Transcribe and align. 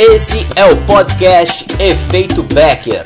Esse 0.00 0.46
é 0.54 0.64
o 0.64 0.76
podcast 0.86 1.66
Efeito 1.80 2.44
Becker. 2.44 3.04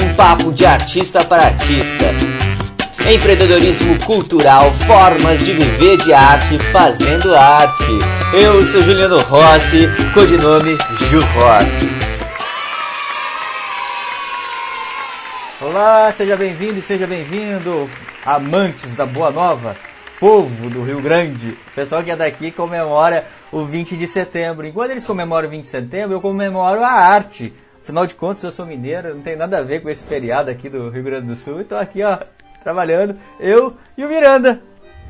Um 0.00 0.14
papo 0.14 0.50
de 0.50 0.64
artista 0.64 1.22
para 1.22 1.42
artista. 1.42 2.06
Empreendedorismo 3.06 4.02
cultural, 4.06 4.72
formas 4.72 5.40
de 5.40 5.52
viver 5.52 5.98
de 5.98 6.14
arte 6.14 6.58
fazendo 6.72 7.34
arte. 7.36 7.98
Eu 8.32 8.64
sou 8.64 8.80
Juliano 8.80 9.20
Rossi, 9.20 9.86
codinome 10.14 10.78
Ju 11.10 11.20
Rossi. 11.20 11.88
Olá, 15.60 16.10
seja 16.16 16.34
bem-vindo 16.34 16.78
e 16.78 16.82
seja 16.82 17.06
bem-vindo, 17.06 17.90
amantes 18.24 18.94
da 18.94 19.04
Boa 19.04 19.30
Nova, 19.30 19.76
povo 20.18 20.70
do 20.70 20.82
Rio 20.82 21.02
Grande. 21.02 21.58
Pessoal 21.74 22.02
que 22.02 22.10
é 22.10 22.16
daqui 22.16 22.50
comemora 22.50 23.26
o 23.52 23.64
20 23.64 23.96
de 23.96 24.06
setembro. 24.06 24.66
Enquanto 24.66 24.90
eles 24.90 25.04
comemoram 25.04 25.48
o 25.48 25.50
20 25.50 25.62
de 25.62 25.68
setembro, 25.68 26.16
eu 26.16 26.20
comemoro 26.20 26.82
a 26.82 26.90
arte. 26.90 27.52
Afinal 27.82 28.06
de 28.06 28.14
contas, 28.14 28.44
eu 28.44 28.52
sou 28.52 28.66
mineiro, 28.66 29.14
não 29.14 29.22
tem 29.22 29.36
nada 29.36 29.58
a 29.58 29.62
ver 29.62 29.80
com 29.80 29.88
esse 29.88 30.04
feriado 30.04 30.50
aqui 30.50 30.68
do 30.68 30.90
Rio 30.90 31.02
Grande 31.02 31.28
do 31.28 31.34
Sul. 31.34 31.60
Então 31.60 31.78
aqui, 31.78 32.02
ó, 32.02 32.18
trabalhando, 32.62 33.18
eu 33.40 33.74
e 33.96 34.04
o 34.04 34.08
Miranda. 34.08 34.60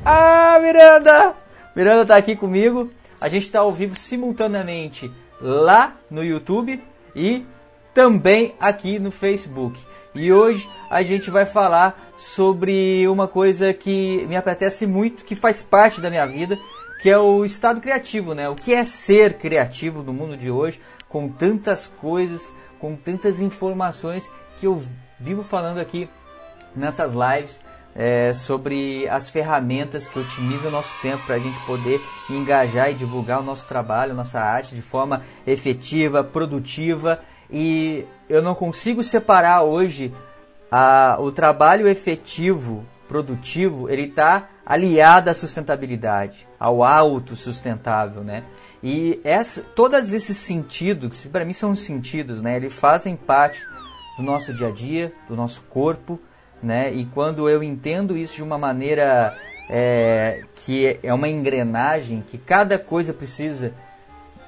Ah, 0.05 0.57
Miranda! 0.61 1.33
Miranda 1.75 2.05
tá 2.05 2.15
aqui 2.15 2.35
comigo. 2.35 2.89
A 3.19 3.27
gente 3.27 3.43
está 3.43 3.59
ao 3.59 3.71
vivo 3.71 3.95
simultaneamente 3.95 5.11
lá 5.41 5.93
no 6.09 6.23
YouTube 6.23 6.81
e 7.13 7.45
também 7.93 8.55
aqui 8.59 8.97
no 8.97 9.11
Facebook. 9.11 9.77
E 10.15 10.31
hoje 10.31 10.69
a 10.89 11.03
gente 11.03 11.29
vai 11.29 11.45
falar 11.45 11.99
sobre 12.17 13.07
uma 13.07 13.27
coisa 13.27 13.73
que 13.73 14.25
me 14.27 14.35
apetece 14.35 14.87
muito, 14.87 15.23
que 15.23 15.35
faz 15.35 15.61
parte 15.61 16.01
da 16.01 16.09
minha 16.09 16.25
vida, 16.25 16.57
que 16.99 17.09
é 17.09 17.17
o 17.17 17.45
estado 17.45 17.79
criativo, 17.79 18.33
né? 18.33 18.49
O 18.49 18.55
que 18.55 18.73
é 18.73 18.83
ser 18.83 19.33
criativo 19.33 20.03
no 20.03 20.13
mundo 20.13 20.35
de 20.35 20.51
hoje, 20.51 20.81
com 21.07 21.29
tantas 21.29 21.87
coisas, 21.87 22.41
com 22.79 22.95
tantas 22.95 23.39
informações 23.39 24.29
que 24.59 24.67
eu 24.67 24.83
vivo 25.19 25.43
falando 25.43 25.79
aqui 25.79 26.09
nessas 26.75 27.13
lives 27.13 27.59
é, 27.95 28.33
sobre 28.33 29.07
as 29.09 29.29
ferramentas 29.29 30.07
que 30.07 30.19
otimizam 30.19 30.67
o 30.69 30.71
nosso 30.71 30.93
tempo 31.01 31.25
para 31.25 31.35
a 31.35 31.39
gente 31.39 31.59
poder 31.65 32.01
engajar 32.29 32.91
e 32.91 32.93
divulgar 32.93 33.39
o 33.39 33.43
nosso 33.43 33.67
trabalho, 33.67 34.13
nossa 34.13 34.39
arte 34.39 34.75
de 34.75 34.81
forma 34.81 35.23
efetiva, 35.47 36.23
produtiva. 36.23 37.21
E 37.49 38.05
eu 38.29 38.41
não 38.41 38.53
consigo 38.53 39.03
separar 39.03 39.63
hoje 39.63 40.13
a, 40.71 41.17
o 41.19 41.31
trabalho 41.31 41.87
efetivo, 41.87 42.85
produtivo, 43.07 43.89
ele 43.89 44.03
está 44.03 44.47
aliado 44.69 45.31
à 45.31 45.33
sustentabilidade, 45.33 46.47
ao 46.59 46.83
autossustentável, 46.83 48.23
né? 48.23 48.43
E 48.83 49.19
essa, 49.23 49.63
todos 49.75 50.13
esses 50.13 50.37
sentidos, 50.37 51.21
que 51.21 51.27
para 51.27 51.43
mim 51.43 51.53
são 51.53 51.75
sentidos, 51.75 52.39
né? 52.39 52.55
Eles 52.55 52.73
fazem 52.73 53.15
parte 53.15 53.59
do 54.15 54.21
nosso 54.21 54.53
dia 54.53 54.67
a 54.67 54.71
dia, 54.71 55.11
do 55.27 55.35
nosso 55.35 55.61
corpo, 55.63 56.19
né? 56.61 56.93
E 56.93 57.05
quando 57.05 57.49
eu 57.49 57.63
entendo 57.63 58.15
isso 58.15 58.35
de 58.35 58.43
uma 58.43 58.59
maneira 58.59 59.35
é, 59.67 60.43
que 60.55 60.99
é 61.01 61.11
uma 61.11 61.27
engrenagem, 61.27 62.23
que 62.29 62.37
cada 62.37 62.77
coisa 62.77 63.11
precisa, 63.11 63.73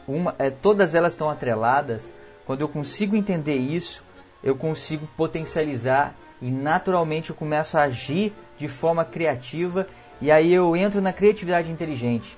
uma, 0.08 0.36
é, 0.38 0.52
todas 0.52 0.94
elas 0.94 1.14
estão 1.14 1.32
atreladas. 1.32 2.04
Quando 2.46 2.62
eu 2.62 2.70
consigo 2.70 3.16
entender 3.16 3.56
isso, 3.56 4.04
eu 4.44 4.56
consigo 4.56 5.08
potencializar 5.18 6.14
e 6.40 6.52
naturalmente 6.52 7.32
eu 7.32 7.36
começo 7.36 7.76
a 7.76 7.84
agir 7.84 8.34
de 8.58 8.68
forma 8.68 9.04
criativa 9.04 9.88
e 10.22 10.32
aí 10.32 10.54
eu 10.54 10.76
entro 10.76 11.02
na 11.02 11.12
criatividade 11.12 11.72
inteligente. 11.72 12.38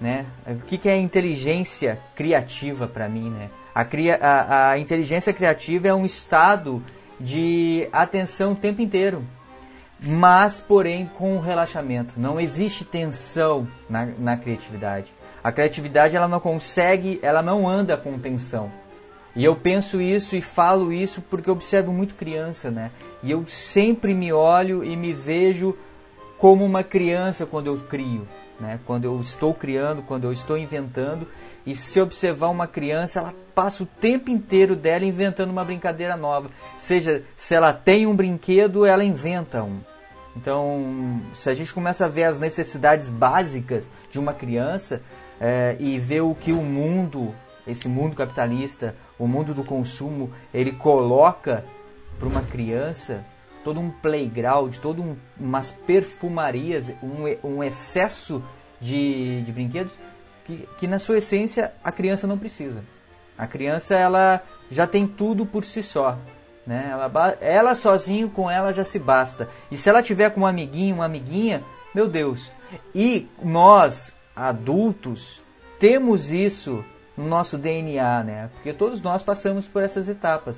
Né? 0.00 0.26
O 0.46 0.60
que, 0.66 0.78
que 0.78 0.88
é 0.88 0.96
inteligência 0.96 1.98
criativa 2.14 2.86
para 2.86 3.08
mim? 3.08 3.30
Né? 3.30 3.48
A, 3.74 3.84
cria, 3.84 4.16
a, 4.16 4.70
a 4.70 4.78
inteligência 4.78 5.32
criativa 5.32 5.88
é 5.88 5.94
um 5.94 6.04
estado 6.04 6.82
de 7.18 7.88
atenção 7.92 8.52
o 8.52 8.56
tempo 8.56 8.80
inteiro, 8.80 9.24
mas 10.00 10.60
porém 10.60 11.10
com 11.16 11.40
relaxamento. 11.40 12.14
Não 12.16 12.38
existe 12.38 12.84
tensão 12.84 13.66
na, 13.88 14.06
na 14.06 14.36
criatividade. 14.36 15.12
A 15.42 15.50
criatividade 15.50 16.16
ela 16.16 16.28
não 16.28 16.38
consegue, 16.38 17.18
ela 17.22 17.42
não 17.42 17.68
anda 17.68 17.96
com 17.96 18.18
tensão. 18.18 18.70
E 19.34 19.44
eu 19.44 19.54
penso 19.54 20.00
isso 20.00 20.36
e 20.36 20.42
falo 20.42 20.92
isso 20.92 21.22
porque 21.22 21.48
eu 21.48 21.54
observo 21.54 21.92
muito 21.92 22.14
criança, 22.14 22.70
né? 22.70 22.90
E 23.22 23.30
eu 23.30 23.46
sempre 23.46 24.14
me 24.14 24.32
olho 24.32 24.84
e 24.84 24.96
me 24.96 25.12
vejo 25.12 25.76
como 26.38 26.64
uma 26.64 26.82
criança 26.82 27.44
quando 27.44 27.66
eu 27.66 27.78
crio, 27.78 28.26
né? 28.60 28.78
Quando 28.86 29.04
eu 29.04 29.20
estou 29.20 29.52
criando, 29.52 30.02
quando 30.02 30.24
eu 30.24 30.32
estou 30.32 30.56
inventando. 30.56 31.26
E 31.66 31.74
se 31.74 32.00
observar 32.00 32.48
uma 32.48 32.66
criança, 32.66 33.18
ela 33.18 33.34
passa 33.54 33.82
o 33.82 33.86
tempo 33.86 34.30
inteiro 34.30 34.74
dela 34.74 35.04
inventando 35.04 35.50
uma 35.50 35.64
brincadeira 35.64 36.16
nova. 36.16 36.50
Seja, 36.78 37.22
se 37.36 37.54
ela 37.54 37.72
tem 37.72 38.06
um 38.06 38.16
brinquedo, 38.16 38.86
ela 38.86 39.04
inventa 39.04 39.62
um. 39.62 39.80
Então, 40.36 41.20
se 41.34 41.50
a 41.50 41.54
gente 41.54 41.74
começa 41.74 42.04
a 42.04 42.08
ver 42.08 42.24
as 42.24 42.38
necessidades 42.38 43.10
básicas 43.10 43.88
de 44.10 44.18
uma 44.18 44.32
criança 44.32 45.02
é, 45.40 45.76
e 45.80 45.98
ver 45.98 46.20
o 46.20 46.34
que 46.34 46.52
o 46.52 46.62
mundo, 46.62 47.34
esse 47.66 47.88
mundo 47.88 48.14
capitalista, 48.14 48.94
o 49.18 49.26
mundo 49.26 49.52
do 49.52 49.64
consumo, 49.64 50.30
ele 50.54 50.72
coloca 50.72 51.64
para 52.18 52.28
uma 52.28 52.42
criança, 52.42 53.24
todo 53.68 53.80
um 53.80 53.90
playground, 53.90 54.74
todo 54.78 55.02
um, 55.02 55.14
umas 55.38 55.68
perfumarias, 55.68 56.88
um, 57.02 57.24
um 57.46 57.62
excesso 57.62 58.42
de, 58.80 59.42
de 59.42 59.52
brinquedos 59.52 59.92
que, 60.46 60.66
que 60.78 60.86
na 60.86 60.98
sua 60.98 61.18
essência 61.18 61.74
a 61.84 61.92
criança 61.92 62.26
não 62.26 62.38
precisa. 62.38 62.82
A 63.36 63.46
criança 63.46 63.94
ela 63.94 64.42
já 64.70 64.86
tem 64.86 65.06
tudo 65.06 65.44
por 65.44 65.66
si 65.66 65.82
só. 65.82 66.16
Né? 66.66 66.88
Ela, 66.90 67.36
ela 67.42 67.74
sozinho 67.74 68.30
com 68.30 68.50
ela 68.50 68.72
já 68.72 68.84
se 68.84 68.98
basta. 68.98 69.50
E 69.70 69.76
se 69.76 69.86
ela 69.86 70.02
tiver 70.02 70.30
com 70.30 70.40
um 70.40 70.46
amiguinho, 70.46 70.94
uma 70.94 71.04
amiguinha, 71.04 71.62
meu 71.94 72.08
Deus. 72.08 72.50
E 72.94 73.28
nós, 73.42 74.14
adultos, 74.34 75.42
temos 75.78 76.30
isso 76.30 76.82
no 77.14 77.28
nosso 77.28 77.58
DNA, 77.58 78.24
né? 78.24 78.50
Porque 78.54 78.72
todos 78.72 79.02
nós 79.02 79.22
passamos 79.22 79.66
por 79.66 79.82
essas 79.82 80.08
etapas. 80.08 80.56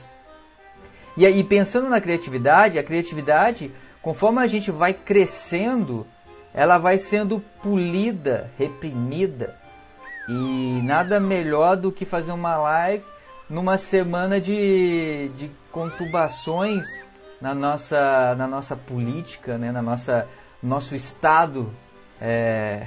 E 1.20 1.26
aí, 1.26 1.44
pensando 1.44 1.86
na 1.86 2.00
criatividade, 2.00 2.78
a 2.78 2.82
criatividade, 2.82 3.70
conforme 4.00 4.40
a 4.40 4.46
gente 4.46 4.70
vai 4.70 4.94
crescendo, 4.94 6.06
ela 6.54 6.78
vai 6.78 6.96
sendo 6.96 7.44
polida, 7.62 8.50
reprimida. 8.56 9.54
E 10.26 10.80
nada 10.82 11.20
melhor 11.20 11.76
do 11.76 11.92
que 11.92 12.06
fazer 12.06 12.32
uma 12.32 12.56
live 12.56 13.04
numa 13.50 13.76
semana 13.76 14.40
de, 14.40 15.30
de 15.36 15.50
conturbações 15.70 16.86
na 17.38 17.54
nossa, 17.54 18.34
na 18.34 18.46
nossa 18.46 18.74
política, 18.74 19.58
né? 19.58 19.70
na 19.70 19.82
nossa 19.82 20.26
nosso 20.62 20.94
estado, 20.94 21.70
é, 22.18 22.86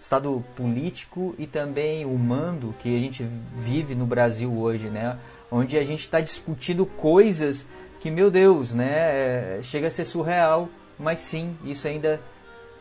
estado 0.00 0.44
político 0.56 1.36
e 1.38 1.46
também 1.46 2.04
humano 2.04 2.74
que 2.80 2.96
a 2.96 2.98
gente 2.98 3.22
vive 3.58 3.94
no 3.94 4.06
Brasil 4.06 4.52
hoje, 4.58 4.88
né? 4.88 5.16
Onde 5.54 5.78
a 5.78 5.84
gente 5.84 6.00
está 6.00 6.20
discutindo 6.20 6.84
coisas 6.84 7.64
que, 8.00 8.10
meu 8.10 8.28
Deus, 8.28 8.74
né, 8.74 9.58
é, 9.58 9.60
chega 9.62 9.86
a 9.86 9.90
ser 9.90 10.04
surreal, 10.04 10.68
mas 10.98 11.20
sim, 11.20 11.56
isso 11.64 11.86
ainda 11.86 12.20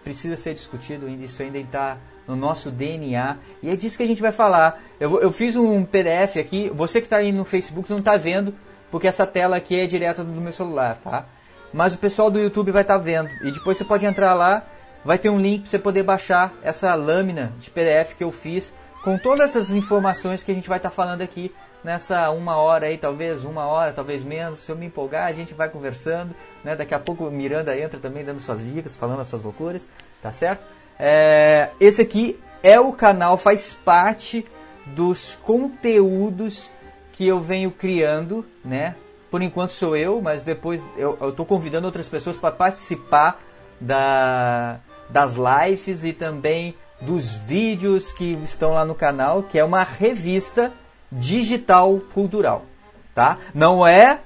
precisa 0.04 0.36
ser 0.36 0.56
discutido, 0.56 1.08
isso 1.08 1.42
ainda 1.42 1.60
está 1.60 1.98
no 2.28 2.36
nosso 2.36 2.72
DNA 2.72 3.38
e 3.62 3.70
é 3.70 3.76
disso 3.76 3.96
que 3.96 4.04
a 4.04 4.08
gente 4.08 4.24
vai 4.24 4.32
falar. 4.32 4.82
Eu, 5.00 5.22
eu 5.22 5.32
fiz 5.32 5.56
um 5.56 5.86
PDF 5.86 6.38
aqui, 6.40 6.70
você 6.74 7.00
que 7.00 7.06
está 7.06 7.18
aí 7.18 7.32
no 7.32 7.46
Facebook 7.46 7.90
não 7.92 8.00
está 8.00 8.18
vendo, 8.18 8.56
porque 8.90 9.08
essa 9.08 9.28
tela 9.28 9.56
aqui 9.58 9.80
é 9.80 9.86
direto 9.86 10.24
do 10.24 10.42
meu 10.42 10.52
celular, 10.52 10.98
tá? 10.98 11.26
Mas 11.72 11.94
o 11.94 11.98
pessoal 12.00 12.32
do 12.32 12.40
YouTube 12.40 12.72
vai 12.72 12.82
estar 12.82 12.98
tá 12.98 13.04
vendo 13.04 13.30
e 13.44 13.52
depois 13.52 13.78
você 13.78 13.86
pode 13.86 14.04
entrar 14.04 14.34
lá, 14.34 14.66
vai 15.06 15.20
ter 15.20 15.30
um 15.30 15.40
link 15.40 15.62
para 15.62 15.70
você 15.70 15.80
poder 15.80 16.02
baixar 16.02 16.52
essa 16.64 16.94
lâmina 16.96 17.54
de 17.60 17.70
PDF 17.70 18.16
que 18.18 18.24
eu 18.24 18.32
fiz 18.32 18.74
com 19.04 19.16
todas 19.16 19.52
essas 19.52 19.70
informações 19.70 20.42
que 20.42 20.52
a 20.52 20.56
gente 20.56 20.68
vai 20.68 20.80
estar 20.80 20.90
tá 20.90 20.96
falando 20.96 21.22
aqui 21.22 21.54
nessa 21.84 22.30
uma 22.32 22.56
hora 22.58 22.88
aí, 22.88 22.98
talvez 22.98 23.44
uma 23.44 23.66
hora, 23.66 23.92
talvez 23.92 24.24
menos. 24.24 24.60
Se 24.60 24.72
eu 24.72 24.76
me 24.76 24.86
empolgar, 24.86 25.28
a 25.28 25.34
gente 25.34 25.54
vai 25.54 25.70
conversando. 25.70 26.34
Né? 26.64 26.76
Daqui 26.76 26.94
a 26.94 27.00
pouco 27.00 27.26
o 27.26 27.32
Miranda 27.32 27.78
entra 27.78 28.00
também 28.00 28.24
dando 28.24 28.42
suas 28.42 28.64
dicas, 28.64 28.96
falando 28.96 29.22
as 29.22 29.28
suas 29.28 29.44
loucuras, 29.44 29.86
tá 30.22 30.32
certo? 30.32 30.66
É, 30.98 31.70
esse 31.80 32.02
aqui 32.02 32.40
é 32.62 32.80
o 32.80 32.94
canal, 32.94 33.38
faz 33.38 33.74
parte 33.74 34.46
dos 34.86 35.36
conteúdos 35.44 36.70
que 37.12 37.28
eu 37.28 37.40
venho 37.40 37.72
criando, 37.72 38.46
né? 38.64 38.96
Por 39.30 39.42
enquanto 39.42 39.72
sou 39.72 39.98
eu, 39.98 40.22
mas 40.22 40.44
depois 40.44 40.82
eu 40.96 41.30
estou 41.30 41.46
convidando 41.46 41.88
outras 41.88 42.08
pessoas 42.08 42.38
para 42.38 42.52
participar 42.52 43.42
da, 43.82 44.80
das 45.10 45.36
lives 45.36 46.04
e 46.04 46.14
também 46.14 46.76
dos 47.02 47.32
vídeos 47.32 48.14
que 48.14 48.34
estão 48.44 48.74
lá 48.74 48.86
no 48.86 48.96
canal, 48.96 49.44
que 49.44 49.60
é 49.60 49.64
uma 49.64 49.84
revista 49.84 50.72
digital 51.14 52.02
cultural, 52.14 52.66
tá? 53.14 53.38
Não 53.54 53.86
é 53.86 54.20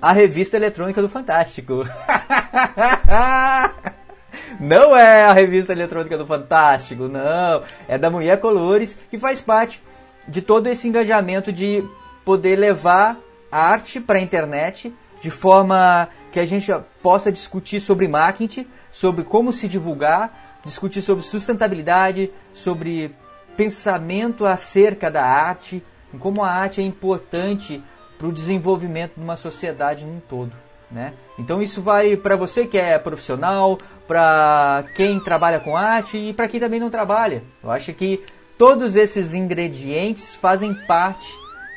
a 0.00 0.12
revista 0.12 0.56
eletrônica 0.56 1.00
do 1.00 1.08
Fantástico. 1.08 1.84
não 4.58 4.96
é 4.96 5.24
a 5.24 5.32
revista 5.32 5.72
eletrônica 5.72 6.18
do 6.18 6.26
Fantástico, 6.26 7.08
não. 7.08 7.62
É 7.88 7.96
da 7.96 8.10
Mulher 8.10 8.40
Colores, 8.40 8.98
que 9.10 9.18
faz 9.18 9.40
parte 9.40 9.80
de 10.26 10.42
todo 10.42 10.66
esse 10.66 10.88
engajamento 10.88 11.52
de 11.52 11.84
poder 12.24 12.56
levar 12.56 13.16
a 13.50 13.70
arte 13.70 14.00
para 14.00 14.18
a 14.18 14.22
internet 14.22 14.92
de 15.20 15.30
forma 15.30 16.08
que 16.32 16.40
a 16.40 16.46
gente 16.46 16.72
possa 17.00 17.30
discutir 17.30 17.80
sobre 17.80 18.08
marketing, 18.08 18.66
sobre 18.90 19.22
como 19.22 19.52
se 19.52 19.68
divulgar, 19.68 20.58
discutir 20.64 21.00
sobre 21.00 21.22
sustentabilidade, 21.22 22.32
sobre 22.52 23.14
pensamento 23.56 24.44
acerca 24.44 25.10
da 25.10 25.24
arte, 25.24 25.82
como 26.18 26.42
a 26.42 26.50
arte 26.50 26.80
é 26.80 26.84
importante 26.84 27.82
para 28.18 28.26
o 28.26 28.32
desenvolvimento 28.32 29.14
de 29.16 29.22
uma 29.22 29.36
sociedade 29.36 30.04
num 30.04 30.20
todo. 30.20 30.52
Né? 30.90 31.14
Então 31.38 31.62
isso 31.62 31.80
vai 31.80 32.16
para 32.16 32.36
você 32.36 32.66
que 32.66 32.78
é 32.78 32.98
profissional, 32.98 33.78
para 34.06 34.84
quem 34.94 35.18
trabalha 35.18 35.58
com 35.58 35.76
arte 35.76 36.18
e 36.18 36.32
para 36.32 36.46
quem 36.46 36.60
também 36.60 36.78
não 36.78 36.90
trabalha. 36.90 37.42
Eu 37.62 37.70
acho 37.70 37.92
que 37.94 38.22
todos 38.58 38.94
esses 38.94 39.32
ingredientes 39.32 40.34
fazem 40.34 40.74
parte 40.86 41.34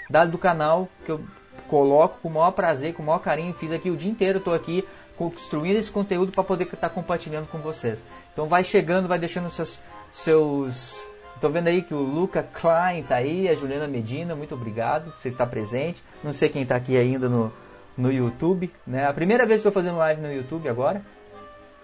da, 0.10 0.26
do 0.26 0.38
canal 0.38 0.90
que 1.06 1.12
eu 1.12 1.22
coloco 1.68 2.20
com 2.22 2.28
o 2.28 2.34
maior 2.34 2.52
prazer, 2.52 2.94
com 2.94 3.02
o 3.02 3.06
maior 3.06 3.20
carinho. 3.20 3.54
Fiz 3.54 3.72
aqui 3.72 3.90
o 3.90 3.96
dia 3.96 4.12
inteiro, 4.12 4.40
estou 4.40 4.54
aqui 4.54 4.86
construindo 5.18 5.78
esse 5.78 5.90
conteúdo 5.90 6.32
para 6.32 6.44
poder 6.44 6.66
estar 6.66 6.78
tá 6.78 6.90
compartilhando 6.90 7.48
com 7.48 7.60
vocês. 7.60 8.04
Então 8.34 8.48
vai 8.48 8.64
chegando, 8.64 9.08
vai 9.08 9.18
deixando 9.18 9.50
seus 9.50 9.80
seus 10.12 10.96
Estou 11.36 11.52
vendo 11.52 11.68
aí 11.68 11.82
que 11.82 11.94
o 11.94 12.00
Luca 12.00 12.44
Klein 12.44 13.02
está 13.02 13.16
aí, 13.16 13.50
a 13.50 13.56
Juliana 13.56 13.88
Medina, 13.88 14.36
muito 14.36 14.56
obrigado 14.56 15.12
por 15.12 15.22
você 15.22 15.28
estar 15.28 15.46
presente. 15.46 16.02
Não 16.24 16.32
sei 16.32 16.48
quem 16.48 16.62
está 16.62 16.78
aqui 16.78 16.98
ainda 16.98 17.28
no, 17.28 17.52
no 17.98 18.12
YouTube, 18.12 18.72
né? 18.88 19.06
A 19.06 19.14
primeira 19.14 19.46
vez 19.46 19.62
que 19.62 19.68
estou 19.68 19.84
fazendo 19.84 19.98
live 19.98 20.22
no 20.22 20.32
YouTube 20.32 20.68
agora. 20.70 21.02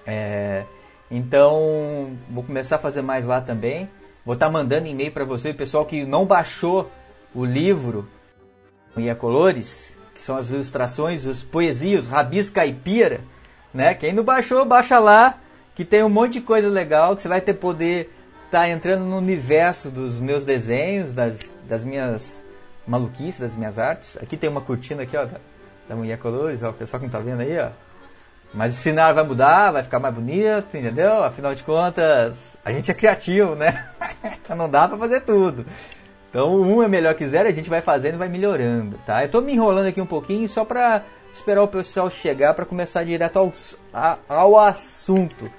É, 0.08 0.64
então, 1.12 2.12
vou 2.30 2.44
começar 2.44 2.78
a 2.78 2.80
fazer 2.80 3.02
mais 3.02 3.26
lá 3.26 3.42
também. 3.42 3.90
Vou 4.26 4.36
estar 4.36 4.46
tá 4.46 4.52
mandando 4.52 4.88
e-mail 4.88 5.12
para 5.12 5.26
você, 5.26 5.54
pessoal 5.54 5.86
que 5.86 6.06
não 6.06 6.26
baixou 6.26 6.90
o 7.36 7.44
livro 7.44 8.08
Ia 8.96 9.16
Colores, 9.16 9.98
que 10.16 10.22
são 10.22 10.38
as 10.38 10.50
ilustrações, 10.50 11.26
os 11.26 11.44
poesias, 11.44 12.08
rabis 12.08 12.50
caipira, 12.50 13.20
né? 13.74 13.94
Quem 13.94 14.14
não 14.14 14.24
baixou, 14.24 14.64
baixa 14.66 14.98
lá, 14.98 15.38
que 15.76 15.84
tem 15.84 16.04
um 16.04 16.10
monte 16.10 16.34
de 16.34 16.42
coisa 16.42 16.70
legal 16.70 17.16
que 17.16 17.22
você 17.22 17.28
vai 17.28 17.42
ter 17.42 17.56
poder 17.56 18.10
tá 18.52 18.70
entrando 18.70 19.06
no 19.06 19.18
universo 19.18 19.90
dos 19.90 20.20
meus 20.20 20.44
desenhos, 20.44 21.14
das, 21.14 21.40
das 21.68 21.86
minhas 21.86 22.44
maluquices, 22.86 23.40
das 23.40 23.56
minhas 23.56 23.80
artes. 23.80 24.18
Aqui 24.18 24.36
tem 24.36 24.50
uma 24.50 24.62
cortina 24.62 25.04
aqui, 25.04 25.16
ó, 25.16 25.24
da, 25.24 25.38
da 25.88 25.96
Mulher 25.96 26.20
Colores, 26.20 26.62
ó, 26.62 26.70
o 26.70 26.74
pessoal 26.74 27.00
que 27.00 27.06
não 27.06 27.12
tá 27.12 27.20
vendo 27.20 27.40
aí, 27.42 27.58
ó. 27.58 27.70
Mas 28.54 28.78
o 28.78 28.82
cenário 28.82 29.16
vai 29.16 29.24
mudar, 29.24 29.72
vai 29.72 29.82
ficar 29.82 30.00
mais 30.00 30.14
bonito, 30.14 30.76
entendeu? 30.76 31.24
Afinal 31.24 31.56
de 31.56 31.64
contas, 31.64 32.58
a 32.66 32.74
gente 32.74 32.92
é 32.92 32.94
criativo, 32.94 33.56
né? 33.56 33.88
não 34.56 34.70
dá 34.70 34.90
para 34.90 34.98
fazer 34.98 35.22
tudo. 35.22 35.66
Então, 36.30 36.62
um 36.62 36.84
é 36.84 36.88
melhor 36.88 37.16
que 37.16 37.26
zero, 37.26 37.48
a 37.48 37.54
gente 37.54 37.70
vai 37.70 37.82
fazendo 37.82 38.16
e 38.16 38.18
vai 38.18 38.28
melhorando, 38.28 38.98
tá? 39.06 39.24
Eu 39.24 39.30
tô 39.30 39.40
me 39.40 39.54
enrolando 39.54 39.88
aqui 39.88 40.02
um 40.02 40.06
pouquinho 40.06 40.48
só 40.50 40.66
pra 40.66 41.04
esperar 41.34 41.64
o 41.64 41.68
pessoal 41.68 42.10
chegar 42.10 42.54
para 42.54 42.66
começar 42.66 43.06
direto 43.06 43.38
ao, 43.38 43.54
a, 43.94 44.18
ao 44.28 44.60
assunto. 44.60 45.50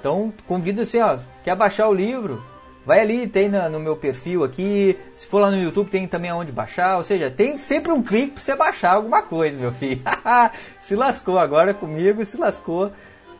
Então, 0.00 0.32
convido 0.48 0.82
assim, 0.82 0.98
ó, 1.00 1.18
quer 1.44 1.54
baixar 1.56 1.88
o 1.88 1.94
livro? 1.94 2.42
Vai 2.84 3.00
ali, 3.00 3.26
tem 3.26 3.48
no 3.48 3.78
meu 3.78 3.96
perfil 3.96 4.42
aqui. 4.42 4.98
Se 5.14 5.26
for 5.26 5.40
lá 5.40 5.50
no 5.50 5.62
YouTube, 5.62 5.90
tem 5.90 6.08
também 6.08 6.30
aonde 6.30 6.50
baixar. 6.50 6.96
Ou 6.96 7.04
seja, 7.04 7.30
tem 7.30 7.58
sempre 7.58 7.92
um 7.92 8.02
clique 8.02 8.32
para 8.32 8.42
você 8.42 8.56
baixar 8.56 8.94
alguma 8.94 9.22
coisa, 9.22 9.58
meu 9.58 9.72
filho. 9.72 10.00
se 10.80 10.96
lascou 10.96 11.38
agora 11.38 11.74
comigo, 11.74 12.24
se 12.24 12.36
lascou. 12.36 12.90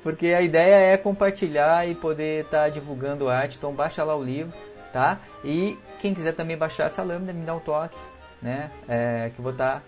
Porque 0.02 0.28
a 0.28 0.42
ideia 0.42 0.92
é 0.92 0.96
compartilhar 0.96 1.88
e 1.88 1.94
poder 1.94 2.44
estar 2.44 2.64
tá 2.64 2.68
divulgando 2.68 3.28
arte. 3.28 3.56
Então, 3.56 3.72
baixa 3.72 4.04
lá 4.04 4.14
o 4.14 4.22
livro, 4.22 4.52
tá? 4.92 5.18
E 5.44 5.76
quem 6.00 6.14
quiser 6.14 6.32
também 6.32 6.56
baixar 6.56 6.86
essa 6.86 7.02
lâmina, 7.02 7.32
me 7.32 7.44
dá 7.44 7.54
um 7.54 7.60
toque, 7.60 7.96
né? 8.40 8.70
É, 8.88 9.30
que 9.34 9.38
eu 9.38 9.42
vou 9.42 9.52
estar 9.52 9.76
tá 9.76 9.82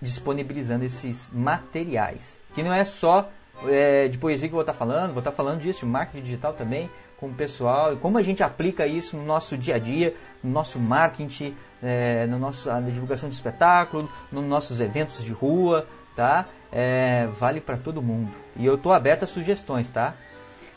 disponibilizando 0.00 0.84
esses 0.84 1.28
materiais. 1.32 2.38
Que 2.54 2.62
não 2.62 2.72
é 2.72 2.84
só 2.84 3.28
é, 3.66 4.08
de 4.08 4.18
poesia 4.18 4.48
que 4.48 4.52
eu 4.52 4.56
vou 4.56 4.62
estar 4.62 4.74
falando, 4.74 5.12
vou 5.12 5.20
estar 5.20 5.32
falando 5.32 5.60
disso, 5.60 5.80
de 5.80 5.86
marketing 5.86 6.22
digital 6.22 6.52
também, 6.52 6.88
com 7.18 7.26
o 7.26 7.34
pessoal, 7.34 7.92
e 7.92 7.96
como 7.96 8.18
a 8.18 8.22
gente 8.22 8.42
aplica 8.42 8.86
isso 8.86 9.16
no 9.16 9.24
nosso 9.24 9.56
dia 9.56 9.74
a 9.74 9.78
dia, 9.78 10.14
no 10.42 10.50
nosso 10.50 10.78
marketing, 10.78 11.54
é, 11.82 12.26
no 12.26 12.38
nosso, 12.38 12.68
na 12.68 12.80
divulgação 12.80 13.28
de 13.28 13.34
espetáculo, 13.34 14.08
nos 14.30 14.44
nossos 14.44 14.80
eventos 14.80 15.24
de 15.24 15.32
rua, 15.32 15.86
tá? 16.14 16.46
É, 16.72 17.26
vale 17.38 17.60
para 17.60 17.76
todo 17.76 18.00
mundo. 18.02 18.30
E 18.56 18.64
eu 18.64 18.76
estou 18.76 18.92
aberto 18.92 19.24
a 19.24 19.26
sugestões, 19.26 19.90
tá? 19.90 20.14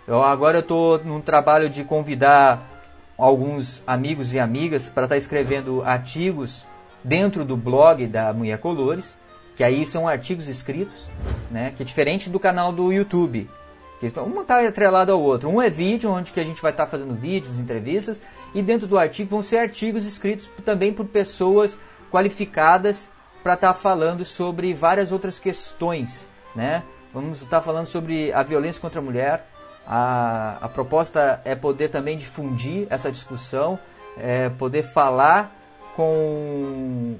Eu, 0.07 0.23
agora 0.23 0.57
eu 0.57 0.61
estou 0.61 1.03
num 1.03 1.21
trabalho 1.21 1.69
de 1.69 1.83
convidar 1.83 2.67
alguns 3.17 3.83
amigos 3.85 4.33
e 4.33 4.39
amigas 4.39 4.89
para 4.89 5.03
estar 5.03 5.15
tá 5.15 5.17
escrevendo 5.17 5.83
artigos 5.83 6.65
dentro 7.03 7.45
do 7.45 7.55
blog 7.55 8.07
da 8.07 8.33
Mulher 8.33 8.57
Colores 8.59 9.15
que 9.55 9.63
aí 9.63 9.85
são 9.85 10.07
artigos 10.07 10.47
escritos, 10.47 11.07
né, 11.51 11.71
que 11.75 11.83
é 11.83 11.85
diferente 11.85 12.31
do 12.31 12.39
canal 12.39 12.71
do 12.71 12.91
YouTube. 12.91 13.47
Um 14.03 14.41
está 14.41 14.65
atrelado 14.67 15.11
ao 15.11 15.21
outro. 15.21 15.49
Um 15.49 15.61
é 15.61 15.69
vídeo, 15.69 16.09
onde 16.09 16.31
que 16.31 16.39
a 16.39 16.43
gente 16.43 16.61
vai 16.61 16.71
estar 16.71 16.85
tá 16.85 16.91
fazendo 16.91 17.13
vídeos, 17.13 17.55
entrevistas, 17.55 18.19
e 18.53 18.61
dentro 18.61 18.87
do 18.87 18.97
artigo 18.97 19.29
vão 19.29 19.43
ser 19.43 19.57
artigos 19.57 20.05
escritos 20.05 20.49
também 20.65 20.91
por 20.91 21.05
pessoas 21.05 21.77
qualificadas 22.11 23.09
para 23.43 23.53
estar 23.53 23.73
tá 23.73 23.73
falando 23.73 24.25
sobre 24.25 24.73
várias 24.73 25.11
outras 25.11 25.39
questões. 25.39 26.27
Né? 26.55 26.83
Vamos 27.13 27.41
estar 27.41 27.59
tá 27.59 27.61
falando 27.61 27.87
sobre 27.87 28.31
a 28.33 28.43
violência 28.43 28.81
contra 28.81 28.99
a 28.99 29.03
mulher. 29.03 29.45
A, 29.85 30.57
a 30.61 30.69
proposta 30.69 31.41
é 31.43 31.55
poder 31.55 31.89
também 31.89 32.17
difundir 32.17 32.87
essa 32.89 33.11
discussão, 33.11 33.79
é 34.17 34.49
poder 34.49 34.83
falar 34.83 35.51
com 35.95 37.17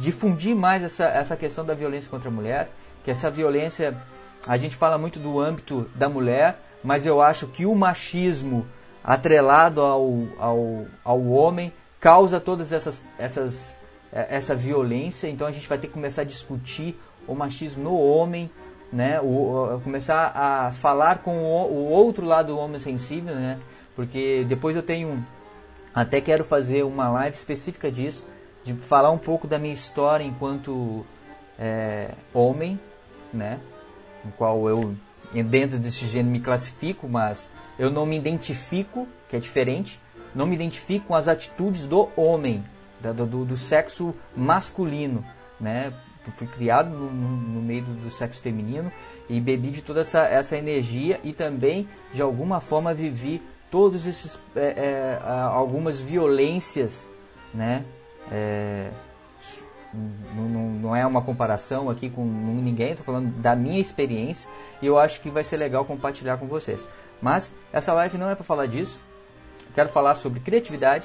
difundir 0.00 0.54
mais 0.54 0.82
essa, 0.82 1.04
essa 1.04 1.36
questão 1.36 1.64
da 1.64 1.74
violência 1.74 2.10
contra 2.10 2.28
a 2.28 2.32
mulher, 2.32 2.70
que 3.04 3.10
essa 3.10 3.30
violência, 3.30 3.96
a 4.46 4.56
gente 4.56 4.76
fala 4.76 4.98
muito 4.98 5.18
do 5.18 5.40
âmbito 5.40 5.88
da 5.94 6.08
mulher, 6.08 6.58
mas 6.82 7.06
eu 7.06 7.22
acho 7.22 7.46
que 7.46 7.64
o 7.64 7.74
machismo 7.74 8.66
atrelado 9.04 9.80
ao, 9.80 10.10
ao, 10.38 10.86
ao 11.04 11.24
homem 11.26 11.72
causa 12.00 12.40
todas 12.40 12.72
essas, 12.72 13.02
essas 13.18 13.74
é, 14.12 14.36
essa 14.36 14.54
violência, 14.54 15.26
então 15.26 15.46
a 15.46 15.52
gente 15.52 15.66
vai 15.66 15.78
ter 15.78 15.86
que 15.86 15.94
começar 15.94 16.22
a 16.22 16.24
discutir 16.26 17.00
o 17.26 17.34
machismo 17.34 17.82
no 17.82 17.96
homem, 17.96 18.50
né? 18.92 19.18
O, 19.22 19.80
começar 19.82 20.32
a 20.34 20.70
falar 20.70 21.18
com 21.20 21.42
o, 21.42 21.72
o 21.72 21.88
outro 21.90 22.26
lado 22.26 22.48
do 22.48 22.58
homem 22.58 22.78
sensível, 22.78 23.34
né? 23.34 23.58
Porque 23.96 24.44
depois 24.46 24.76
eu 24.76 24.82
tenho 24.82 25.24
até 25.94 26.20
quero 26.20 26.44
fazer 26.44 26.82
uma 26.82 27.08
live 27.10 27.36
específica 27.36 27.90
disso, 27.90 28.26
de 28.64 28.74
falar 28.74 29.10
um 29.10 29.18
pouco 29.18 29.46
da 29.46 29.58
minha 29.58 29.74
história 29.74 30.24
enquanto 30.24 31.06
é, 31.58 32.10
homem, 32.34 32.78
né? 33.32 33.58
No 34.24 34.32
qual 34.32 34.68
eu, 34.68 34.94
dentro 35.44 35.78
desse 35.78 36.06
gênero, 36.06 36.30
me 36.30 36.40
classifico, 36.40 37.08
mas 37.08 37.48
eu 37.78 37.90
não 37.90 38.06
me 38.06 38.16
identifico, 38.16 39.08
que 39.28 39.36
é 39.36 39.40
diferente, 39.40 40.00
não 40.34 40.46
me 40.46 40.54
identifico 40.54 41.08
com 41.08 41.14
as 41.14 41.28
atitudes 41.28 41.86
do 41.86 42.08
homem, 42.16 42.64
do, 43.00 43.26
do, 43.26 43.44
do 43.44 43.56
sexo 43.56 44.14
masculino, 44.36 45.24
né? 45.60 45.92
Eu 46.24 46.32
fui 46.32 46.46
criado 46.46 46.90
no, 46.90 47.10
no 47.10 47.60
meio 47.60 47.82
do, 47.82 48.10
sexo 48.10 48.40
feminino 48.40 48.92
e 49.28 49.40
bebi 49.40 49.70
de 49.70 49.82
toda 49.82 50.02
essa, 50.02 50.20
essa 50.20 50.56
energia 50.56 51.18
e 51.24 51.32
também, 51.32 51.88
de 52.14 52.22
alguma 52.22 52.60
forma, 52.60 52.94
vivi 52.94 53.42
todos 53.70 54.06
esses 54.06 54.38
é, 54.54 54.60
é, 54.60 55.20
algumas 55.22 55.98
violências, 55.98 57.08
né? 57.52 57.84
É, 58.30 58.90
não, 59.94 60.70
não, 60.70 60.96
é 60.96 61.06
uma 61.06 61.22
comparação 61.22 61.90
aqui 61.90 62.08
com 62.08 62.24
ninguém, 62.24 62.90
estou 62.90 63.04
falando 63.04 63.30
da 63.40 63.54
minha 63.54 63.80
experiência 63.80 64.48
e 64.80 64.86
eu 64.86 64.98
acho 64.98 65.20
que 65.20 65.28
vai 65.28 65.44
ser 65.44 65.56
legal 65.58 65.84
compartilhar 65.84 66.38
com 66.38 66.46
vocês. 66.46 66.86
Mas 67.20 67.52
essa 67.72 67.92
live 67.92 68.16
não 68.16 68.30
é 68.30 68.34
para 68.34 68.44
falar 68.44 68.66
disso, 68.66 68.98
quero 69.74 69.90
falar 69.90 70.14
sobre 70.14 70.40
criatividade, 70.40 71.04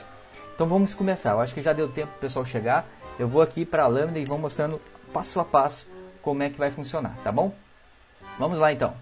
então 0.55 0.67
vamos 0.67 0.93
começar. 0.93 1.31
Eu 1.31 1.41
acho 1.41 1.53
que 1.53 1.61
já 1.61 1.73
deu 1.73 1.87
tempo 1.87 2.07
para 2.07 2.17
o 2.17 2.21
pessoal 2.21 2.43
chegar. 2.43 2.87
Eu 3.19 3.27
vou 3.27 3.41
aqui 3.41 3.63
para 3.63 3.83
a 3.83 3.87
lâmina 3.87 4.17
e 4.17 4.25
vou 4.25 4.39
mostrando 4.39 4.81
passo 5.13 5.39
a 5.39 5.45
passo 5.45 5.87
como 6.21 6.43
é 6.43 6.49
que 6.49 6.57
vai 6.57 6.71
funcionar, 6.71 7.15
tá 7.23 7.31
bom? 7.31 7.53
Vamos 8.39 8.57
lá 8.57 8.73
então. 8.73 8.93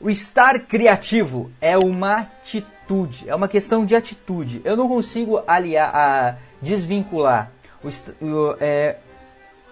O 0.00 0.10
estar 0.10 0.58
criativo 0.60 1.50
é 1.60 1.76
uma 1.76 2.20
atitude, 2.20 3.28
é 3.28 3.34
uma 3.34 3.48
questão 3.48 3.84
de 3.84 3.94
atitude. 3.94 4.60
Eu 4.64 4.76
não 4.76 4.88
consigo 4.88 5.42
aliar 5.46 5.94
a 5.94 6.36
desvincular 6.60 7.50
o, 7.82 8.24
o, 8.24 8.56
é, 8.60 8.96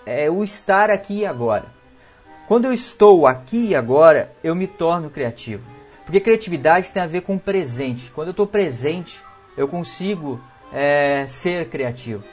é 0.07 0.31
o 0.31 0.43
estar 0.43 0.91
aqui 0.91 1.19
e 1.19 1.27
agora. 1.27 1.67
Quando 2.49 2.65
eu 2.65 2.73
estou 2.73 3.27
aqui 3.27 3.69
e 3.69 3.75
agora, 3.77 4.33
eu 4.43 4.55
me 4.55 4.67
torno 4.67 5.09
criativo. 5.09 5.63
Porque 6.05 6.21
criatividade 6.21 6.91
tem 6.91 7.03
a 7.03 7.07
ver 7.07 7.23
com 7.23 7.39
presente. 7.39 8.11
Quando 8.11 8.29
eu 8.29 8.33
estou 8.33 8.47
presente, 8.47 9.21
eu 9.57 9.69
consigo 9.69 10.41
é, 10.73 11.27
ser 11.29 11.69
criativo. 11.69 12.25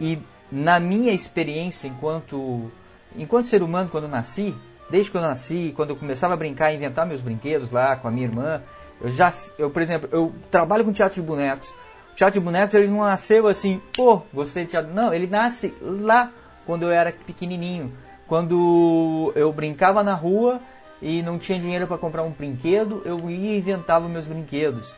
E 0.00 0.18
na 0.50 0.78
minha 0.78 1.12
experiência 1.12 1.88
enquanto, 1.88 2.70
enquanto 3.16 3.46
ser 3.46 3.62
humano, 3.62 3.88
quando 3.90 4.04
eu 4.04 4.10
nasci, 4.10 4.54
desde 4.90 5.10
que 5.10 5.16
eu 5.16 5.20
nasci, 5.20 5.72
quando 5.76 5.90
eu 5.90 5.96
começava 5.96 6.34
a 6.34 6.36
brincar, 6.36 6.72
inventar 6.72 7.06
meus 7.06 7.20
brinquedos 7.20 7.70
lá 7.70 7.96
com 7.96 8.08
a 8.08 8.10
minha 8.10 8.26
irmã, 8.26 8.62
eu 9.00 9.10
já, 9.10 9.32
eu 9.58 9.70
por 9.70 9.80
exemplo, 9.80 10.08
eu 10.12 10.32
trabalho 10.50 10.84
com 10.84 10.92
teatro 10.92 11.20
de 11.20 11.26
bonecos, 11.26 11.72
teatro 12.20 12.38
de 12.38 12.44
bonecos 12.44 12.74
ele 12.74 12.88
não 12.88 12.98
nasceu 12.98 13.46
assim, 13.48 13.80
pô, 13.96 14.20
gostei 14.32 14.64
de 14.64 14.72
teatro. 14.72 14.92
Não, 14.92 15.14
ele 15.14 15.26
nasce 15.26 15.74
lá 15.80 16.30
quando 16.66 16.82
eu 16.82 16.90
era 16.90 17.10
pequenininho. 17.10 17.92
Quando 18.26 19.32
eu 19.34 19.50
brincava 19.52 20.04
na 20.04 20.12
rua 20.12 20.60
e 21.00 21.22
não 21.22 21.38
tinha 21.38 21.58
dinheiro 21.58 21.86
para 21.86 21.96
comprar 21.96 22.22
um 22.22 22.30
brinquedo, 22.30 23.00
eu 23.06 23.30
ia 23.30 23.54
e 23.54 23.58
inventava 23.58 24.06
meus 24.06 24.26
brinquedos. 24.26 24.94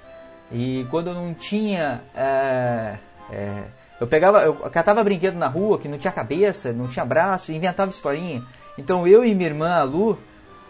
E 0.51 0.85
quando 0.91 1.11
eu 1.11 1.15
não 1.15 1.33
tinha. 1.33 2.01
É, 2.13 2.97
é, 3.31 3.63
eu 4.01 4.07
pegava, 4.09 4.43
eu 4.43 4.55
catava 4.55 5.05
brinquedo 5.05 5.37
na 5.37 5.47
rua 5.47 5.79
que 5.79 5.87
não 5.87 5.99
tinha 5.99 6.13
cabeça, 6.13 6.73
não 6.73 6.89
tinha 6.89 7.05
braço, 7.05 7.53
inventava 7.53 7.93
historinha. 7.93 8.43
Então 8.77 9.07
eu 9.07 9.25
e 9.25 9.33
minha 9.33 9.49
irmã, 9.49 9.77
a 9.77 9.85
Lu, 9.85 10.19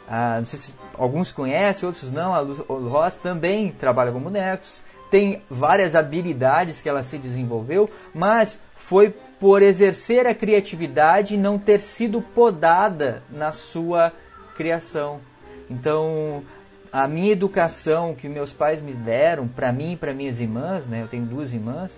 a, 0.07 0.39
não 0.39 0.45
sei 0.45 0.59
se 0.59 0.75
alguns 0.99 1.33
conhecem, 1.33 1.87
outros 1.87 2.13
não, 2.13 2.35
a 2.35 2.41
Lu, 2.41 2.63
Lu 2.69 2.89
Ross 2.89 3.17
também 3.17 3.73
trabalha 3.73 4.13
com 4.13 4.21
bonecos, 4.21 4.83
tem 5.13 5.43
várias 5.51 5.95
habilidades 5.95 6.81
que 6.81 6.89
ela 6.89 7.03
se 7.03 7.19
desenvolveu, 7.19 7.89
mas 8.15 8.59
foi 8.75 9.15
por 9.39 9.61
exercer 9.61 10.27
a 10.27 10.35
criatividade 10.35 11.35
e 11.35 11.39
não 11.39 11.59
ter 11.59 11.83
sido 11.83 12.23
podada 12.23 13.23
na 13.31 13.53
sua 13.53 14.11
criação. 14.57 15.21
Então, 15.69 16.43
a 16.91 17.07
minha 17.07 17.31
educação 17.31 18.15
que 18.15 18.27
meus 18.27 18.55
pais 18.55 18.81
me 18.81 18.95
deram, 18.95 19.47
para 19.47 19.71
mim 19.71 19.93
e 19.93 19.97
para 19.99 20.15
minhas 20.15 20.41
irmãs, 20.41 20.87
né, 20.87 21.03
eu 21.03 21.09
tenho 21.09 21.27
duas 21.27 21.53
irmãs, 21.53 21.93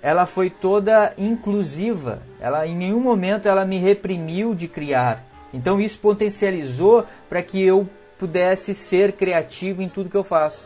ela 0.00 0.24
foi 0.24 0.48
toda 0.48 1.12
inclusiva. 1.18 2.22
Ela 2.40 2.66
em 2.66 2.74
nenhum 2.74 3.00
momento 3.00 3.48
ela 3.48 3.66
me 3.66 3.78
reprimiu 3.78 4.54
de 4.54 4.66
criar. 4.66 5.22
Então 5.52 5.78
isso 5.78 5.98
potencializou 5.98 7.04
para 7.28 7.42
que 7.42 7.62
eu 7.62 7.86
pudesse 8.18 8.74
ser 8.74 9.12
criativo 9.12 9.82
em 9.82 9.90
tudo 9.90 10.08
que 10.08 10.16
eu 10.16 10.24
faço, 10.24 10.64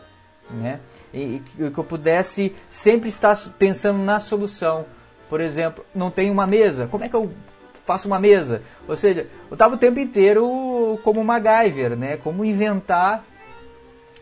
né? 0.49 0.79
E, 1.13 1.41
que 1.55 1.77
eu 1.77 1.83
pudesse 1.83 2.55
sempre 2.69 3.09
estar 3.09 3.37
pensando 3.59 3.99
na 3.99 4.19
solução. 4.19 4.85
Por 5.29 5.41
exemplo, 5.41 5.85
não 5.93 6.09
tem 6.09 6.29
uma 6.29 6.47
mesa. 6.47 6.87
Como 6.87 7.03
é 7.03 7.09
que 7.09 7.15
eu 7.15 7.31
faço 7.85 8.07
uma 8.07 8.19
mesa? 8.19 8.61
Ou 8.87 8.95
seja, 8.95 9.27
eu 9.49 9.53
estava 9.53 9.75
o 9.75 9.77
tempo 9.77 9.99
inteiro 9.99 10.99
como 11.03 11.23
MacGyver, 11.23 11.95
né? 11.97 12.17
Como 12.17 12.45
inventar, 12.45 13.23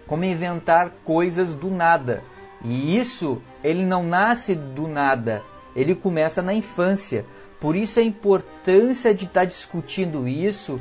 como 0.08 0.24
inventar 0.24 0.92
coisas 1.04 1.54
do 1.54 1.70
nada. 1.70 2.24
E 2.64 2.98
isso, 2.98 3.42
ele 3.64 3.86
não 3.86 4.04
nasce 4.04 4.56
do 4.56 4.88
nada. 4.88 5.44
Ele 5.76 5.96
começa 5.96 6.42
na 6.42 6.54
infância. 6.54 7.26
Por 7.60 7.76
isso 7.76 8.00
a 8.00 8.04
importância 8.04 9.14
de 9.14 9.26
estar 9.26 9.42
tá 9.42 9.46
discutindo 9.46 10.28
isso 10.28 10.80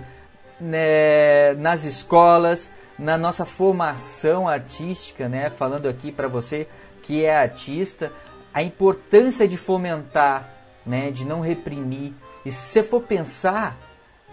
né, 0.61 1.55
nas 1.55 1.85
escolas, 1.85 2.71
na 2.99 3.17
nossa 3.17 3.45
formação 3.45 4.49
artística, 4.49 5.29
né? 5.29 5.51
Falando 5.51 5.89
aqui 5.89 6.11
para 6.11 6.29
você 6.29 6.67
que 7.03 7.25
é 7.25 7.37
artista, 7.37 8.13
a 8.53 8.63
importância 8.63 9.47
de 9.47 9.57
fomentar, 9.57 10.47
né, 10.85 11.11
de 11.11 11.25
não 11.25 11.41
reprimir. 11.41 12.13
E 12.45 12.51
se 12.51 12.59
você 12.59 12.83
for 12.83 13.03
pensar, 13.03 13.77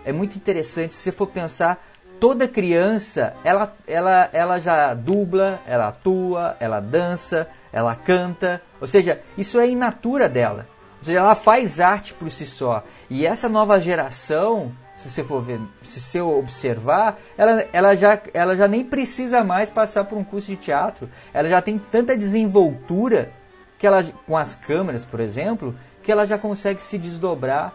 é 0.03 0.11
muito 0.11 0.35
interessante, 0.35 0.93
se 0.93 1.03
você 1.03 1.11
for 1.11 1.27
pensar, 1.27 1.85
toda 2.19 2.47
criança, 2.47 3.33
ela, 3.43 3.75
ela, 3.87 4.29
ela 4.33 4.59
já 4.59 4.93
dubla, 4.93 5.59
ela 5.65 5.89
atua, 5.89 6.55
ela 6.59 6.79
dança, 6.79 7.47
ela 7.71 7.95
canta, 7.95 8.61
ou 8.79 8.87
seja, 8.87 9.21
isso 9.37 9.59
é 9.59 9.67
in 9.67 9.75
natura 9.75 10.27
dela. 10.27 10.67
Ou 10.99 11.05
seja, 11.05 11.19
ela 11.19 11.35
faz 11.35 11.79
arte 11.79 12.13
por 12.13 12.31
si 12.31 12.45
só. 12.45 12.83
E 13.09 13.25
essa 13.25 13.47
nova 13.47 13.79
geração, 13.79 14.71
se 15.05 15.11
você 15.11 15.23
for 15.23 15.39
ver, 15.39 15.59
se 15.83 16.01
você 16.01 16.19
observar, 16.19 17.19
ela, 17.37 17.63
ela, 17.71 17.95
já, 17.95 18.19
ela 18.33 18.55
já 18.55 18.67
nem 18.67 18.83
precisa 18.83 19.43
mais 19.43 19.69
passar 19.69 20.03
por 20.05 20.17
um 20.17 20.23
curso 20.23 20.47
de 20.47 20.57
teatro. 20.57 21.07
Ela 21.31 21.47
já 21.47 21.61
tem 21.61 21.77
tanta 21.77 22.17
desenvoltura 22.17 23.31
que 23.77 23.85
ela, 23.85 24.03
com 24.25 24.35
as 24.35 24.55
câmeras, 24.55 25.03
por 25.05 25.19
exemplo, 25.19 25.75
que 26.01 26.11
ela 26.11 26.25
já 26.25 26.39
consegue 26.39 26.81
se 26.81 26.97
desdobrar 26.97 27.71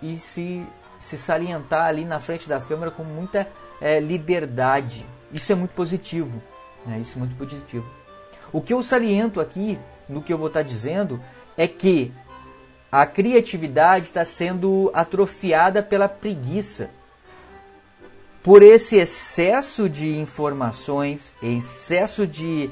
e 0.00 0.16
se, 0.16 0.64
se 1.00 1.18
salientar 1.18 1.86
ali 1.86 2.04
na 2.04 2.20
frente 2.20 2.48
das 2.48 2.64
câmeras 2.64 2.94
com 2.94 3.02
muita 3.02 3.48
é, 3.80 3.98
liberdade. 3.98 5.04
Isso 5.32 5.50
é 5.50 5.56
muito 5.56 5.72
positivo. 5.72 6.40
Né? 6.86 7.00
Isso 7.00 7.16
é 7.16 7.18
muito 7.18 7.36
positivo. 7.36 7.86
O 8.52 8.60
que 8.60 8.72
eu 8.72 8.84
saliento 8.84 9.40
aqui, 9.40 9.76
no 10.08 10.22
que 10.22 10.32
eu 10.32 10.38
vou 10.38 10.46
estar 10.46 10.62
dizendo, 10.62 11.20
é 11.56 11.66
que 11.66 12.12
a 12.90 13.04
criatividade 13.06 14.06
está 14.06 14.24
sendo 14.24 14.90
atrofiada 14.94 15.82
pela 15.82 16.08
preguiça. 16.08 16.90
Por 18.42 18.62
esse 18.62 18.96
excesso 18.96 19.88
de 19.88 20.16
informações, 20.16 21.32
excesso 21.42 22.26
de 22.26 22.70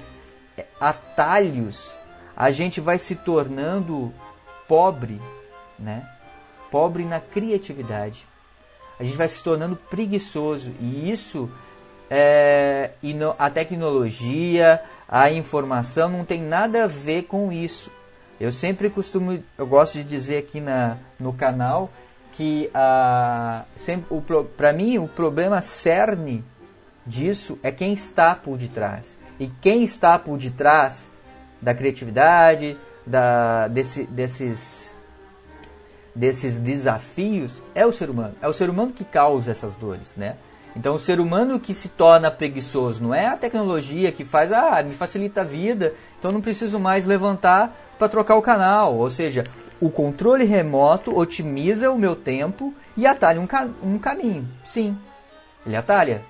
é, 0.56 0.64
atalhos 0.80 1.90
a 2.36 2.50
gente 2.50 2.80
vai 2.80 2.98
se 2.98 3.14
tornando 3.14 4.12
pobre, 4.68 5.20
né? 5.78 6.06
Pobre 6.70 7.04
na 7.04 7.18
criatividade. 7.18 8.26
A 8.98 9.04
gente 9.04 9.16
vai 9.16 9.28
se 9.28 9.42
tornando 9.42 9.76
preguiçoso 9.76 10.72
e 10.80 11.10
isso 11.10 11.50
é, 12.10 12.90
a 13.38 13.50
tecnologia, 13.50 14.82
a 15.08 15.30
informação 15.30 16.08
não 16.08 16.24
tem 16.24 16.42
nada 16.42 16.84
a 16.84 16.86
ver 16.86 17.22
com 17.24 17.50
isso. 17.50 17.90
Eu 18.38 18.52
sempre 18.52 18.90
costumo, 18.90 19.42
eu 19.56 19.66
gosto 19.66 19.94
de 19.94 20.04
dizer 20.04 20.38
aqui 20.38 20.60
na, 20.60 20.98
no 21.18 21.32
canal 21.32 21.90
que 22.32 22.70
a 22.74 23.64
para 24.56 24.72
mim 24.72 24.98
o 24.98 25.08
problema 25.08 25.62
cerne 25.62 26.44
disso 27.06 27.58
é 27.62 27.70
quem 27.70 27.94
está 27.94 28.34
por 28.34 28.58
detrás. 28.58 29.16
E 29.40 29.48
quem 29.60 29.82
está 29.82 30.18
por 30.18 30.36
detrás 30.36 31.02
da 31.60 31.74
criatividade, 31.74 32.76
da, 33.06 33.68
desse, 33.68 34.04
desses, 34.04 34.94
desses 36.14 36.58
desafios, 36.60 37.62
é 37.74 37.86
o 37.86 37.92
ser 37.92 38.10
humano. 38.10 38.34
É 38.42 38.48
o 38.48 38.52
ser 38.52 38.68
humano 38.68 38.92
que 38.92 39.04
causa 39.04 39.50
essas 39.50 39.74
dores, 39.74 40.14
né? 40.16 40.36
Então 40.74 40.94
o 40.94 40.98
ser 40.98 41.20
humano 41.20 41.58
que 41.58 41.72
se 41.72 41.88
torna 41.88 42.30
preguiçoso 42.30 43.02
não 43.02 43.14
é 43.14 43.26
a 43.26 43.36
tecnologia 43.36 44.12
que 44.12 44.26
faz, 44.26 44.52
ah, 44.52 44.82
me 44.82 44.94
facilita 44.94 45.40
a 45.40 45.44
vida, 45.44 45.94
então 46.18 46.30
não 46.30 46.42
preciso 46.42 46.78
mais 46.78 47.06
levantar 47.06 47.74
para 47.98 48.08
trocar 48.08 48.36
o 48.36 48.42
canal. 48.42 48.94
Ou 48.94 49.10
seja, 49.10 49.44
o 49.80 49.90
controle 49.90 50.44
remoto 50.44 51.16
otimiza 51.16 51.90
o 51.90 51.98
meu 51.98 52.16
tempo 52.16 52.72
e 52.96 53.06
atalha 53.06 53.40
um, 53.40 53.46
ca 53.46 53.68
um 53.82 53.98
caminho. 53.98 54.48
Sim, 54.64 54.96
ele 55.66 55.76
atalha, 55.76 56.22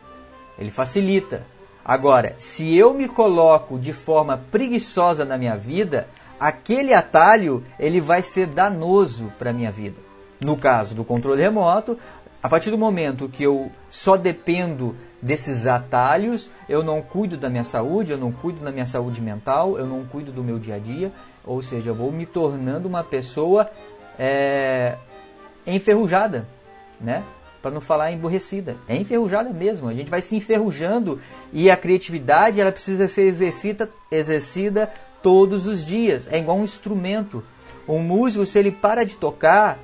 ele 0.58 0.70
facilita. 0.70 1.44
Agora, 1.85 2.35
se 2.38 2.75
eu 2.75 2.92
me 2.92 3.08
coloco 3.08 3.78
de 3.78 3.92
forma 3.92 4.40
preguiçosa 4.50 5.25
na 5.25 5.38
minha 5.38 5.56
vida, 5.56 6.08
aquele 6.40 6.92
atalho 6.92 7.62
ele 7.78 8.00
vai 8.00 8.23
ser 8.23 8.46
danoso 8.46 9.32
para 9.38 9.52
minha 9.52 9.70
vida. 9.70 9.96
No 10.40 10.56
caso 10.56 10.94
do 10.94 11.04
controle 11.04 11.40
remoto, 11.40 11.96
a 12.42 12.49
partir 12.49 12.70
do 12.70 12.78
momento 12.78 13.28
que 13.28 13.42
eu 13.42 13.70
só 13.90 14.16
dependo 14.16 14.96
desses 15.23 15.66
atalhos, 15.66 16.50
eu 16.68 16.82
não 16.82 17.00
cuido 17.00 17.37
da 17.37 17.49
minha 17.49 17.64
saúde, 17.64 18.12
eu 18.12 18.18
não 18.18 18.30
cuido 18.30 18.61
da 18.61 18.70
minha 18.70 18.87
saúde 18.87 19.20
mental, 19.20 19.78
eu 19.78 19.87
não 19.87 20.04
cuido 20.04 20.30
do 20.30 20.44
meu 20.44 20.58
dia 20.58 20.75
a 20.75 20.78
dia, 20.78 21.11
ou 21.46 21.62
seja, 21.62 21.90
eu 21.90 21.94
vou 21.94 22.10
me 22.10 22.26
tornando 22.26 22.88
uma 22.88 23.04
pessoa 23.04 23.70
é, 24.18 24.96
enferrujada, 25.66 26.46
né? 27.00 27.22
para 27.66 27.74
não 27.74 27.80
falar 27.80 28.12
emborrecida. 28.12 28.76
É 28.88 28.94
enferrujada 28.94 29.50
mesmo. 29.50 29.88
A 29.88 29.94
gente 29.94 30.08
vai 30.08 30.22
se 30.22 30.36
enferrujando 30.36 31.20
e 31.52 31.68
a 31.68 31.76
criatividade 31.76 32.60
ela 32.60 32.70
precisa 32.70 33.08
ser 33.08 33.22
exercita, 33.22 33.90
exercida 34.08 34.88
todos 35.20 35.66
os 35.66 35.84
dias. 35.84 36.32
É 36.32 36.38
igual 36.38 36.58
um 36.58 36.62
instrumento. 36.64 37.42
Um 37.88 37.98
músico, 37.98 38.46
se 38.46 38.56
ele 38.56 38.70
para 38.70 39.04
de 39.04 39.16
tocar, 39.16 39.78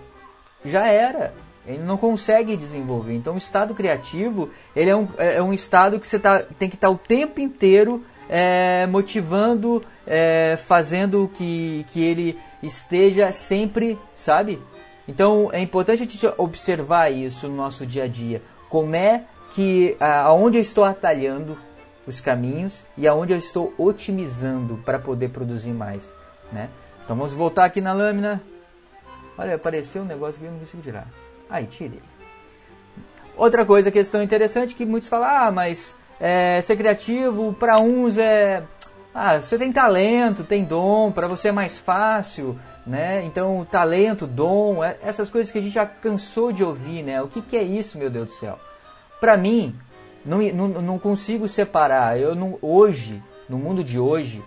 já 0.65 0.87
era. 0.87 1.35
Ele 1.67 1.83
não 1.83 1.97
consegue 1.97 2.57
desenvolver. 2.57 3.15
Então, 3.15 3.35
o 3.35 3.39
estado 3.39 3.75
criativo 3.75 4.51
ele 4.77 4.91
é, 4.91 4.97
um, 4.97 5.09
é 5.19 5.43
um 5.43 5.53
estado 5.53 5.99
que 5.99 6.07
você 6.07 6.21
tá, 6.21 6.41
tem 6.59 6.69
que 6.69 6.77
estar 6.77 6.91
o 6.91 6.99
tempo 6.99 7.41
inteiro 7.41 8.05
é, 8.29 8.87
motivando, 8.87 9.83
é, 10.07 10.59
fazendo 10.67 11.31
que, 11.35 11.87
que 11.91 12.03
ele 12.03 12.39
esteja 12.63 13.33
sempre, 13.33 13.99
sabe? 14.17 14.59
Então 15.07 15.51
é 15.53 15.61
importante 15.61 16.03
a 16.03 16.07
gente 16.07 16.35
observar 16.39 17.13
isso 17.13 17.49
no 17.49 17.57
nosso 17.57 17.87
dia 17.87 18.05
a 18.05 18.09
dia. 18.09 18.43
Como 18.69 18.95
é 18.95 19.25
que 19.55 19.97
aonde 20.01 20.59
eu 20.59 20.63
estou 20.63 20.85
atalhando 20.85 21.59
os 22.07 22.21
caminhos 22.21 22.83
e 22.97 23.07
aonde 23.07 23.33
eu 23.33 23.39
estou 23.39 23.73
otimizando 23.79 24.79
para 24.85 24.99
poder 24.99 25.29
produzir 25.29 25.73
mais, 25.73 26.03
né? 26.51 26.69
Então 27.05 27.17
vamos 27.17 27.33
voltar 27.33 27.65
aqui 27.65 27.81
na 27.81 27.93
lâmina. 27.93 28.41
Olha, 29.37 29.57
apareceu 29.57 30.03
um 30.03 30.07
negócio 30.07 30.41
que 30.41 30.47
eu 30.47 30.53
não 30.53 30.59
consigo 30.59 30.83
tirar. 30.83 31.07
Aí, 31.49 31.67
tire. 31.67 32.03
Outra 33.37 33.65
coisa, 33.65 33.91
questão 33.91 34.23
interessante 34.23 34.75
que 34.75 34.85
muitos 34.85 35.09
falam, 35.09 35.29
ah, 35.29 35.51
mas 35.51 35.95
é, 36.21 36.61
ser 36.61 36.77
criativo 36.77 37.53
para 37.55 37.81
uns 37.81 38.19
é, 38.19 38.63
ah, 39.15 39.41
você 39.41 39.59
tem 39.59 39.73
talento, 39.73 40.45
tem 40.45 40.65
dom, 40.65 41.13
para 41.13 41.29
você 41.29 41.49
é 41.49 41.53
mais 41.53 41.77
fácil 41.79 42.59
né? 42.87 43.25
Então, 43.25 43.67
talento, 43.71 44.27
dom, 44.27 44.83
é, 44.83 44.97
essas 45.03 45.31
coisas 45.31 45.53
que 45.53 45.59
a 45.59 45.63
gente 45.63 45.73
já 45.73 45.87
cansou 45.87 46.53
de 46.53 46.65
ouvir, 46.65 47.03
né? 47.03 47.23
O 47.23 47.29
que, 47.29 47.41
que 47.41 47.57
é 47.57 47.63
isso, 47.63 47.99
meu 47.99 48.11
Deus 48.11 48.29
do 48.29 48.35
céu? 48.35 48.59
Para 49.21 49.37
mim, 49.37 49.75
não, 50.25 50.39
não, 50.53 50.69
não, 50.83 50.99
consigo 50.99 51.49
separar. 51.49 52.19
Eu 52.19 52.35
não, 52.35 52.59
hoje, 52.61 53.23
no 53.49 53.57
mundo 53.57 53.85
de 53.85 53.99
hoje, 53.99 54.43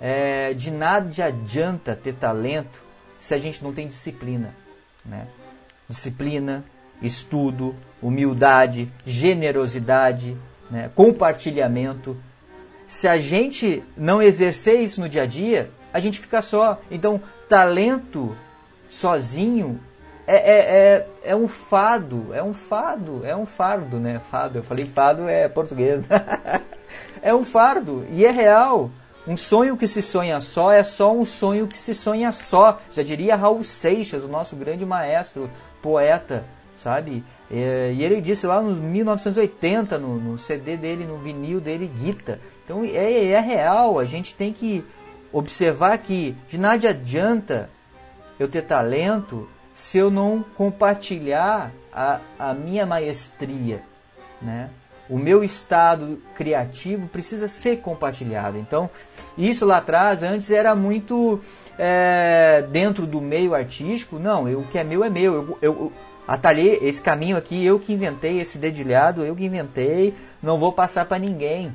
é, 0.00 0.52
de 0.52 0.70
nada 0.70 1.24
adianta 1.24 1.94
ter 1.94 2.14
talento 2.14 2.82
se 3.20 3.34
a 3.34 3.38
gente 3.38 3.62
não 3.62 3.72
tem 3.72 3.86
disciplina. 3.86 4.52
Né? 5.04 5.26
Disciplina, 5.88 6.64
estudo, 7.00 7.74
humildade, 8.02 8.90
generosidade, 9.04 10.36
né? 10.68 10.90
compartilhamento. 10.94 12.16
Se 12.86 13.08
a 13.08 13.18
gente 13.18 13.82
não 13.96 14.22
exercer 14.22 14.80
isso 14.80 15.00
no 15.00 15.08
dia 15.08 15.22
a 15.22 15.26
dia, 15.26 15.70
a 15.92 16.00
gente 16.00 16.20
fica 16.20 16.40
só. 16.40 16.80
Então, 16.90 17.20
talento 17.48 18.36
sozinho 18.88 19.80
é, 20.26 20.34
é, 20.34 20.58
é, 20.58 21.08
é, 21.30 21.36
um 21.36 21.46
fado, 21.46 22.34
é 22.34 22.42
um 22.42 22.52
fado, 22.52 23.24
é 23.24 23.36
um 23.36 23.46
fardo, 23.46 23.98
né? 23.98 24.20
Fado, 24.30 24.58
eu 24.58 24.62
falei 24.62 24.84
fado 24.84 25.28
é 25.28 25.48
português. 25.48 26.02
é 27.22 27.34
um 27.34 27.44
fardo 27.44 28.04
e 28.10 28.26
é 28.26 28.30
real. 28.30 28.90
Um 29.26 29.36
sonho 29.36 29.76
que 29.76 29.88
se 29.88 30.02
sonha 30.02 30.40
só 30.40 30.70
é 30.70 30.84
só 30.84 31.12
um 31.12 31.24
sonho 31.24 31.66
que 31.66 31.78
se 31.78 31.94
sonha 31.94 32.32
só. 32.32 32.80
Já 32.92 33.02
diria 33.02 33.36
Raul 33.36 33.62
Seixas, 33.64 34.24
o 34.24 34.28
nosso 34.28 34.54
grande 34.54 34.84
maestro, 34.84 35.50
poeta, 35.82 36.44
sabe? 36.82 37.24
É, 37.50 37.92
e 37.92 38.02
ele 38.02 38.20
disse 38.20 38.46
lá 38.46 38.60
nos 38.60 38.78
1980, 38.78 39.98
no, 39.98 40.16
no, 40.16 40.38
CD 40.38 40.76
dele, 40.76 41.04
no 41.04 41.16
vinil 41.18 41.60
dele, 41.60 41.86
Guita. 41.86 42.40
Então 42.66 42.84
é, 42.84 43.28
é 43.28 43.40
real, 43.40 43.98
a 43.98 44.04
gente 44.04 44.34
tem 44.34 44.52
que 44.52 44.84
observar 45.32 45.96
que 45.98 46.36
de 46.48 46.58
nada 46.58 46.90
adianta 46.90 47.70
eu 48.38 48.48
ter 48.48 48.62
talento 48.62 49.48
se 49.72 49.98
eu 49.98 50.10
não 50.10 50.44
compartilhar 50.56 51.70
a, 51.92 52.18
a 52.38 52.52
minha 52.52 52.84
maestria, 52.84 53.82
né? 54.42 54.68
o 55.08 55.16
meu 55.16 55.44
estado 55.44 56.20
criativo 56.34 57.06
precisa 57.06 57.48
ser 57.48 57.80
compartilhado. 57.80 58.58
Então, 58.58 58.90
isso 59.38 59.64
lá 59.64 59.76
atrás, 59.78 60.22
antes 60.22 60.50
era 60.50 60.74
muito 60.74 61.40
é, 61.78 62.64
dentro 62.70 63.06
do 63.06 63.20
meio 63.20 63.54
artístico. 63.54 64.18
Não, 64.18 64.48
eu, 64.48 64.60
o 64.60 64.64
que 64.64 64.78
é 64.78 64.84
meu 64.84 65.04
é 65.04 65.10
meu. 65.10 65.34
Eu, 65.34 65.58
eu, 65.62 65.92
atalhei 66.26 66.80
esse 66.82 67.00
caminho 67.00 67.36
aqui, 67.36 67.64
eu 67.64 67.78
que 67.78 67.92
inventei 67.92 68.40
esse 68.40 68.58
dedilhado, 68.58 69.24
eu 69.24 69.36
que 69.36 69.44
inventei, 69.44 70.12
não 70.42 70.58
vou 70.58 70.72
passar 70.72 71.06
para 71.06 71.18
ninguém. 71.18 71.72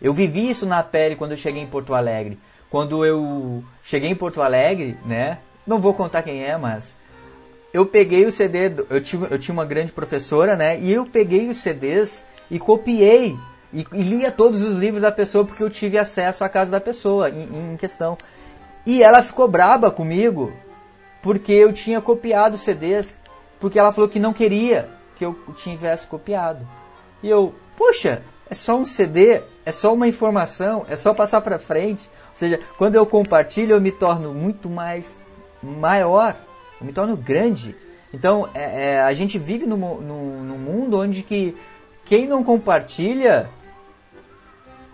Eu 0.00 0.12
vivi 0.12 0.48
isso 0.48 0.66
na 0.66 0.82
pele 0.82 1.16
quando 1.16 1.32
eu 1.32 1.36
cheguei 1.36 1.62
em 1.62 1.66
Porto 1.66 1.94
Alegre. 1.94 2.38
Quando 2.70 3.04
eu 3.04 3.62
cheguei 3.82 4.10
em 4.10 4.14
Porto 4.14 4.42
Alegre, 4.42 4.96
né? 5.04 5.38
Não 5.66 5.80
vou 5.80 5.94
contar 5.94 6.22
quem 6.22 6.44
é, 6.44 6.56
mas 6.56 6.96
eu 7.72 7.84
peguei 7.84 8.26
o 8.26 8.32
CD, 8.32 8.72
eu 8.88 9.02
tinha, 9.02 9.26
eu 9.30 9.38
tinha 9.38 9.52
uma 9.52 9.64
grande 9.64 9.92
professora, 9.92 10.56
né? 10.56 10.78
E 10.80 10.92
eu 10.92 11.04
peguei 11.04 11.48
os 11.48 11.58
CDs 11.58 12.24
e 12.50 12.58
copiei 12.58 13.36
e, 13.72 13.86
e 13.92 14.02
lia 14.02 14.30
todos 14.30 14.62
os 14.62 14.76
livros 14.76 15.02
da 15.02 15.12
pessoa 15.12 15.44
porque 15.44 15.62
eu 15.62 15.70
tive 15.70 15.98
acesso 15.98 16.44
à 16.44 16.48
casa 16.48 16.70
da 16.70 16.80
pessoa 16.80 17.28
em, 17.28 17.72
em 17.72 17.76
questão. 17.76 18.16
E 18.86 19.02
ela 19.02 19.22
ficou 19.22 19.46
braba 19.46 19.90
comigo 19.90 20.52
porque 21.22 21.52
eu 21.52 21.72
tinha 21.72 22.00
copiado 22.00 22.54
os 22.54 22.62
CDs, 22.62 23.18
porque 23.60 23.78
ela 23.78 23.92
falou 23.92 24.08
que 24.08 24.18
não 24.18 24.32
queria 24.32 24.88
que 25.16 25.24
eu 25.24 25.36
tivesse 25.58 26.06
copiado. 26.06 26.66
E 27.22 27.28
eu, 27.28 27.54
poxa, 27.76 28.22
é 28.48 28.54
só 28.54 28.76
um 28.76 28.86
CD, 28.86 29.42
é 29.68 29.72
só 29.72 29.92
uma 29.92 30.08
informação, 30.08 30.84
é 30.88 30.96
só 30.96 31.12
passar 31.12 31.40
para 31.40 31.58
frente. 31.58 32.02
Ou 32.30 32.36
seja, 32.36 32.58
quando 32.76 32.94
eu 32.94 33.04
compartilho, 33.04 33.72
eu 33.74 33.80
me 33.80 33.92
torno 33.92 34.32
muito 34.32 34.68
mais 34.68 35.16
maior 35.62 36.34
eu 36.80 36.86
me 36.86 36.92
torno 36.92 37.16
grande. 37.16 37.74
Então, 38.12 38.48
é, 38.54 38.92
é, 38.92 39.00
a 39.00 39.12
gente 39.12 39.38
vive 39.38 39.66
num, 39.66 39.76
mundo 39.76 41.00
onde 41.00 41.22
que 41.22 41.56
quem 42.04 42.26
não 42.26 42.42
compartilha 42.42 43.48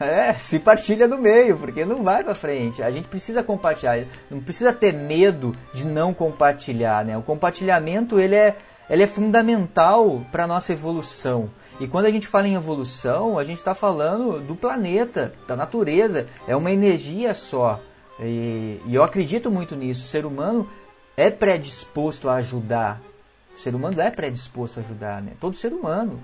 é, 0.01 0.35
se 0.35 0.59
partilha 0.59 1.07
no 1.07 1.19
meio, 1.19 1.57
porque 1.57 1.85
não 1.85 2.03
vai 2.03 2.25
para 2.25 2.35
frente. 2.35 2.83
A 2.83 2.91
gente 2.91 3.07
precisa 3.07 3.43
compartilhar, 3.43 4.05
não 4.31 4.41
precisa 4.41 4.73
ter 4.73 4.93
medo 4.93 5.55
de 5.73 5.85
não 5.85 6.13
compartilhar, 6.13 7.05
né? 7.05 7.17
O 7.17 7.23
compartilhamento 7.23 8.19
ele 8.19 8.35
é, 8.35 8.57
ele 8.91 9.03
é 9.03 9.07
fundamental 9.07 10.21
para 10.33 10.47
nossa 10.47 10.73
evolução. 10.73 11.51
E 11.81 11.89
quando 11.89 12.07
a 12.07 12.11
gente 12.11 12.29
fala 12.29 12.47
em 12.47 12.55
evolução, 12.55 13.39
a 13.39 13.45
gente 13.45 13.59
está 13.59 13.75
falando 13.75 14.41
do 14.41 14.55
planeta, 14.55 15.35
da 15.47 15.57
natureza. 15.57 16.27
É 16.47 16.55
uma 16.55 16.71
energia 16.71 17.35
só. 17.35 17.81
E, 18.21 18.81
e 18.87 18.95
eu 18.95 19.03
acredito 19.03 19.51
muito 19.51 19.75
nisso. 19.75 20.05
O 20.05 20.09
ser 20.09 20.25
humano 20.25 20.69
é 21.17 21.31
predisposto 21.31 22.29
a 22.29 22.35
ajudar. 22.37 23.01
O 23.57 23.61
ser 23.61 23.75
humano 23.75 24.01
é 24.01 24.11
predisposto 24.11 24.81
a 24.81 24.83
ajudar, 24.83 25.23
né? 25.23 25.33
Todo 25.41 25.57
ser 25.57 25.73
humano 25.73 26.21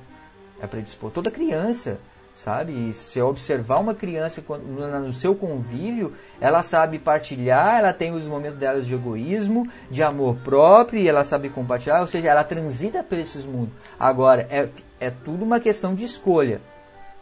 é 0.60 0.66
predisposto, 0.66 1.14
toda 1.14 1.30
criança, 1.30 1.98
sabe? 2.34 2.72
E 2.72 2.92
se 2.92 3.20
observar 3.20 3.78
uma 3.78 3.94
criança 3.94 4.42
no 4.48 5.12
seu 5.12 5.34
convívio, 5.34 6.12
ela 6.40 6.62
sabe 6.62 6.98
partilhar, 6.98 7.78
ela 7.78 7.92
tem 7.92 8.12
os 8.12 8.26
momentos 8.26 8.58
dela 8.58 8.80
de 8.80 8.92
egoísmo, 8.92 9.68
de 9.90 10.02
amor 10.02 10.36
próprio, 10.44 11.00
e 11.00 11.08
ela 11.08 11.24
sabe 11.24 11.48
compartilhar, 11.48 12.00
ou 12.00 12.06
seja, 12.06 12.28
ela 12.28 12.44
transita 12.44 13.02
por 13.02 13.18
esses 13.18 13.44
mundos. 13.44 13.74
Agora, 13.98 14.46
é, 14.50 14.68
é 15.00 15.10
tudo 15.10 15.44
uma 15.44 15.58
questão 15.58 15.94
de 15.94 16.04
escolha. 16.04 16.60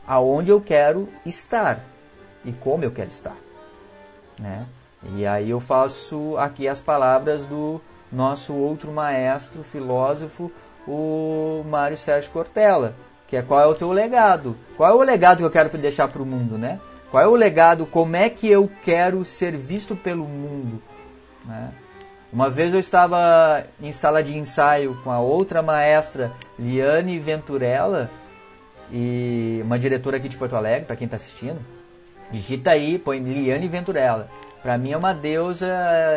Aonde 0.06 0.50
eu 0.50 0.60
quero 0.60 1.08
estar 1.24 1.80
e 2.44 2.52
como 2.52 2.84
eu 2.84 2.90
quero 2.90 3.08
estar, 3.08 3.36
né? 4.38 4.66
E 5.14 5.26
aí 5.26 5.50
eu 5.50 5.60
faço 5.60 6.36
aqui 6.38 6.66
as 6.66 6.80
palavras 6.80 7.42
do 7.44 7.80
nosso 8.10 8.54
outro 8.54 8.90
maestro, 8.90 9.62
filósofo, 9.62 10.50
o 10.86 11.62
Mário 11.66 11.96
Sérgio 11.96 12.30
Cortella, 12.32 12.94
que 13.28 13.36
é 13.36 13.42
qual 13.42 13.60
é 13.60 13.66
o 13.66 13.74
teu 13.74 13.92
legado? 13.92 14.56
Qual 14.76 14.90
é 14.90 14.94
o 14.94 15.02
legado 15.02 15.38
que 15.38 15.44
eu 15.44 15.50
quero 15.50 15.76
deixar 15.76 16.08
para 16.08 16.22
o 16.22 16.26
mundo, 16.26 16.56
né? 16.56 16.80
Qual 17.10 17.22
é 17.22 17.26
o 17.26 17.34
legado? 17.34 17.86
Como 17.86 18.16
é 18.16 18.28
que 18.28 18.48
eu 18.48 18.70
quero 18.84 19.24
ser 19.24 19.56
visto 19.56 19.94
pelo 19.94 20.24
mundo? 20.24 20.82
Né? 21.44 21.70
Uma 22.30 22.50
vez 22.50 22.74
eu 22.74 22.80
estava 22.80 23.64
em 23.80 23.90
sala 23.90 24.22
de 24.22 24.36
ensaio 24.36 24.94
com 25.02 25.10
a 25.10 25.18
outra 25.18 25.62
maestra, 25.62 26.30
Liane 26.58 27.18
Venturella, 27.18 28.10
e 28.92 29.60
uma 29.64 29.78
diretora 29.78 30.18
aqui 30.18 30.28
de 30.28 30.36
Porto 30.36 30.54
Alegre, 30.54 30.86
para 30.86 30.96
quem 30.96 31.06
está 31.06 31.16
assistindo. 31.16 31.58
Digita 32.30 32.72
aí, 32.72 32.98
põe 32.98 33.18
Liane 33.18 33.66
Venturella. 33.66 34.28
Para 34.62 34.76
mim 34.76 34.92
é 34.92 34.96
uma 34.96 35.14
deusa 35.14 35.66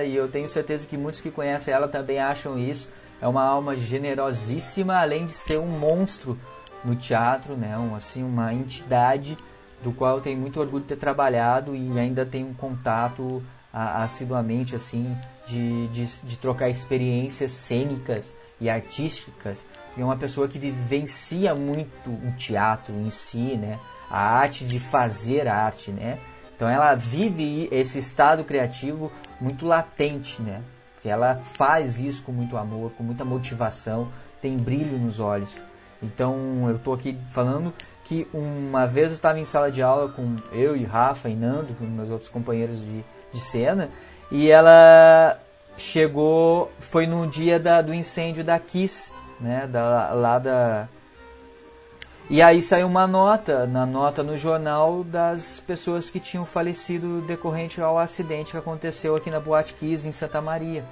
e 0.04 0.14
eu 0.14 0.28
tenho 0.28 0.50
certeza 0.50 0.86
que 0.86 0.98
muitos 0.98 1.22
que 1.22 1.32
conhecem 1.32 1.74
ela 1.74 1.88
também 1.88 2.20
acham 2.20 2.60
isso. 2.60 2.90
É 3.22 3.28
uma 3.28 3.44
alma 3.44 3.76
generosíssima, 3.76 4.98
além 4.98 5.26
de 5.26 5.32
ser 5.32 5.60
um 5.60 5.68
monstro 5.68 6.38
no 6.84 6.96
teatro, 6.96 7.56
né? 7.56 7.78
Um, 7.78 7.96
assim, 7.96 8.22
uma 8.22 8.54
entidade 8.54 9.38
do 9.82 9.94
qual 9.94 10.18
eu 10.18 10.22
tenho 10.22 10.40
muito 10.40 10.60
orgulho 10.60 10.82
de 10.82 10.90
ter 10.90 10.98
trabalhado 10.98 11.74
e 11.74 11.98
ainda 11.98 12.26
tenho 12.26 12.48
um 12.48 12.54
contato 12.54 13.42
assiduamente 13.74 14.76
assim 14.76 15.16
de, 15.48 15.88
de, 15.88 16.06
de, 16.06 16.38
trocar 16.38 16.70
experiências 16.70 17.52
cênicas 17.52 18.32
e 18.60 18.70
artísticas. 18.70 19.64
E 19.98 20.02
é 20.02 20.06
uma 20.06 20.18
pessoa 20.18 20.48
que 20.48 20.60
vivencia 20.60 21.56
muito 21.56 22.10
o 22.10 22.32
teatro 22.38 22.94
em 22.94 23.10
si, 23.10 23.58
né? 23.58 23.80
A 24.10 24.38
arte 24.38 24.66
de 24.66 24.80
fazer 24.80 25.48
arte, 25.48 25.92
né? 25.92 26.20
Então 26.56 26.70
ela 26.70 26.94
vive 26.96 27.68
esse 27.72 28.00
estado 28.00 28.44
criativo 28.44 29.12
muito 29.40 29.66
latente, 29.66 30.42
né? 30.42 30.62
Porque 30.94 31.10
ela 31.10 31.38
faz 31.38 32.00
isso 32.00 32.24
com 32.24 32.32
muito 32.32 32.56
amor, 32.56 32.92
com 32.92 33.04
muita 33.04 33.26
motivação, 33.26 34.10
tem 34.42 34.56
brilho 34.58 34.98
nos 35.00 35.20
olhos. 35.20 35.50
Então 36.02 36.70
eu 36.70 36.76
estou 36.76 36.94
aqui 36.94 37.18
falando 37.32 37.74
que 38.04 38.28
uma 38.34 38.86
vez 38.86 39.08
eu 39.08 39.16
estava 39.16 39.40
em 39.40 39.46
sala 39.46 39.72
de 39.72 39.82
aula 39.82 40.12
com 40.12 40.36
eu 40.52 40.76
e 40.76 40.84
Rafa 40.84 41.30
e 41.30 41.36
Nando, 41.36 41.74
com 41.74 41.86
meus 41.86 42.10
outros 42.10 42.30
companheiros 42.30 42.78
de, 42.80 43.04
de 43.34 43.40
cena, 43.40 43.90
e 44.32 44.50
ela 44.50 45.40
chegou, 45.78 46.72
foi 46.80 47.08
no 47.08 47.28
dia 47.28 47.60
da, 47.60 47.82
do 47.82 47.94
incêndio 47.94 48.44
da 48.44 48.60
Kiss, 48.60 49.12
né? 49.40 49.68
Da, 49.68 50.14
lá 50.14 50.40
da 50.40 50.88
e 52.32 52.42
aí 52.42 52.62
saiu 52.62 52.88
uma 52.88 53.06
nota, 53.06 53.68
na 53.68 53.86
nota 53.86 54.24
no 54.24 54.38
jornal, 54.38 55.04
das 55.04 55.60
pessoas 55.68 56.10
que 56.10 56.18
tinham 56.18 56.46
falecido 56.46 57.20
decorrente 57.28 57.82
ao 57.82 58.00
acidente 58.00 58.52
que 58.52 58.58
aconteceu 58.58 59.18
aqui 59.18 59.30
na 59.30 59.38
Boate 59.38 59.74
Kiss, 59.74 60.08
em 60.08 60.14
Santa 60.14 60.40
Maria. 60.40 60.86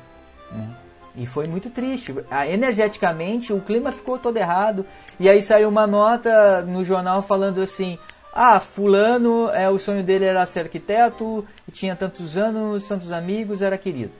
Né? 0.52 0.69
E 1.15 1.25
foi 1.25 1.47
muito 1.47 1.69
triste. 1.69 2.13
Energeticamente, 2.52 3.54
o 3.54 3.62
clima 3.62 3.89
ficou 3.89 4.19
todo 4.19 4.36
errado. 4.36 4.86
E 5.17 5.30
aí 5.30 5.41
saiu 5.41 5.69
uma 5.69 5.88
nota 5.88 6.62
no 6.62 6.84
jornal 6.84 7.21
falando 7.21 7.62
assim: 7.62 7.97
ah, 8.33 8.59
fulano, 8.59 9.49
é, 9.49 9.69
o 9.69 9.79
sonho 9.79 10.03
dele 10.03 10.25
era 10.25 10.45
ser 10.45 10.61
arquiteto, 10.61 11.45
tinha 11.71 11.95
tantos 11.95 12.37
anos, 12.37 12.87
tantos 12.87 13.11
amigos, 13.11 13.61
era 13.61 13.77
querido. 13.77 14.11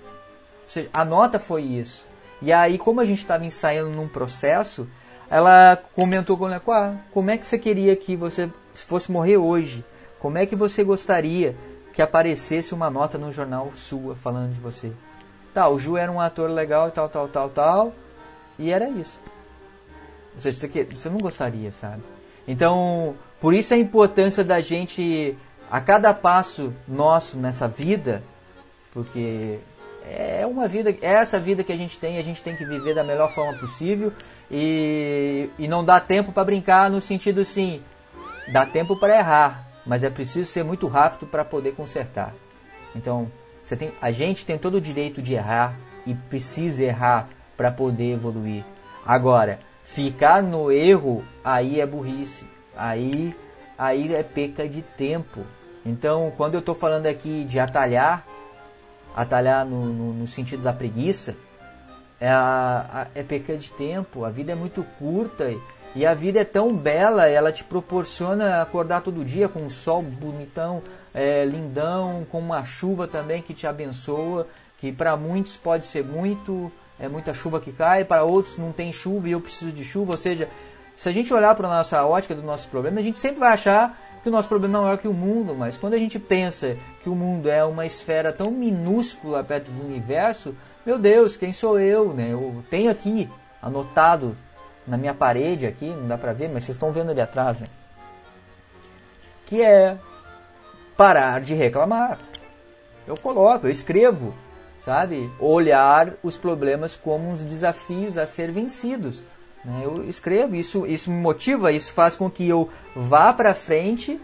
Ou 0.63 0.69
seja, 0.69 0.89
a 0.93 1.06
nota 1.06 1.39
foi 1.39 1.63
isso. 1.63 2.06
E 2.41 2.52
aí, 2.52 2.78
como 2.78 3.02
a 3.02 3.06
gente 3.06 3.19
estava 3.19 3.45
ensaiando 3.45 3.91
num 3.91 4.08
processo, 4.08 4.88
ela 5.30 5.78
comentou 5.95 6.38
com 6.38 6.48
ela, 6.48 6.62
ah, 6.69 6.95
como 7.12 7.30
é 7.30 7.38
que 7.38 7.45
você 7.45 7.58
queria 7.58 7.95
que 7.95 8.15
você 8.15 8.50
fosse 8.74 9.12
morrer 9.12 9.38
hoje? 9.38 9.86
Como 10.19 10.38
é 10.38 10.45
que 10.45 10.56
você 10.56 10.84
gostaria 10.84 11.56
que 11.93 12.02
aparecesse 12.02 12.74
uma 12.74 12.89
nota 12.89 13.17
no 13.17 13.32
jornal 13.32 13.72
sua 13.76 14.15
falando 14.15 14.54
de 14.54 14.60
você? 14.60 14.91
Tá, 15.54 15.69
o 15.69 15.78
Ju 15.78 15.98
era 15.98 16.12
um 16.12 16.19
ator 16.19 16.50
legal 16.50 16.88
e 16.88 16.91
tal, 16.91 17.10
tal, 17.10 17.28
tal, 17.28 17.50
tal, 17.50 17.93
e 18.58 18.72
era 18.72 18.89
isso. 18.89 19.19
Ou 20.36 20.41
seja, 20.41 20.58
você, 20.58 20.84
você 20.84 21.10
não 21.10 21.17
gostaria, 21.17 21.72
sabe? 21.72 22.04
Então, 22.48 23.15
por 23.41 23.54
isso 23.54 23.73
a 23.73 23.78
importância 23.78 24.43
da 24.43 24.60
gente 24.62 25.36
a 25.71 25.80
cada 25.80 26.13
passo 26.13 26.73
nosso 26.88 27.38
nessa 27.38 27.67
vida, 27.67 28.23
porque 28.91 29.60
é 30.06 30.45
uma 30.45 30.67
vida, 30.67 30.89
é 31.02 31.13
essa 31.13 31.39
vida 31.39 31.63
que 31.63 31.71
a 31.71 31.78
gente 31.78 31.99
tem, 31.99 32.17
a 32.17 32.23
gente 32.23 32.41
tem 32.41 32.56
que 32.56 32.65
viver 32.65 32.95
da 32.95 33.04
melhor 33.04 33.32
forma 33.32 33.58
possível 33.60 34.12
e, 34.49 35.49
e 35.60 35.67
não 35.67 35.86
dá 35.86 35.99
tempo 35.99 36.32
para 36.32 36.43
brincar 36.43 36.89
no 36.89 36.99
sentido 36.99 37.41
assim, 37.41 37.82
dá 38.52 38.65
tempo 38.65 38.99
para 38.99 39.17
errar, 39.17 39.67
mas 39.86 40.04
é 40.04 40.10
preciso 40.10 40.49
ser 40.49 40.63
muito 40.63 40.88
rápido 40.88 41.28
para 41.28 41.45
poder 41.45 41.75
consertar. 41.75 42.34
Então, 42.95 43.32
você 43.63 43.75
tem, 43.75 43.91
a 44.02 44.10
gente 44.10 44.45
tem 44.45 44.58
todo 44.58 44.75
o 44.75 44.82
direito 44.82 45.21
de 45.21 45.36
errar 45.36 45.75
e 46.06 46.15
precisa 46.15 46.84
errar 46.84 47.30
para 47.56 47.69
poder 47.69 48.13
evoluir. 48.13 48.63
Agora, 49.06 49.60
ficar 49.84 50.41
no 50.41 50.71
erro 50.71 51.23
aí 51.43 51.80
é 51.80 51.86
burrice, 51.86 52.45
aí 52.80 53.36
aí 53.80 54.13
é 54.13 54.22
perca 54.22 54.68
de 54.68 54.82
tempo. 54.82 55.46
Então, 55.86 56.34
quando 56.36 56.56
eu 56.56 56.60
estou 56.60 56.76
falando 56.76 57.06
aqui 57.06 57.46
de 57.46 57.58
atalhar, 57.58 58.26
atalhar 59.15 59.65
no, 59.65 59.86
no, 59.86 60.13
no 60.13 60.28
sentido 60.28 60.62
da 60.62 60.74
preguiça, 60.74 61.36
é, 62.20 62.30
a, 62.30 62.86
a, 62.94 63.08
é 63.15 63.24
perca 63.24 63.56
de 63.56 63.72
tempo. 63.72 64.26
A 64.26 64.30
vida 64.30 64.52
é 64.52 64.56
muito 64.56 64.84
curta 65.00 65.54
e 65.96 66.06
a 66.06 66.13
vida 66.13 66.42
é 66.42 66.44
tão 66.44 66.76
bela, 66.76 67.28
ela 67.28 67.52
te 67.52 67.63
proporciona 67.63 68.62
acordar 68.62 69.02
todo 69.02 69.24
dia 69.24 69.48
com 69.48 69.60
um 69.60 69.70
sol 69.70 70.02
bonitão, 70.04 70.84
é, 71.13 71.46
lindão, 71.46 72.28
com 72.30 72.39
uma 72.39 72.65
chuva 72.65 73.08
também 73.08 73.42
que 73.42 73.54
te 73.54 73.65
abençoa, 73.65 74.46
que 74.80 74.92
para 74.92 75.15
muitos 75.15 75.56
pode 75.56 75.88
ser 75.88 76.04
muito, 76.04 76.72
é 77.00 77.08
muita 77.08 77.34
chuva 77.34 77.60
que 77.62 77.72
cai, 77.72 78.04
para 78.04 78.24
outros 78.24 78.58
não 78.58 78.74
tem 78.74 78.92
chuva 78.92 79.30
e 79.30 79.32
eu 79.32 79.42
preciso 79.42 79.72
de 79.72 79.86
chuva. 79.86 80.12
Ou 80.12 80.18
seja, 80.18 80.50
se 81.00 81.08
a 81.08 81.14
gente 81.14 81.34
olhar 81.34 81.56
para 81.56 81.66
a 81.66 81.78
nossa 81.78 82.06
ótica 82.06 82.36
do 82.36 82.44
nosso 82.44 82.68
problema, 82.68 83.00
a 83.00 83.02
gente 83.02 83.18
sempre 83.18 83.40
vai 83.40 83.54
achar 83.54 83.98
que 84.22 84.28
o 84.28 84.32
nosso 84.32 84.50
problema 84.50 84.92
é 84.92 84.98
que 84.98 85.08
o 85.08 85.14
mundo, 85.14 85.56
mas 85.56 85.78
quando 85.78 85.94
a 85.94 85.98
gente 85.98 86.20
pensa 86.20 86.76
que 87.02 87.08
o 87.08 87.16
mundo 87.16 87.50
é 87.50 87.64
uma 87.64 87.86
esfera 87.86 88.34
tão 88.34 88.52
minúscula 88.52 89.42
perto 89.42 89.72
do 89.72 89.86
universo, 89.86 90.54
meu 90.86 91.00
Deus, 91.00 91.38
quem 91.38 91.54
sou 91.54 91.80
eu, 91.80 92.14
né? 92.14 92.34
Eu 92.34 92.62
tenho 92.70 92.92
aqui 92.92 93.30
anotado 93.62 94.36
na 94.86 94.98
minha 94.98 95.14
parede 95.14 95.66
aqui, 95.66 95.86
não 95.86 96.06
dá 96.06 96.18
pra 96.18 96.34
ver, 96.34 96.50
mas 96.50 96.66
vocês 96.66 96.76
estão 96.76 96.92
vendo 96.92 97.12
ali 97.12 97.22
atrás, 97.22 97.58
né? 97.58 97.68
Que 99.46 99.62
é 99.62 99.96
parar 100.98 101.40
de 101.40 101.54
reclamar. 101.54 102.20
Eu 103.08 103.16
coloco, 103.16 103.68
eu 103.68 103.72
escrevo, 103.72 104.34
sabe? 104.84 105.32
Olhar 105.40 106.16
os 106.22 106.36
problemas 106.36 106.98
como 106.98 107.30
uns 107.30 107.40
desafios 107.40 108.18
a 108.18 108.26
ser 108.26 108.52
vencidos. 108.52 109.24
Né? 109.63 109.82
Eu 109.84 110.06
escrevo, 110.08 110.56
isso, 110.56 110.86
isso 110.86 111.12
me 111.12 111.22
motiva, 111.22 111.72
isso 111.72 111.91
faz 111.91 112.15
com 112.15 112.30
que 112.30 112.48
eu 112.48 112.69
vá 112.95 113.34
para 113.34 113.54
frente, 113.54 114.19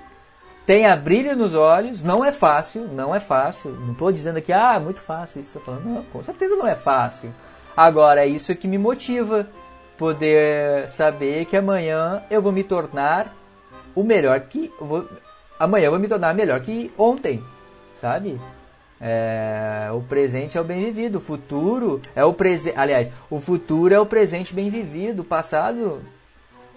tenha 0.65 0.95
brilho 0.95 1.35
nos 1.35 1.53
olhos. 1.53 2.03
Não 2.03 2.23
é 2.23 2.31
fácil, 2.31 2.87
não 2.87 3.13
é 3.13 3.19
fácil. 3.19 3.71
Não 3.71 3.91
estou 3.91 4.11
dizendo 4.11 4.37
aqui, 4.37 4.51
ah, 4.51 4.79
muito 4.79 4.99
fácil. 4.99 5.41
Isso, 5.41 5.59
falando, 5.59 5.85
não, 5.85 6.03
com 6.03 6.23
certeza 6.23 6.55
não 6.55 6.67
é 6.67 6.75
fácil. 6.75 7.31
Agora, 7.75 8.25
é 8.25 8.27
isso 8.27 8.55
que 8.55 8.67
me 8.67 8.77
motiva, 8.77 9.47
poder 9.97 10.87
saber 10.87 11.45
que 11.45 11.57
amanhã 11.57 12.21
eu 12.29 12.41
vou 12.41 12.51
me 12.51 12.63
tornar 12.63 13.27
o 13.93 14.03
melhor 14.03 14.39
que. 14.41 14.71
Vou, 14.79 15.07
amanhã 15.59 15.85
eu 15.85 15.91
vou 15.91 15.99
me 15.99 16.07
tornar 16.07 16.33
melhor 16.33 16.59
que 16.61 16.91
ontem, 16.97 17.43
sabe? 17.99 18.39
É, 18.99 19.89
o 19.93 20.01
presente 20.01 20.57
é 20.57 20.61
o 20.61 20.63
bem 20.63 20.79
vivido, 20.85 21.17
o 21.17 21.21
futuro 21.21 22.01
é 22.15 22.23
o 22.23 22.33
presente. 22.33 22.77
Aliás, 22.77 23.09
o 23.29 23.39
futuro 23.39 23.93
é 23.93 23.99
o 23.99 24.05
presente 24.05 24.53
bem 24.53 24.69
vivido, 24.69 25.21
o 25.21 25.25
passado. 25.25 26.01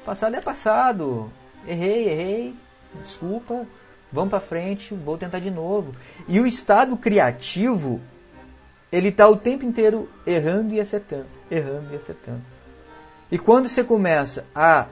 Passado 0.05 0.35
é 0.35 0.41
passado. 0.41 1.31
Errei, 1.67 2.09
errei, 2.09 2.55
desculpa, 3.03 3.67
vamos 4.13 4.31
para 4.31 4.41
frente, 4.41 4.95
vou 4.95 5.19
tentar 5.19 5.39
de 5.39 5.51
novo. 5.51 5.95
E 6.27 6.41
o 6.41 6.47
estado 6.47 6.97
criativo, 6.97 8.01
ele 8.91 9.13
tá 9.13 9.29
o 9.29 9.37
tempo 9.37 9.65
inteiro 9.65 10.09
errando 10.27 10.75
e 10.75 10.81
acertando, 10.81 11.27
errando 11.51 11.93
e 11.93 11.97
acertando. 11.97 12.43
E 13.31 13.39
quando 13.39 13.69
você 13.69 13.85
começa 13.85 14.47
a 14.55 14.87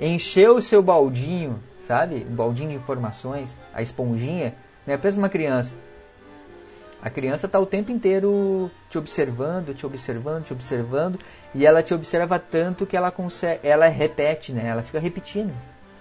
encher 0.00 0.50
o 0.50 0.60
seu 0.60 0.82
baldinho, 0.82 1.62
sabe? 1.80 2.26
O 2.28 2.34
baldinho 2.34 2.70
de 2.70 2.76
informações, 2.76 3.48
a 3.72 3.80
esponjinha, 3.80 4.54
né? 4.86 4.96
Pensa 4.96 5.18
uma 5.18 5.28
criança 5.28 5.85
a 7.06 7.10
criança 7.10 7.46
está 7.46 7.60
o 7.60 7.66
tempo 7.66 7.92
inteiro 7.92 8.68
te 8.90 8.98
observando, 8.98 9.72
te 9.72 9.86
observando, 9.86 10.44
te 10.44 10.52
observando, 10.52 11.20
e 11.54 11.64
ela 11.64 11.80
te 11.80 11.94
observa 11.94 12.36
tanto 12.36 12.84
que 12.84 12.96
ela 12.96 13.12
consegue, 13.12 13.60
ela 13.62 13.86
repete, 13.86 14.52
né? 14.52 14.66
Ela 14.66 14.82
fica 14.82 14.98
repetindo 14.98 15.54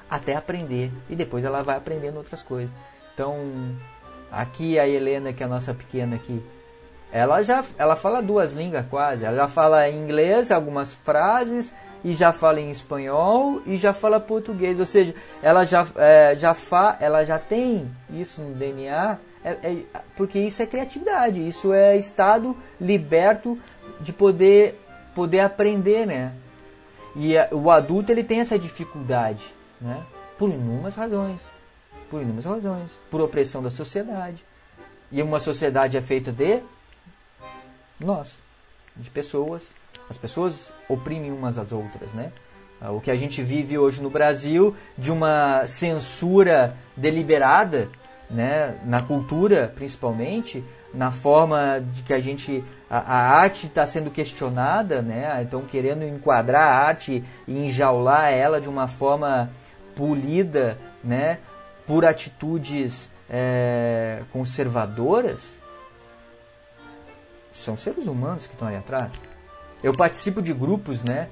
até 0.09 0.35
aprender 0.35 0.91
e 1.07 1.15
depois 1.15 1.45
ela 1.45 1.61
vai 1.61 1.77
aprendendo 1.77 2.17
outras 2.17 2.41
coisas. 2.41 2.73
Então, 3.13 3.37
aqui 4.31 4.79
a 4.79 4.87
Helena, 4.87 5.31
que 5.31 5.43
é 5.43 5.45
a 5.45 5.49
nossa 5.49 5.75
pequena 5.75 6.15
aqui, 6.15 6.41
ela 7.11 7.43
já 7.43 7.63
ela 7.77 7.95
fala 7.95 8.19
duas 8.19 8.53
línguas 8.53 8.87
quase. 8.89 9.25
Ela 9.25 9.37
já 9.37 9.47
fala 9.47 9.87
inglês, 9.87 10.51
algumas 10.51 10.91
frases, 11.05 11.71
e 12.03 12.15
já 12.15 12.33
fala 12.33 12.59
em 12.59 12.71
espanhol 12.71 13.61
e 13.67 13.77
já 13.77 13.93
fala 13.93 14.19
português. 14.19 14.79
Ou 14.79 14.87
seja, 14.87 15.13
ela 15.43 15.65
já, 15.65 15.85
é, 15.97 16.35
já, 16.35 16.55
fa, 16.55 16.97
ela 16.99 17.23
já 17.23 17.37
tem 17.37 17.91
isso 18.09 18.41
no 18.41 18.55
DNA 18.55 19.19
é, 19.45 19.51
é, 19.51 19.83
porque 20.17 20.39
isso 20.39 20.63
é 20.63 20.65
criatividade, 20.65 21.47
isso 21.47 21.71
é 21.71 21.95
estado 21.95 22.57
liberto 22.81 23.59
de 24.01 24.11
poder, 24.11 24.81
poder 25.13 25.41
aprender, 25.41 26.07
né? 26.07 26.33
E 27.15 27.37
a, 27.37 27.49
o 27.51 27.69
adulto 27.69 28.11
ele 28.11 28.23
tem 28.23 28.39
essa 28.39 28.57
dificuldade, 28.57 29.45
né? 29.79 30.03
Por 30.35 30.49
inúmeras 30.49 30.95
razões, 30.95 31.41
por 32.09 32.23
inúmeras 32.23 32.45
razões, 32.45 32.89
por 33.11 33.21
opressão 33.21 33.61
da 33.61 33.69
sociedade. 33.69 34.43
E 35.11 35.21
uma 35.21 35.39
sociedade 35.39 35.95
é 35.95 36.01
feita 36.01 36.31
de 36.31 36.59
nós, 37.99 38.35
de 38.95 39.11
pessoas. 39.11 39.63
As 40.09 40.17
pessoas 40.17 40.55
oprimem 40.89 41.31
umas 41.31 41.59
às 41.59 41.71
outras, 41.71 42.11
né? 42.13 42.31
O 42.81 42.99
que 42.99 43.11
a 43.11 43.15
gente 43.15 43.41
vive 43.43 43.77
hoje 43.77 44.01
no 44.01 44.09
Brasil 44.09 44.75
de 44.97 45.11
uma 45.11 45.65
censura 45.67 46.75
deliberada 46.97 47.89
né, 48.29 48.79
na 48.85 49.01
cultura 49.01 49.71
principalmente, 49.75 50.63
na 50.93 51.11
forma 51.11 51.79
de 51.79 52.01
que 52.03 52.13
a 52.13 52.19
gente 52.19 52.63
a, 52.89 52.97
a 52.97 53.39
arte 53.39 53.67
está 53.67 53.85
sendo 53.85 54.11
questionada, 54.11 55.01
né, 55.01 55.41
então 55.41 55.61
querendo 55.61 56.03
enquadrar 56.03 56.67
a 56.67 56.87
arte 56.87 57.23
e 57.47 57.57
enjaular 57.57 58.31
ela 58.31 58.61
de 58.61 58.69
uma 58.69 58.87
forma 58.87 59.49
polida, 59.95 60.77
né, 61.03 61.39
por 61.87 62.05
atitudes 62.05 63.09
é, 63.29 64.21
conservadoras, 64.31 65.41
são 67.53 67.75
seres 67.75 68.05
humanos 68.05 68.45
que 68.45 68.53
estão 68.53 68.67
aí 68.67 68.75
atrás. 68.75 69.13
Eu 69.81 69.93
participo 69.93 70.41
de 70.41 70.53
grupos, 70.53 71.03
né, 71.03 71.29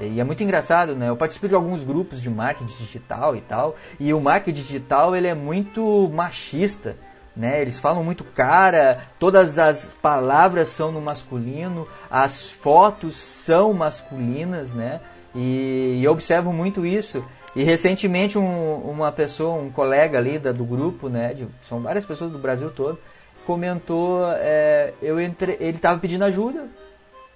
e 0.00 0.20
é 0.20 0.24
muito 0.24 0.42
engraçado, 0.42 0.94
né? 0.94 1.08
Eu 1.08 1.16
participo 1.16 1.48
de 1.48 1.54
alguns 1.54 1.84
grupos 1.84 2.22
de 2.22 2.30
marketing 2.30 2.74
digital 2.78 3.34
e 3.36 3.40
tal, 3.40 3.76
e 3.98 4.14
o 4.14 4.20
marketing 4.20 4.62
digital 4.62 5.16
ele 5.16 5.26
é 5.26 5.34
muito 5.34 6.08
machista, 6.12 6.96
né? 7.36 7.60
Eles 7.60 7.78
falam 7.78 8.04
muito 8.04 8.24
cara, 8.24 9.06
todas 9.18 9.58
as 9.58 9.86
palavras 10.00 10.68
são 10.68 10.92
no 10.92 11.00
masculino, 11.00 11.86
as 12.10 12.50
fotos 12.50 13.14
são 13.16 13.72
masculinas, 13.72 14.72
né? 14.72 15.00
E, 15.34 15.98
e 16.00 16.04
eu 16.04 16.12
observo 16.12 16.52
muito 16.52 16.86
isso. 16.86 17.24
E 17.54 17.64
recentemente 17.64 18.38
um, 18.38 18.76
uma 18.76 19.10
pessoa, 19.10 19.60
um 19.60 19.70
colega 19.70 20.18
ali 20.18 20.38
da, 20.38 20.52
do 20.52 20.64
grupo, 20.64 21.08
né? 21.08 21.34
De, 21.34 21.48
são 21.62 21.80
várias 21.80 22.04
pessoas 22.04 22.30
do 22.30 22.38
Brasil 22.38 22.70
todo, 22.70 22.98
comentou, 23.44 24.24
é, 24.34 24.92
eu 25.02 25.20
entre, 25.20 25.56
ele 25.60 25.76
estava 25.76 25.98
pedindo 25.98 26.24
ajuda 26.24 26.68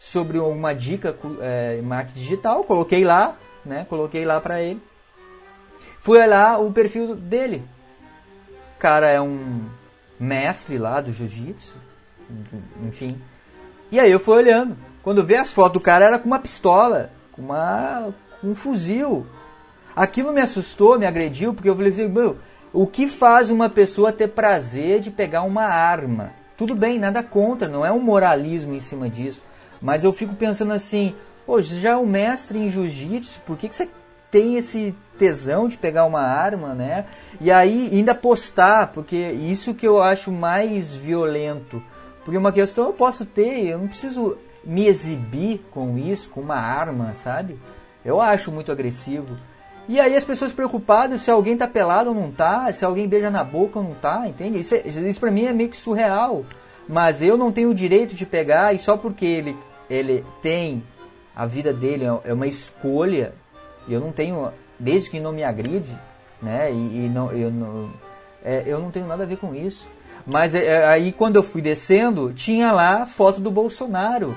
sobre 0.04 0.38
uma 0.38 0.74
dica 0.74 1.16
é, 1.40 1.80
marketing 1.80 2.20
digital, 2.20 2.62
coloquei 2.64 3.04
lá, 3.04 3.36
né? 3.64 3.86
Coloquei 3.88 4.24
lá 4.24 4.40
para 4.40 4.62
ele. 4.62 4.80
Fui 6.00 6.18
olhar 6.18 6.60
o 6.60 6.70
perfil 6.70 7.16
dele. 7.16 7.62
O 8.76 8.78
cara 8.78 9.10
é 9.10 9.20
um 9.20 9.64
mestre 10.20 10.76
lá 10.76 11.00
do 11.00 11.10
jiu-jitsu, 11.10 11.74
enfim. 12.86 13.18
E 13.90 13.98
aí 13.98 14.10
eu 14.10 14.20
fui 14.20 14.36
olhando. 14.36 14.76
Quando 15.02 15.24
vê 15.24 15.36
as 15.36 15.50
fotos 15.50 15.74
do 15.74 15.80
cara 15.80 16.04
era 16.04 16.18
com 16.18 16.26
uma 16.26 16.38
pistola, 16.38 17.10
com 17.32 17.40
uma 17.40 18.12
com 18.40 18.48
um 18.48 18.54
fuzil. 18.54 19.26
Aquilo 19.96 20.32
me 20.32 20.40
assustou, 20.40 20.98
me 20.98 21.06
agrediu, 21.06 21.54
porque 21.54 21.68
eu 21.68 21.74
falei 21.74 21.92
assim, 21.92 22.08
meu, 22.08 22.36
o 22.72 22.86
que 22.86 23.08
faz 23.08 23.48
uma 23.48 23.70
pessoa 23.70 24.12
ter 24.12 24.28
prazer 24.28 25.00
de 25.00 25.10
pegar 25.10 25.42
uma 25.42 25.64
arma? 25.64 26.32
Tudo 26.58 26.74
bem, 26.74 26.98
nada 26.98 27.22
contra, 27.22 27.68
não 27.68 27.86
é 27.86 27.90
um 27.90 28.00
moralismo 28.00 28.74
em 28.74 28.80
cima 28.80 29.08
disso. 29.08 29.42
Mas 29.84 30.02
eu 30.02 30.14
fico 30.14 30.34
pensando 30.34 30.72
assim, 30.72 31.14
hoje 31.46 31.78
já 31.78 31.90
é 31.90 31.96
um 31.96 32.06
mestre 32.06 32.58
em 32.58 32.70
jiu-jitsu, 32.70 33.38
por 33.46 33.58
que, 33.58 33.68
que 33.68 33.76
você 33.76 33.86
tem 34.30 34.56
esse 34.56 34.94
tesão 35.18 35.68
de 35.68 35.76
pegar 35.76 36.06
uma 36.06 36.22
arma, 36.22 36.72
né? 36.72 37.04
E 37.38 37.52
aí 37.52 37.90
ainda 37.92 38.14
postar, 38.14 38.92
porque 38.92 39.14
isso 39.14 39.74
que 39.74 39.86
eu 39.86 40.02
acho 40.02 40.32
mais 40.32 40.94
violento. 40.94 41.82
Porque 42.24 42.38
uma 42.38 42.50
questão 42.50 42.86
eu 42.86 42.94
posso 42.94 43.26
ter, 43.26 43.66
eu 43.66 43.78
não 43.78 43.86
preciso 43.86 44.38
me 44.64 44.86
exibir 44.86 45.60
com 45.70 45.98
isso, 45.98 46.30
com 46.30 46.40
uma 46.40 46.56
arma, 46.56 47.12
sabe? 47.22 47.58
Eu 48.02 48.22
acho 48.22 48.50
muito 48.50 48.72
agressivo. 48.72 49.36
E 49.86 50.00
aí 50.00 50.16
as 50.16 50.24
pessoas 50.24 50.50
preocupadas 50.50 51.20
se 51.20 51.30
alguém 51.30 51.58
tá 51.58 51.68
pelado 51.68 52.08
ou 52.08 52.14
não 52.14 52.30
tá, 52.30 52.72
se 52.72 52.86
alguém 52.86 53.06
beija 53.06 53.30
na 53.30 53.44
boca 53.44 53.78
ou 53.78 53.84
não 53.84 53.94
tá, 53.94 54.26
entende? 54.26 54.60
Isso, 54.60 54.74
é, 54.74 54.88
isso 54.88 55.20
pra 55.20 55.30
mim 55.30 55.44
é 55.44 55.52
meio 55.52 55.68
que 55.68 55.76
surreal. 55.76 56.42
Mas 56.88 57.22
eu 57.22 57.36
não 57.36 57.52
tenho 57.52 57.70
o 57.70 57.74
direito 57.74 58.14
de 58.14 58.24
pegar 58.24 58.74
e 58.74 58.78
só 58.78 58.96
porque 58.96 59.26
ele, 59.26 59.56
ele 59.88 60.24
tem 60.42 60.82
a 61.34 61.46
vida 61.46 61.72
dele, 61.72 62.04
é 62.24 62.32
uma 62.32 62.46
escolha, 62.46 63.34
eu 63.88 64.00
não 64.00 64.12
tenho, 64.12 64.52
desde 64.78 65.10
que 65.10 65.20
não 65.20 65.32
me 65.32 65.42
agride, 65.42 65.90
né? 66.40 66.70
E, 66.70 67.06
e 67.06 67.08
não, 67.08 67.32
eu, 67.32 67.50
não, 67.50 67.90
é, 68.44 68.62
eu 68.66 68.78
não 68.78 68.90
tenho 68.90 69.06
nada 69.06 69.24
a 69.24 69.26
ver 69.26 69.38
com 69.38 69.54
isso. 69.54 69.86
Mas 70.26 70.54
é, 70.54 70.64
é, 70.64 70.86
aí 70.86 71.12
quando 71.12 71.36
eu 71.36 71.42
fui 71.42 71.60
descendo, 71.60 72.32
tinha 72.32 72.72
lá 72.72 73.04
foto 73.04 73.40
do 73.40 73.50
Bolsonaro, 73.50 74.36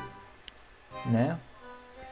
né? 1.05 1.37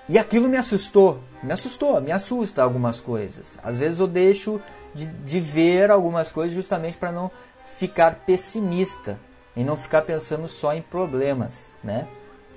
E 0.08 0.20
aquilo 0.20 0.48
me 0.48 0.58
assustou, 0.58 1.20
me 1.42 1.52
assustou, 1.52 2.00
me 2.00 2.12
assusta 2.12 2.62
algumas 2.62 3.02
coisas. 3.02 3.46
Às 3.64 3.78
vezes 3.78 4.00
eu 4.00 4.08
deixo 4.08 4.62
de, 4.94 5.08
de 5.08 5.40
ver 5.40 5.90
algumas 5.90 6.32
coisas 6.32 6.56
justamente 6.56 6.96
para 6.96 7.12
não 7.12 7.32
ficar 7.78 8.16
pessimista 8.26 9.18
e 9.56 9.64
não 9.64 9.76
ficar 9.76 10.04
pensando 10.04 10.48
só 10.48 10.74
em 10.74 10.82
problemas, 10.82 11.72
né? 11.84 12.08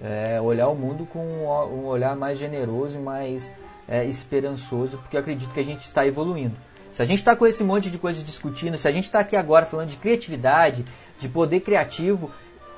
É, 0.01 0.41
olhar 0.41 0.69
o 0.69 0.75
mundo 0.75 1.07
com 1.07 1.19
um 1.19 1.87
olhar 1.87 2.15
mais 2.17 2.39
generoso 2.39 2.97
e 2.97 3.01
mais 3.01 3.51
é, 3.89 4.05
esperançoso, 4.05 4.99
porque 4.99 5.17
eu 5.17 5.21
acredito 5.21 5.53
que 5.53 5.61
a 5.61 5.65
gente 5.65 5.85
está 5.85 6.07
evoluindo. 6.07 6.57
Se 6.93 7.03
a 7.03 7.05
gente 7.05 7.19
está 7.19 7.35
com 7.35 7.47
esse 7.47 7.65
monte 7.65 7.91
de 7.91 7.99
coisas 7.99 8.25
discutindo, 8.25 8.77
se 8.77 8.87
a 8.87 8.93
gente 8.93 9.05
está 9.05 9.21
aqui 9.21 9.37
agora 9.37 9.67
falando 9.67 9.91
de 9.91 9.97
criatividade, 9.97 10.85
de 11.19 11.29
poder 11.29 11.61
criativo, 11.61 12.31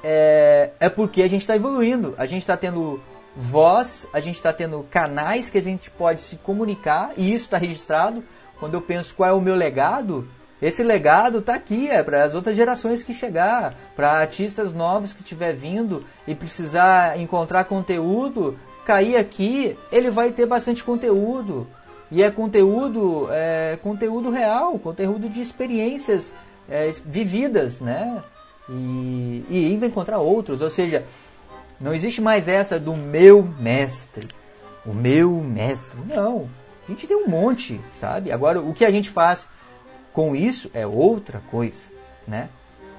é, 0.02 0.70
é 0.78 0.88
porque 0.88 1.22
a 1.22 1.28
gente 1.28 1.42
está 1.42 1.56
evoluindo. 1.56 2.14
A 2.16 2.26
gente 2.26 2.42
está 2.42 2.56
tendo 2.56 3.00
voz, 3.36 4.06
a 4.12 4.20
gente 4.20 4.36
está 4.36 4.52
tendo 4.52 4.84
canais 4.90 5.50
que 5.50 5.58
a 5.58 5.62
gente 5.62 5.90
pode 5.90 6.20
se 6.22 6.36
comunicar 6.36 7.12
e 7.16 7.32
isso 7.32 7.44
está 7.44 7.58
registrado. 7.58 8.22
Quando 8.58 8.74
eu 8.74 8.82
penso 8.82 9.14
qual 9.14 9.30
é 9.30 9.32
o 9.32 9.40
meu 9.40 9.54
legado, 9.54 10.28
esse 10.60 10.82
legado 10.82 11.38
está 11.38 11.54
aqui, 11.54 11.88
é 11.88 12.02
para 12.02 12.24
as 12.24 12.34
outras 12.34 12.54
gerações 12.54 13.02
que 13.02 13.14
chegar, 13.14 13.74
para 13.96 14.12
artistas 14.12 14.74
novos 14.74 15.12
que 15.12 15.22
estiver 15.22 15.54
vindo 15.54 16.04
e 16.26 16.34
precisar 16.34 17.18
encontrar 17.18 17.64
conteúdo, 17.64 18.58
cair 18.84 19.16
aqui, 19.16 19.76
ele 19.90 20.10
vai 20.10 20.32
ter 20.32 20.46
bastante 20.46 20.84
conteúdo. 20.84 21.66
E 22.10 22.22
é 22.22 22.30
conteúdo, 22.30 23.28
é, 23.30 23.78
conteúdo 23.82 24.30
real, 24.30 24.78
conteúdo 24.78 25.28
de 25.28 25.40
experiências 25.40 26.30
é, 26.68 26.90
vividas, 27.04 27.80
né? 27.80 28.22
E, 28.68 29.44
e 29.48 29.66
ainda 29.66 29.86
encontrar 29.86 30.18
outros, 30.18 30.60
ou 30.60 30.70
seja, 30.70 31.04
não 31.80 31.94
existe 31.94 32.20
mais 32.20 32.48
essa 32.48 32.78
do 32.78 32.94
meu 32.94 33.42
mestre, 33.58 34.28
o 34.84 34.92
meu 34.92 35.30
mestre. 35.30 35.98
Não, 36.06 36.48
a 36.86 36.92
gente 36.92 37.06
tem 37.06 37.16
um 37.16 37.28
monte, 37.28 37.80
sabe? 37.96 38.30
Agora, 38.30 38.60
o 38.60 38.74
que 38.74 38.84
a 38.84 38.90
gente 38.90 39.08
faz 39.08 39.48
com 40.12 40.34
isso 40.34 40.70
é 40.74 40.86
outra 40.86 41.40
coisa, 41.50 41.78
né? 42.26 42.48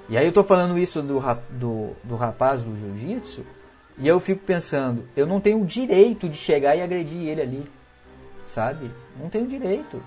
E 0.09 0.17
aí 0.17 0.25
eu 0.25 0.33
tô 0.33 0.43
falando 0.43 0.77
isso 0.77 1.01
do, 1.01 1.21
do, 1.49 1.91
do 2.03 2.15
rapaz 2.15 2.61
do 2.61 2.75
jiu-jitsu 2.75 3.45
e 3.97 4.07
eu 4.07 4.19
fico 4.19 4.43
pensando, 4.43 5.07
eu 5.15 5.25
não 5.25 5.39
tenho 5.39 5.61
o 5.61 5.65
direito 5.65 6.27
de 6.27 6.37
chegar 6.37 6.75
e 6.75 6.81
agredir 6.81 7.27
ele 7.27 7.41
ali, 7.41 7.71
sabe? 8.47 8.91
Não 9.19 9.29
tenho 9.29 9.47
direito. 9.47 10.01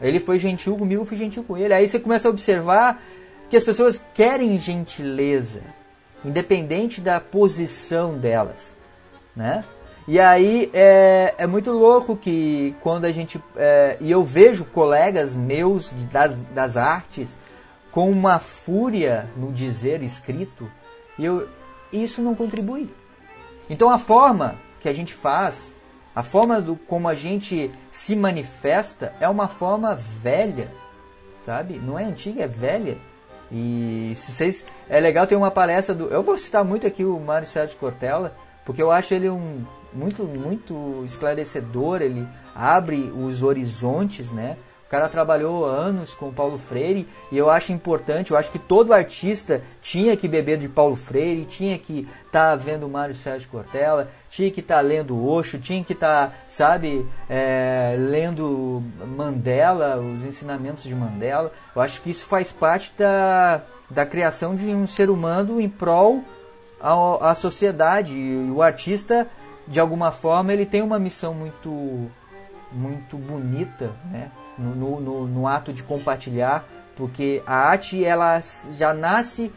Ele 0.00 0.20
foi 0.20 0.38
gentil 0.38 0.76
comigo, 0.76 1.02
eu 1.02 1.06
fui 1.06 1.16
gentil 1.16 1.42
com 1.42 1.56
ele. 1.56 1.74
Aí 1.74 1.86
você 1.86 1.98
começa 1.98 2.28
a 2.28 2.30
observar 2.30 3.00
que 3.48 3.56
as 3.56 3.64
pessoas 3.64 4.04
querem 4.14 4.58
gentileza, 4.58 5.62
independente 6.24 7.00
da 7.00 7.20
posição 7.20 8.18
delas, 8.18 8.76
né? 9.34 9.64
E 10.08 10.18
aí 10.18 10.70
é, 10.72 11.34
é 11.36 11.46
muito 11.46 11.70
louco 11.70 12.16
que 12.16 12.74
quando 12.80 13.04
a 13.04 13.12
gente. 13.12 13.38
É, 13.54 13.98
e 14.00 14.10
eu 14.10 14.24
vejo 14.24 14.64
colegas 14.64 15.36
meus 15.36 15.90
das, 16.10 16.34
das 16.54 16.78
artes 16.78 17.28
com 17.92 18.10
uma 18.10 18.38
fúria 18.38 19.26
no 19.36 19.52
dizer 19.52 20.02
escrito, 20.02 20.66
e 21.18 21.26
eu, 21.26 21.46
isso 21.92 22.22
não 22.22 22.34
contribui. 22.34 22.88
Então 23.68 23.90
a 23.90 23.98
forma 23.98 24.54
que 24.80 24.88
a 24.88 24.94
gente 24.94 25.12
faz, 25.12 25.74
a 26.16 26.22
forma 26.22 26.58
do 26.58 26.74
como 26.74 27.06
a 27.06 27.14
gente 27.14 27.70
se 27.90 28.16
manifesta 28.16 29.12
é 29.20 29.28
uma 29.28 29.46
forma 29.46 29.94
velha, 29.94 30.68
sabe? 31.44 31.74
Não 31.74 31.98
é 31.98 32.04
antiga, 32.04 32.44
é 32.44 32.48
velha. 32.48 32.96
E 33.52 34.14
se 34.16 34.32
vocês 34.32 34.64
é 34.88 34.98
legal 35.00 35.26
ter 35.26 35.36
uma 35.36 35.50
palestra 35.50 35.94
do, 35.94 36.06
eu 36.06 36.22
vou 36.22 36.38
citar 36.38 36.64
muito 36.64 36.86
aqui 36.86 37.04
o 37.04 37.20
Mário 37.20 37.46
Sérgio 37.46 37.76
Cortella, 37.76 38.32
porque 38.64 38.82
eu 38.82 38.90
acho 38.90 39.12
ele 39.12 39.28
um 39.28 39.64
muito, 39.92 40.24
muito 40.24 41.04
esclarecedor, 41.04 42.02
ele 42.02 42.26
abre 42.54 43.12
os 43.16 43.42
horizontes, 43.42 44.30
né? 44.30 44.56
O 44.88 44.90
cara 44.90 45.06
trabalhou 45.06 45.66
anos 45.66 46.14
com 46.14 46.32
Paulo 46.32 46.56
Freire 46.56 47.06
e 47.30 47.36
eu 47.36 47.50
acho 47.50 47.72
importante, 47.72 48.30
eu 48.30 48.38
acho 48.38 48.50
que 48.50 48.58
todo 48.58 48.94
artista 48.94 49.60
tinha 49.82 50.16
que 50.16 50.26
beber 50.26 50.56
de 50.56 50.66
Paulo 50.66 50.96
Freire, 50.96 51.44
tinha 51.44 51.78
que 51.78 52.08
estar 52.24 52.52
tá 52.52 52.56
vendo 52.56 52.88
Mário 52.88 53.14
Sérgio 53.14 53.50
Cortella, 53.50 54.08
tinha 54.30 54.50
que 54.50 54.60
estar 54.60 54.76
tá 54.76 54.80
lendo 54.80 55.22
Osho, 55.22 55.58
tinha 55.58 55.84
que 55.84 55.92
estar, 55.92 56.28
tá, 56.28 56.34
sabe, 56.48 57.06
é, 57.28 57.96
lendo 57.98 58.82
Mandela, 59.14 59.98
os 59.98 60.24
ensinamentos 60.24 60.84
de 60.84 60.94
Mandela. 60.94 61.52
Eu 61.76 61.82
acho 61.82 62.00
que 62.00 62.08
isso 62.08 62.24
faz 62.24 62.50
parte 62.50 62.90
da, 62.96 63.60
da 63.90 64.06
criação 64.06 64.56
de 64.56 64.68
um 64.68 64.86
ser 64.86 65.10
humano 65.10 65.60
em 65.60 65.68
prol 65.68 66.24
à 66.80 67.34
sociedade. 67.34 68.14
E 68.14 68.50
o 68.50 68.62
artista 68.62 69.26
de 69.68 69.78
alguma 69.78 70.10
forma 70.10 70.52
ele 70.52 70.66
tem 70.66 70.82
uma 70.82 70.98
missão 70.98 71.34
muito 71.34 72.10
muito 72.72 73.16
bonita 73.16 73.90
né? 74.10 74.30
No, 74.58 75.00
no, 75.00 75.26
no, 75.26 75.46
ato 75.46 75.72
de 75.72 75.84
compartilhar 75.84 76.66
porque 76.96 77.42
a 77.46 77.54
arte 77.54 78.04
ela 78.04 78.40
já 78.76 78.92
nasce 78.92 79.52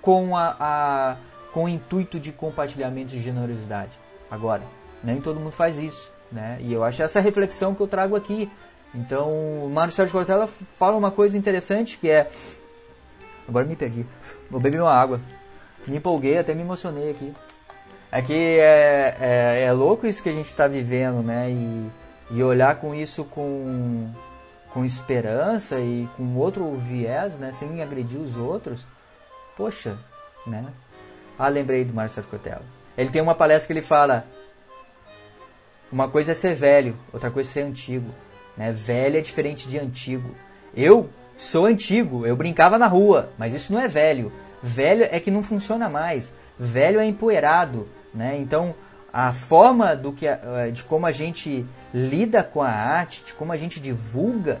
com 0.00 0.36
a, 0.36 0.56
a 0.60 1.16
com 1.52 1.64
o 1.64 1.68
intuito 1.68 2.20
de 2.20 2.30
compartilhamento 2.30 3.10
de 3.10 3.20
generosidade. 3.20 3.90
Agora 4.30 4.62
nem 5.02 5.20
todo 5.20 5.40
mundo 5.40 5.52
faz 5.52 5.78
isso 5.78 6.10
né? 6.30 6.58
E 6.60 6.72
eu 6.72 6.84
acho 6.84 7.02
essa 7.02 7.20
reflexão 7.20 7.74
que 7.74 7.80
eu 7.80 7.88
trago 7.88 8.14
aqui. 8.14 8.50
Então 8.94 9.28
o 9.64 9.70
Mário 9.70 9.92
Sérgio 9.92 10.12
Cortella 10.12 10.48
fala 10.76 10.96
uma 10.96 11.10
coisa 11.10 11.36
interessante 11.36 11.98
que 11.98 12.08
é 12.08 12.30
agora 13.46 13.64
me 13.64 13.76
perdi 13.76 14.06
vou 14.50 14.60
beber 14.60 14.80
uma 14.80 14.94
água. 14.94 15.20
Me 15.86 15.96
empolguei 15.96 16.38
até 16.38 16.54
me 16.54 16.62
emocionei 16.62 17.10
aqui 17.10 17.32
que 18.22 18.58
é, 18.58 19.16
é, 19.20 19.64
é 19.64 19.72
louco 19.72 20.06
isso 20.06 20.22
que 20.22 20.28
a 20.28 20.32
gente 20.32 20.48
está 20.48 20.66
vivendo, 20.66 21.22
né? 21.22 21.50
E, 21.50 21.90
e 22.30 22.42
olhar 22.42 22.76
com 22.76 22.94
isso 22.94 23.24
com, 23.24 24.10
com 24.72 24.84
esperança 24.84 25.78
e 25.78 26.08
com 26.16 26.36
outro 26.36 26.74
viés, 26.74 27.34
né? 27.34 27.52
Sem 27.52 27.82
agredir 27.82 28.18
os 28.18 28.36
outros. 28.36 28.86
Poxa, 29.56 29.96
né? 30.46 30.64
Ah, 31.38 31.48
lembrei 31.48 31.84
do 31.84 31.92
Marcelo 31.92 32.26
Cortella. 32.26 32.64
Ele 32.96 33.10
tem 33.10 33.20
uma 33.20 33.34
palestra 33.34 33.66
que 33.66 33.72
ele 33.74 33.82
fala: 33.82 34.24
uma 35.92 36.08
coisa 36.08 36.32
é 36.32 36.34
ser 36.34 36.54
velho, 36.54 36.96
outra 37.12 37.30
coisa 37.30 37.48
é 37.48 37.52
ser 37.52 37.62
antigo. 37.62 38.10
Né? 38.56 38.72
Velho 38.72 39.18
é 39.18 39.20
diferente 39.20 39.68
de 39.68 39.78
antigo. 39.78 40.34
Eu 40.74 41.08
sou 41.36 41.66
antigo, 41.66 42.26
eu 42.26 42.36
brincava 42.36 42.78
na 42.78 42.86
rua, 42.86 43.30
mas 43.38 43.54
isso 43.54 43.72
não 43.72 43.80
é 43.80 43.86
velho. 43.86 44.32
Velho 44.62 45.04
é 45.04 45.20
que 45.20 45.30
não 45.30 45.42
funciona 45.42 45.88
mais. 45.88 46.32
Velho 46.58 46.98
é 46.98 47.06
empoeirado, 47.06 47.88
né? 48.18 48.36
Então, 48.36 48.74
a 49.12 49.32
forma 49.32 49.94
do 49.94 50.12
que 50.12 50.26
eh, 50.26 50.70
de 50.72 50.82
como 50.82 51.06
a 51.06 51.12
gente 51.12 51.64
lida 51.94 52.42
com 52.42 52.60
a 52.60 52.68
arte, 52.68 53.22
de 53.24 53.32
como 53.32 53.52
a 53.52 53.56
gente 53.56 53.78
divulga, 53.80 54.60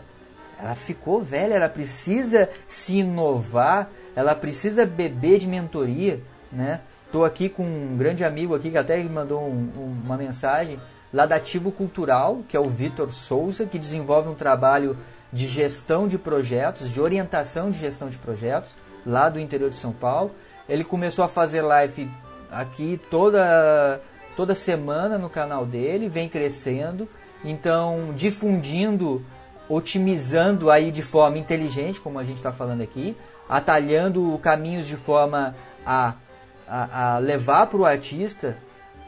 ela 0.60 0.76
ficou 0.76 1.22
velha, 1.22 1.54
ela 1.54 1.68
precisa 1.68 2.48
se 2.68 2.98
inovar, 2.98 3.90
ela 4.14 4.34
precisa 4.34 4.86
beber 4.86 5.40
de 5.40 5.46
mentoria, 5.48 6.20
né? 6.52 6.80
Tô 7.10 7.24
aqui 7.24 7.48
com 7.48 7.64
um 7.64 7.96
grande 7.96 8.24
amigo 8.24 8.54
aqui 8.54 8.70
que 8.70 8.78
até 8.78 8.96
me 8.98 9.08
mandou 9.08 9.40
um, 9.40 9.70
um, 9.76 10.02
uma 10.04 10.16
mensagem 10.16 10.78
lá 11.12 11.26
da 11.26 11.36
Ativo 11.36 11.72
Cultural, 11.72 12.42
que 12.48 12.56
é 12.56 12.60
o 12.60 12.68
Vitor 12.68 13.12
Souza, 13.12 13.66
que 13.66 13.78
desenvolve 13.78 14.28
um 14.28 14.34
trabalho 14.34 14.96
de 15.32 15.46
gestão 15.46 16.06
de 16.06 16.16
projetos, 16.16 16.90
de 16.90 17.00
orientação 17.00 17.70
de 17.70 17.78
gestão 17.78 18.08
de 18.08 18.18
projetos, 18.18 18.74
lá 19.04 19.28
do 19.28 19.40
interior 19.40 19.70
de 19.70 19.76
São 19.76 19.92
Paulo. 19.92 20.30
Ele 20.68 20.84
começou 20.84 21.24
a 21.24 21.28
fazer 21.28 21.62
live 21.62 22.08
aqui 22.50 23.00
toda, 23.10 24.00
toda 24.36 24.54
semana 24.54 25.18
no 25.18 25.28
canal 25.28 25.64
dele, 25.64 26.08
vem 26.08 26.28
crescendo, 26.28 27.08
então 27.44 28.12
difundindo, 28.16 29.24
otimizando 29.68 30.70
aí 30.70 30.90
de 30.90 31.02
forma 31.02 31.38
inteligente, 31.38 32.00
como 32.00 32.18
a 32.18 32.24
gente 32.24 32.36
está 32.36 32.52
falando 32.52 32.82
aqui, 32.82 33.16
atalhando 33.48 34.38
caminhos 34.42 34.86
de 34.86 34.96
forma 34.96 35.54
a, 35.84 36.14
a, 36.66 37.14
a 37.14 37.18
levar 37.18 37.66
para 37.66 37.78
o 37.78 37.86
artista 37.86 38.56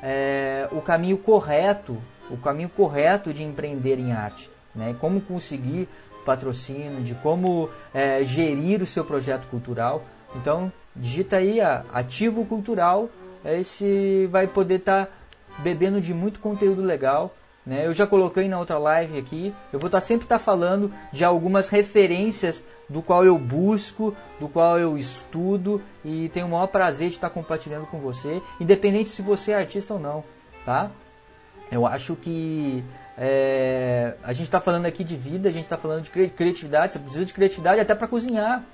é, 0.02 0.66
o 0.72 0.80
caminho 0.80 1.18
correto, 1.18 1.96
o 2.30 2.36
caminho 2.36 2.68
correto 2.68 3.34
de 3.34 3.42
empreender 3.42 3.98
em 3.98 4.12
arte, 4.12 4.50
né? 4.74 4.94
Como 4.98 5.20
conseguir 5.20 5.88
patrocínio, 6.24 7.02
de 7.02 7.14
como 7.14 7.68
é, 7.92 8.22
gerir 8.24 8.82
o 8.82 8.86
seu 8.86 9.04
projeto 9.04 9.46
cultural. 9.48 10.04
Então, 10.36 10.72
digita 10.94 11.36
aí 11.36 11.60
a 11.60 11.84
Ativo 11.92 12.44
Cultural 12.46 13.08
esse 13.44 14.26
vai 14.30 14.46
poder 14.46 14.76
estar 14.76 15.06
tá 15.06 15.12
bebendo 15.58 16.00
de 16.00 16.14
muito 16.14 16.40
conteúdo 16.40 16.82
legal, 16.82 17.34
Né? 17.64 17.86
Eu 17.86 17.92
já 17.92 18.06
coloquei 18.06 18.48
na 18.48 18.58
outra 18.58 18.78
live 18.78 19.18
aqui. 19.18 19.54
Eu 19.72 19.78
vou 19.78 19.88
estar 19.88 20.00
tá, 20.00 20.06
sempre 20.06 20.26
tá 20.26 20.38
falando 20.38 20.92
de 21.12 21.24
algumas 21.24 21.68
referências 21.68 22.62
do 22.88 23.00
qual 23.00 23.24
eu 23.24 23.38
busco, 23.38 24.14
do 24.40 24.48
qual 24.48 24.78
eu 24.78 24.98
estudo 24.98 25.80
e 26.04 26.28
tenho 26.30 26.46
o 26.46 26.50
maior 26.50 26.66
prazer 26.66 27.08
de 27.08 27.14
estar 27.14 27.30
compartilhando 27.30 27.86
com 27.86 28.00
você, 28.00 28.42
independente 28.58 29.10
se 29.10 29.22
você 29.22 29.52
é 29.52 29.58
artista 29.58 29.94
ou 29.94 30.00
não, 30.00 30.24
tá? 30.66 30.90
Eu 31.70 31.86
acho 31.86 32.16
que 32.16 32.82
é, 33.16 34.14
a 34.24 34.32
gente 34.32 34.46
está 34.46 34.58
falando 34.58 34.86
aqui 34.86 35.04
de 35.04 35.16
vida, 35.16 35.48
a 35.48 35.52
gente 35.52 35.64
está 35.64 35.76
falando 35.76 36.02
de 36.02 36.10
criatividade, 36.10 36.94
você 36.94 36.98
precisa 36.98 37.24
de 37.24 37.32
criatividade 37.32 37.80
até 37.80 37.94
para 37.94 38.08
cozinhar. 38.08 38.64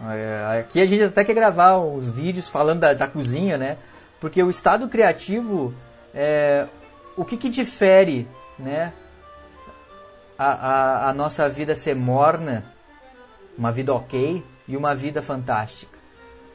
É, 0.00 0.60
aqui 0.60 0.80
a 0.80 0.86
gente 0.86 1.02
até 1.02 1.22
quer 1.22 1.34
gravar 1.34 1.78
uns 1.78 2.08
vídeos 2.08 2.48
falando 2.48 2.80
da, 2.80 2.94
da 2.94 3.06
cozinha, 3.06 3.58
né? 3.58 3.76
Porque 4.22 4.40
o 4.40 4.48
estado 4.48 4.88
criativo, 4.88 5.74
é, 6.14 6.68
o 7.16 7.24
que, 7.24 7.36
que 7.36 7.48
difere, 7.48 8.28
né? 8.56 8.92
A, 10.38 10.46
a, 10.46 11.08
a 11.10 11.12
nossa 11.12 11.48
vida 11.48 11.74
ser 11.74 11.96
morna 11.96 12.64
uma 13.58 13.72
vida 13.72 13.92
ok 13.92 14.44
e 14.68 14.76
uma 14.76 14.94
vida 14.94 15.20
fantástica. 15.20 15.98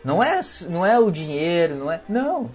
Não 0.01 0.23
é, 0.23 0.39
não 0.69 0.85
é 0.85 0.97
o 0.97 1.11
dinheiro, 1.11 1.75
não 1.75 1.91
é. 1.91 1.99
Não. 2.07 2.49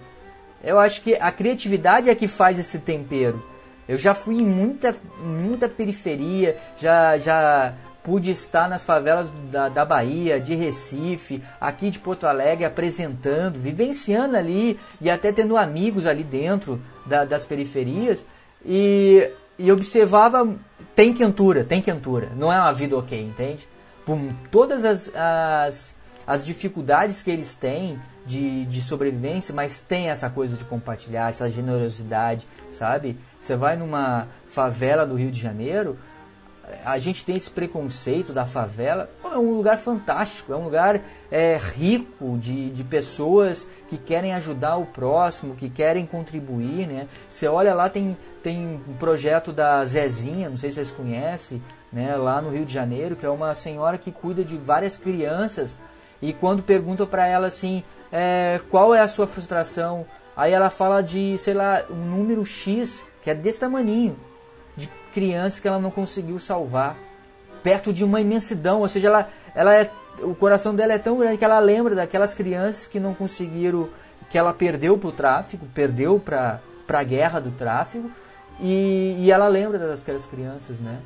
Eu 0.63 0.79
acho 0.79 1.03
que 1.03 1.13
a 1.13 1.31
criatividade 1.31 2.09
é 2.09 2.15
que 2.15 2.27
faz 2.27 2.57
esse 2.57 2.79
tempero. 2.79 3.39
Eu 3.87 3.99
já 3.99 4.15
fui 4.15 4.39
em 4.39 4.45
muita, 4.45 4.95
muita 5.19 5.69
periferia, 5.69 6.57
já, 6.79 7.19
já 7.19 7.75
pude 8.03 8.31
estar 8.31 8.67
nas 8.69 8.83
favelas 8.83 9.31
da, 9.51 9.69
da 9.69 9.85
Bahia, 9.85 10.39
de 10.39 10.55
Recife, 10.55 11.41
aqui 11.59 11.89
de 11.89 11.99
Porto 11.99 12.27
Alegre, 12.27 12.65
apresentando, 12.65 13.59
vivenciando 13.59 14.35
ali 14.35 14.79
e 14.99 15.09
até 15.09 15.31
tendo 15.31 15.57
amigos 15.57 16.05
ali 16.05 16.23
dentro 16.23 16.81
da, 17.05 17.25
das 17.25 17.45
periferias. 17.45 18.25
E, 18.65 19.29
e 19.57 19.71
observava, 19.71 20.47
tem 20.95 21.13
quentura, 21.13 21.63
tem 21.63 21.81
quentura. 21.81 22.29
Não 22.35 22.51
é 22.51 22.59
uma 22.59 22.73
vida 22.73 22.97
ok, 22.97 23.19
entende? 23.21 23.67
por 24.05 24.19
todas 24.51 24.85
as, 24.85 25.11
as, 25.15 25.95
as 26.25 26.45
dificuldades 26.45 27.23
que 27.23 27.31
eles 27.31 27.55
têm 27.55 27.99
de, 28.25 28.65
de 28.65 28.81
sobrevivência, 28.81 29.53
mas 29.53 29.81
tem 29.81 30.09
essa 30.09 30.29
coisa 30.29 30.55
de 30.55 30.63
compartilhar, 30.65 31.29
essa 31.29 31.49
generosidade, 31.49 32.47
sabe? 32.71 33.17
Você 33.39 33.55
vai 33.55 33.75
numa 33.75 34.27
favela 34.47 35.05
do 35.05 35.15
Rio 35.15 35.31
de 35.31 35.39
Janeiro, 35.39 35.97
a 36.85 36.97
gente 36.97 37.25
tem 37.25 37.35
esse 37.35 37.49
preconceito 37.49 38.33
da 38.33 38.45
favela. 38.45 39.09
É 39.23 39.37
um 39.37 39.55
lugar 39.55 39.77
fantástico, 39.77 40.53
é 40.53 40.55
um 40.55 40.63
lugar 40.65 41.01
é, 41.31 41.57
rico 41.57 42.37
de, 42.37 42.69
de 42.69 42.83
pessoas 42.83 43.67
que 43.89 43.97
querem 43.97 44.33
ajudar 44.33 44.77
o 44.77 44.85
próximo, 44.85 45.55
que 45.55 45.69
querem 45.69 46.05
contribuir, 46.05 46.87
né? 46.87 47.07
Você 47.29 47.47
olha 47.47 47.73
lá, 47.73 47.89
tem, 47.89 48.17
tem 48.41 48.81
um 48.87 48.93
projeto 48.93 49.51
da 49.51 49.83
Zezinha, 49.85 50.49
não 50.49 50.57
sei 50.57 50.69
se 50.69 50.75
vocês 50.75 50.91
conhecem, 50.91 51.61
né, 51.91 52.15
lá 52.15 52.41
no 52.41 52.49
Rio 52.49 52.65
de 52.65 52.73
Janeiro, 52.73 53.15
que 53.15 53.25
é 53.25 53.29
uma 53.29 53.53
senhora 53.53 53.97
que 53.97 54.11
cuida 54.11 54.43
de 54.43 54.57
várias 54.57 54.97
crianças. 54.97 55.77
E 56.21 56.33
quando 56.33 56.63
perguntam 56.63 57.05
para 57.05 57.27
ela 57.27 57.47
assim, 57.47 57.83
é, 58.11 58.59
qual 58.69 58.95
é 58.95 59.01
a 59.01 59.07
sua 59.07 59.27
frustração, 59.27 60.05
aí 60.35 60.51
ela 60.51 60.69
fala 60.69 61.01
de, 61.01 61.37
sei 61.37 61.53
lá, 61.53 61.83
um 61.89 61.95
número 61.95 62.45
X, 62.45 63.05
que 63.21 63.29
é 63.29 63.35
desse 63.35 63.59
tamanho, 63.59 64.15
crianças 65.13 65.59
que 65.59 65.67
ela 65.67 65.79
não 65.79 65.91
conseguiu 65.91 66.39
salvar, 66.39 66.95
perto 67.61 67.93
de 67.93 68.03
uma 68.03 68.19
imensidão, 68.19 68.81
ou 68.81 68.89
seja, 68.89 69.07
ela, 69.07 69.29
ela 69.55 69.75
é, 69.75 69.89
o 70.19 70.35
coração 70.35 70.75
dela 70.75 70.93
é 70.93 70.99
tão 70.99 71.17
grande 71.17 71.37
que 71.37 71.45
ela 71.45 71.59
lembra 71.59 71.95
daquelas 71.95 72.33
crianças 72.33 72.87
que 72.87 72.99
não 72.99 73.13
conseguiram, 73.13 73.89
que 74.29 74.37
ela 74.37 74.53
perdeu 74.53 74.97
para 74.97 75.09
o 75.09 75.11
tráfico, 75.11 75.65
perdeu 75.73 76.19
para 76.19 76.59
a 76.87 77.03
guerra 77.03 77.39
do 77.39 77.51
tráfico, 77.51 78.09
e, 78.59 79.15
e 79.19 79.31
ela 79.31 79.47
lembra 79.47 79.79
daquelas 79.79 80.25
crianças, 80.25 80.79
né? 80.79 80.99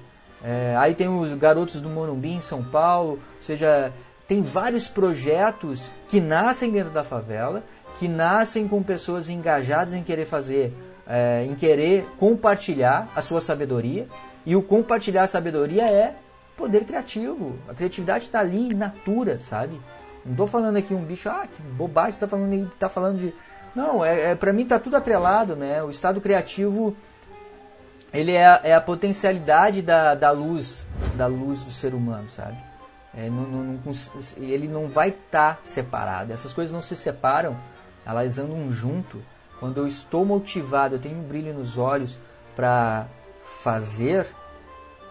É, 0.44 0.76
aí 0.78 0.94
tem 0.94 1.08
os 1.08 1.34
Garotos 1.34 1.82
do 1.82 1.90
Morumbi 1.90 2.34
em 2.34 2.42
São 2.42 2.64
Paulo, 2.64 3.12
ou 3.12 3.44
seja, 3.44 3.92
tem 4.28 4.42
vários 4.42 4.88
projetos 4.88 5.82
que 6.08 6.20
nascem 6.20 6.72
dentro 6.72 6.92
da 6.92 7.04
favela, 7.04 7.64
que 7.98 8.08
nascem 8.08 8.68
com 8.68 8.84
pessoas 8.84 9.30
engajadas 9.30 9.94
em 9.94 10.04
querer 10.04 10.26
fazer, 10.26 10.74
é, 11.08 11.46
em 11.46 11.56
querer 11.56 12.06
compartilhar 12.20 13.08
a 13.16 13.22
sua 13.22 13.42
sabedoria. 13.42 14.08
E 14.46 14.56
o 14.56 14.62
compartilhar 14.62 15.24
a 15.24 15.28
sabedoria 15.28 15.88
é 15.88 16.16
poder 16.56 16.86
criativo. 16.86 17.58
A 17.68 17.74
criatividade 17.74 18.26
está 18.26 18.40
ali 18.40 18.74
natura, 18.74 19.40
sabe? 19.40 19.80
Não 20.26 20.32
estou 20.32 20.48
falando 20.48 20.78
aqui 20.78 20.94
um 20.94 21.04
bicho, 21.04 21.30
ah, 21.30 21.48
que 21.48 21.62
bobagem, 21.62 22.12
está 22.12 22.28
falando, 22.28 22.72
tá 22.78 22.90
falando 22.90 23.20
de. 23.20 23.34
Não, 23.76 24.04
é, 24.04 24.32
é 24.32 24.36
para 24.36 24.52
mim 24.52 24.64
está 24.64 24.80
tudo 24.80 24.98
atrelado, 24.98 25.56
né? 25.56 25.84
O 25.84 25.90
estado 25.90 26.20
criativo 26.20 26.96
ele 28.14 28.32
é 28.32 28.46
a, 28.46 28.62
é 28.64 28.74
a 28.74 28.82
potencialidade 28.82 29.82
da, 29.82 30.16
da 30.16 30.32
luz, 30.32 30.86
da 31.16 31.28
luz 31.28 31.62
do 31.62 31.72
ser 31.72 31.94
humano, 31.94 32.30
sabe? 32.32 32.58
É, 33.16 33.30
não, 33.30 33.44
não, 33.44 33.64
não, 33.64 33.94
ele 34.38 34.68
não 34.68 34.88
vai 34.88 35.10
estar 35.10 35.56
tá 35.56 35.60
separado. 35.64 36.32
Essas 36.32 36.54
coisas 36.54 36.74
não 36.74 36.82
se 36.82 36.96
separam, 36.96 37.56
elas 38.06 38.38
andam 38.38 38.72
junto. 38.72 39.22
Quando 39.60 39.78
eu 39.78 39.88
estou 39.88 40.26
motivado, 40.26 40.96
eu 40.96 41.00
tenho 41.00 41.18
um 41.18 41.24
brilho 41.24 41.54
nos 41.54 41.78
olhos 41.78 42.18
para 42.56 43.08
fazer, 43.64 44.28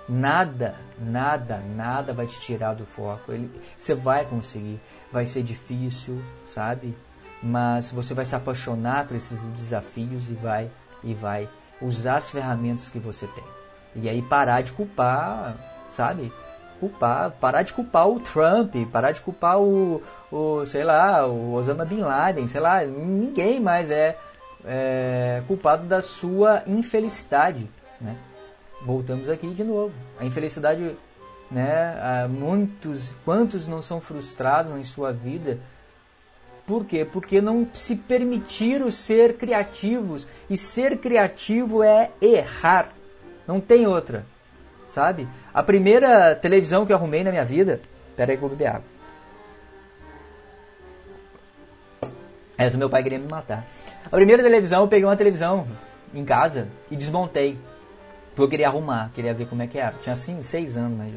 nada, 0.09 0.77
nada, 0.99 1.59
nada 1.59 2.13
vai 2.13 2.27
te 2.27 2.39
tirar 2.41 2.75
do 2.75 2.87
foco. 2.87 3.33
Ele, 3.33 3.51
você 3.77 3.95
vai 3.95 4.25
conseguir. 4.25 4.81
Vai 5.13 5.27
ser 5.27 5.43
difícil, 5.43 6.21
sabe? 6.53 6.97
Mas 7.43 7.91
você 7.91 8.15
vai 8.15 8.25
se 8.25 8.35
apaixonar 8.35 9.07
por 9.07 9.17
esses 9.17 9.41
desafios 9.55 10.29
e 10.29 10.35
vai 10.35 10.71
e 11.03 11.15
vai 11.15 11.49
usar 11.81 12.17
as 12.17 12.29
ferramentas 12.29 12.89
que 12.91 12.99
você 12.99 13.27
tem. 13.29 13.45
E 13.95 14.09
aí 14.09 14.23
parar 14.23 14.63
de 14.63 14.73
culpar, 14.73 15.57
sabe? 15.91 16.33
Culpar, 16.81 17.31
parar 17.41 17.63
de 17.63 17.73
culpar 17.73 18.09
o 18.09 18.21
Trump, 18.21 18.75
parar 18.93 19.13
de 19.13 19.21
culpar 19.21 19.59
o, 19.59 20.03
o 20.31 20.67
sei 20.67 20.85
lá, 20.85 21.27
o 21.27 21.55
Osama 21.55 21.85
Bin 21.85 22.01
Laden, 22.01 22.49
sei 22.49 22.61
lá, 22.61 22.85
ninguém 22.85 23.61
mais 23.61 23.91
é, 23.91 24.19
é 24.67 25.43
culpado 25.47 25.87
da 25.87 26.03
sua 26.03 26.63
infelicidade, 26.67 27.69
né? 28.01 28.17
Voltamos 28.83 29.29
aqui 29.29 29.49
de 29.49 29.65
novo. 29.65 29.95
A 30.19 30.25
infelicidade, 30.25 30.97
né? 31.51 32.27
Muitos, 32.29 33.15
quantos 33.25 33.67
não 33.67 33.81
são 33.81 34.01
frustrados 34.01 34.73
em 34.77 34.85
sua 34.85 35.13
vida 35.13 35.59
por 36.67 36.85
quê? 36.85 37.05
Porque 37.05 37.41
não 37.41 37.69
se 37.73 37.95
permitiram 37.95 38.91
ser 38.91 39.37
criativos. 39.37 40.27
E 40.51 40.57
ser 40.57 40.99
criativo 40.99 41.83
é 41.83 42.11
errar. 42.21 42.89
Não 43.47 43.61
tem 43.61 43.87
outra. 43.87 44.27
Sabe? 44.91 45.29
A 45.55 45.63
primeira 45.63 46.35
televisão 46.35 46.85
que 46.85 46.93
eu 46.93 46.97
arrumei 46.97 47.23
na 47.23 47.31
minha 47.31 47.45
vida. 47.45 47.81
Pera 48.17 48.33
aí 48.33 48.37
que 48.37 48.43
eu 48.43 48.49
vou 48.49 48.59
beber 48.59 48.71
água. 48.71 48.97
Essa 52.59 52.77
meu 52.77 52.91
pai 52.91 53.03
queria 53.03 53.19
me 53.19 53.29
matar. 53.29 53.65
A 54.07 54.17
primeira 54.17 54.43
televisão, 54.43 54.83
eu 54.83 54.89
peguei 54.89 55.05
uma 55.05 55.17
televisão 55.17 55.67
em 56.15 56.25
casa 56.25 56.69
e 56.91 56.97
desmontei. 56.97 57.59
Porque 58.31 58.43
eu 58.43 58.49
queria 58.49 58.69
arrumar, 58.69 59.11
queria 59.15 59.35
ver 59.35 59.49
como 59.49 59.63
é 59.63 59.67
que 59.67 59.79
era. 59.79 59.95
Tinha 60.03 60.13
assim, 60.13 60.43
seis 60.43 60.77
anos, 60.77 60.99
né? 60.99 61.11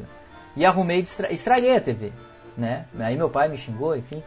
E 0.56 0.64
arrumei 0.64 1.00
e 1.00 1.34
estraguei 1.34 1.76
a 1.76 1.80
TV, 1.80 2.12
né? 2.56 2.86
Aí 2.98 3.16
meu 3.16 3.28
pai 3.28 3.48
me 3.48 3.56
xingou, 3.56 3.96
enfim. 3.96 4.22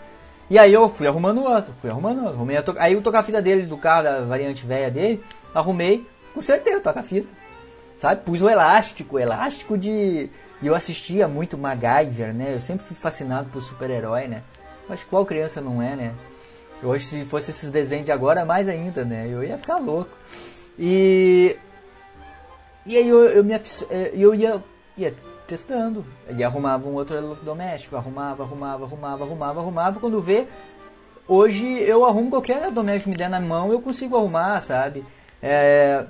E 0.49 0.57
aí 0.57 0.73
eu 0.73 0.87
fui 0.89 1.07
arrumando 1.07 1.43
outro, 1.43 1.73
fui 1.81 1.89
arrumando 1.89 2.19
outro. 2.19 2.35
Arrumei 2.35 2.61
to... 2.61 2.75
Aí 2.77 2.93
eu 2.93 3.01
toca-fita 3.01 3.41
dele, 3.41 3.65
do 3.65 3.77
carro, 3.77 4.03
da 4.03 4.21
variante 4.21 4.65
velha 4.65 4.91
dele, 4.91 5.23
arrumei, 5.53 6.07
consertei 6.33 6.75
o 6.75 6.81
toca-fita. 6.81 7.27
Sabe? 7.99 8.21
Pus 8.21 8.41
o 8.41 8.49
elástico, 8.49 9.17
elástico 9.17 9.77
de. 9.77 10.29
E 10.61 10.67
eu 10.67 10.75
assistia 10.75 11.27
muito 11.27 11.57
MacGyver, 11.57 12.33
né? 12.33 12.53
Eu 12.53 12.61
sempre 12.61 12.85
fui 12.85 12.95
fascinado 12.95 13.49
por 13.49 13.61
super-herói, 13.61 14.27
né? 14.27 14.43
Que 14.87 15.05
qual 15.05 15.25
criança 15.25 15.59
não 15.59 15.81
é, 15.81 15.95
né? 15.95 16.13
Hoje, 16.83 17.05
se 17.05 17.25
fosse 17.25 17.51
esses 17.51 17.71
desenhos 17.71 18.05
de 18.05 18.11
agora, 18.11 18.43
mais 18.43 18.67
ainda, 18.67 19.05
né? 19.05 19.27
Eu 19.29 19.43
ia 19.43 19.57
ficar 19.57 19.77
louco. 19.77 20.11
E. 20.77 21.55
E 22.85 22.97
aí 22.97 23.07
eu, 23.07 23.23
eu, 23.29 23.43
me, 23.43 23.53
eu 24.13 24.35
ia, 24.35 24.61
ia 24.97 25.13
testando. 25.47 26.05
E 26.29 26.43
arrumava 26.43 26.87
um 26.87 26.93
outro 26.93 27.15
eletrodoméstico, 27.15 27.95
arrumava, 27.95 28.43
arrumava, 28.43 28.83
arrumava, 28.83 29.23
arrumava, 29.23 29.59
arrumava. 29.61 29.99
Quando 29.99 30.21
vê, 30.21 30.47
hoje 31.27 31.65
eu 31.65 32.05
arrumo 32.05 32.29
qualquer 32.29 32.57
eletrodoméstico 32.57 33.05
que 33.05 33.09
me 33.11 33.17
der 33.17 33.29
na 33.29 33.39
mão, 33.39 33.71
eu 33.71 33.81
consigo 33.81 34.17
arrumar, 34.17 34.59
sabe? 34.61 35.05
É, 35.41 36.05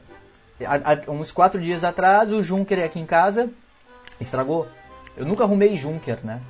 há, 0.66 0.94
há 1.08 1.12
uns 1.12 1.32
quatro 1.32 1.62
dias 1.62 1.84
atrás, 1.84 2.32
o 2.32 2.42
Junker 2.42 2.84
aqui 2.84 3.00
em 3.00 3.06
casa 3.06 3.50
estragou. 4.20 4.68
Eu 5.16 5.26
nunca 5.26 5.44
arrumei 5.44 5.76
Junker, 5.76 6.20
né? 6.24 6.42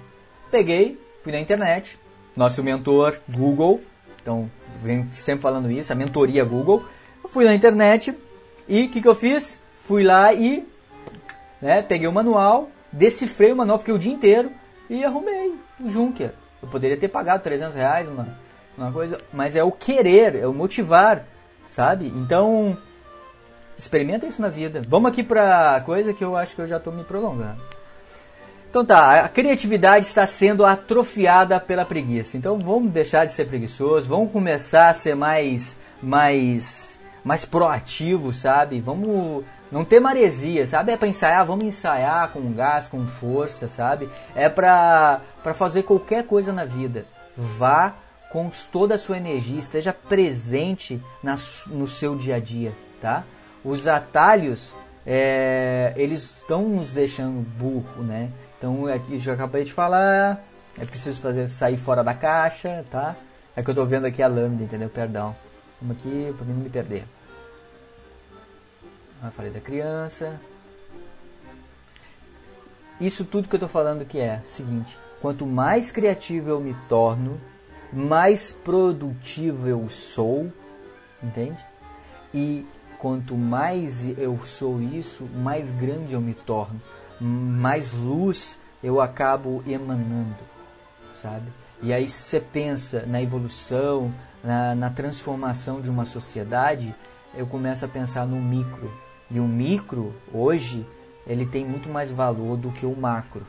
Peguei, 0.49 0.99
fui 1.23 1.31
na 1.31 1.39
internet, 1.39 1.99
nosso 2.35 2.63
mentor 2.63 3.17
Google, 3.29 3.81
então 4.23 4.49
vem 4.81 5.07
sempre 5.09 5.41
falando 5.41 5.69
isso, 5.69 5.91
a 5.91 5.95
mentoria 5.95 6.45
Google. 6.45 6.83
Eu 7.21 7.29
fui 7.29 7.43
na 7.43 7.53
internet 7.53 8.17
e 8.67 8.85
o 8.85 8.89
que, 8.89 9.01
que 9.01 9.07
eu 9.07 9.13
fiz? 9.13 9.59
Fui 9.85 10.01
lá 10.01 10.33
e 10.33 10.65
né, 11.61 11.81
peguei 11.81 12.07
o 12.07 12.11
manual, 12.11 12.71
decifrei 12.91 13.51
o 13.51 13.55
manual, 13.55 13.79
fiquei 13.79 13.93
o 13.93 13.99
dia 13.99 14.13
inteiro 14.13 14.49
e 14.89 15.03
arrumei 15.03 15.53
o 15.79 15.89
Junker. 15.89 16.31
Eu 16.61 16.69
poderia 16.69 16.95
ter 16.95 17.09
pagado 17.09 17.43
300 17.43 17.75
reais 17.75 18.07
uma, 18.07 18.91
coisa, 18.91 19.19
mas 19.33 19.55
é 19.55 19.63
o 19.63 19.71
querer, 19.71 20.35
é 20.35 20.47
o 20.47 20.53
motivar, 20.53 21.25
sabe? 21.69 22.07
Então, 22.07 22.77
experimenta 23.77 24.25
isso 24.25 24.41
na 24.41 24.47
vida. 24.47 24.81
Vamos 24.87 25.11
aqui 25.11 25.21
pra 25.21 25.81
coisa 25.85 26.13
que 26.13 26.23
eu 26.23 26.37
acho 26.37 26.55
que 26.55 26.61
eu 26.61 26.67
já 26.67 26.79
tô 26.79 26.91
me 26.91 27.03
prolongando. 27.03 27.61
Então 28.73 28.83
tá, 28.83 29.19
a 29.19 29.29
criatividade 29.29 30.07
está 30.07 30.25
sendo 30.25 30.65
atrofiada 30.65 31.59
pela 31.59 31.85
preguiça. 31.85 32.35
Então 32.35 32.57
vamos 32.57 32.91
deixar 32.91 33.23
de 33.23 33.31
ser 33.31 33.45
preguiçosos, 33.45 34.07
vamos 34.07 34.31
começar 34.31 34.89
a 34.89 34.93
ser 34.95 35.15
mais 35.15 35.77
mais 36.01 36.97
mais 37.23 37.45
proativo, 37.45 38.33
sabe? 38.33 38.81
Vamos 38.81 39.45
não 39.71 39.85
ter 39.85 39.99
maresia, 39.99 40.65
sabe? 40.65 40.91
É 40.91 40.97
para 40.97 41.07
ensaiar, 41.07 41.45
vamos 41.45 41.65
ensaiar 41.65 42.31
com 42.31 42.51
gás, 42.51 42.87
com 42.87 43.05
força, 43.05 43.67
sabe? 43.67 44.09
É 44.35 44.49
para 44.49 45.21
para 45.43 45.53
fazer 45.53 45.83
qualquer 45.83 46.25
coisa 46.25 46.51
na 46.51 46.65
vida. 46.65 47.05
Vá 47.37 47.93
com 48.31 48.49
toda 48.71 48.95
a 48.95 48.97
sua 48.97 49.17
energia, 49.17 49.59
esteja 49.59 49.93
presente 49.93 50.99
na, 51.21 51.37
no 51.67 51.87
seu 51.87 52.15
dia 52.15 52.37
a 52.37 52.39
dia, 52.39 52.71
tá? 52.99 53.23
Os 53.63 53.87
atalhos, 53.87 54.73
é, 55.05 55.93
eles 55.95 56.23
estão 56.23 56.67
nos 56.67 56.91
deixando 56.91 57.39
burro, 57.55 58.01
né? 58.01 58.31
Então, 58.63 58.87
aqui 58.87 59.17
já 59.17 59.33
acabei 59.33 59.65
de 59.65 59.73
falar, 59.73 60.41
é 60.79 60.85
preciso 60.85 61.19
fazer 61.19 61.49
sair 61.49 61.75
fora 61.75 62.01
da 62.01 62.13
caixa, 62.13 62.85
tá? 62.89 63.13
É 63.57 63.61
que 63.61 63.69
eu 63.69 63.75
tô 63.75 63.85
vendo 63.85 64.05
aqui 64.05 64.23
a 64.23 64.27
lâmina, 64.27 64.63
entendeu? 64.63 64.87
Perdão. 64.87 65.35
Vamos 65.81 65.97
aqui 65.97 66.33
para 66.37 66.45
mim 66.45 66.53
não 66.53 66.61
me 66.61 66.69
perder. 66.69 67.03
Ah, 69.21 69.31
falei 69.31 69.51
da 69.51 69.59
criança. 69.59 70.39
Isso 73.01 73.25
tudo 73.25 73.49
que 73.49 73.55
eu 73.57 73.59
tô 73.59 73.67
falando 73.67 74.05
que 74.05 74.17
é 74.17 74.39
seguinte, 74.45 74.97
quanto 75.21 75.45
mais 75.45 75.91
criativo 75.91 76.49
eu 76.49 76.61
me 76.61 76.73
torno, 76.87 77.41
mais 77.91 78.53
produtivo 78.53 79.67
eu 79.67 79.89
sou, 79.89 80.49
entende? 81.21 81.59
E 82.33 82.65
quanto 82.97 83.35
mais 83.35 84.07
eu 84.17 84.39
sou 84.45 84.81
isso, 84.81 85.25
mais 85.35 85.69
grande 85.71 86.13
eu 86.13 86.21
me 86.21 86.33
torno 86.33 86.79
mais 87.23 87.91
luz 87.91 88.57
eu 88.83 88.99
acabo 88.99 89.63
emanando, 89.65 90.35
sabe? 91.21 91.47
E 91.81 91.93
aí 91.93 92.07
se 92.07 92.23
você 92.23 92.39
pensa 92.39 93.05
na 93.05 93.21
evolução, 93.21 94.13
na, 94.43 94.75
na, 94.75 94.89
transformação 94.89 95.81
de 95.81 95.89
uma 95.89 96.05
sociedade, 96.05 96.93
eu 97.33 97.47
começo 97.47 97.85
a 97.85 97.87
pensar 97.87 98.25
no 98.25 98.41
micro. 98.41 98.91
E 99.31 99.39
o 99.39 99.47
micro, 99.47 100.13
hoje, 100.33 100.85
ele 101.25 101.45
tem 101.45 101.65
muito 101.65 101.89
mais 101.89 102.11
valor 102.11 102.57
do 102.57 102.71
que 102.71 102.85
o 102.85 102.95
macro. 102.95 103.45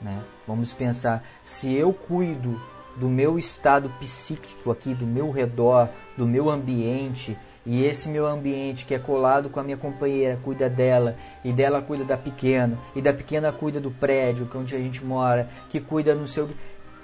Né? 0.00 0.22
Vamos 0.46 0.72
pensar, 0.72 1.24
se 1.44 1.72
eu 1.72 1.92
cuido 1.92 2.60
do 2.96 3.08
meu 3.08 3.38
estado 3.38 3.90
psíquico 4.00 4.70
aqui, 4.70 4.94
do 4.94 5.06
meu 5.06 5.30
redor, 5.30 5.88
do 6.16 6.26
meu 6.26 6.48
ambiente, 6.48 7.36
e 7.64 7.84
esse 7.84 8.08
meu 8.08 8.26
ambiente 8.26 8.86
que 8.86 8.94
é 8.94 8.98
colado 8.98 9.50
com 9.50 9.60
a 9.60 9.62
minha 9.62 9.76
companheira 9.76 10.38
cuida 10.42 10.68
dela 10.68 11.16
e 11.44 11.52
dela 11.52 11.82
cuida 11.82 12.04
da 12.04 12.16
pequena 12.16 12.78
e 12.96 13.02
da 13.02 13.12
pequena 13.12 13.52
cuida 13.52 13.78
do 13.78 13.90
prédio 13.90 14.46
que 14.46 14.56
é 14.56 14.60
onde 14.60 14.74
a 14.74 14.78
gente 14.78 15.04
mora 15.04 15.48
que 15.68 15.80
cuida 15.80 16.14
no 16.14 16.26
seu 16.26 16.48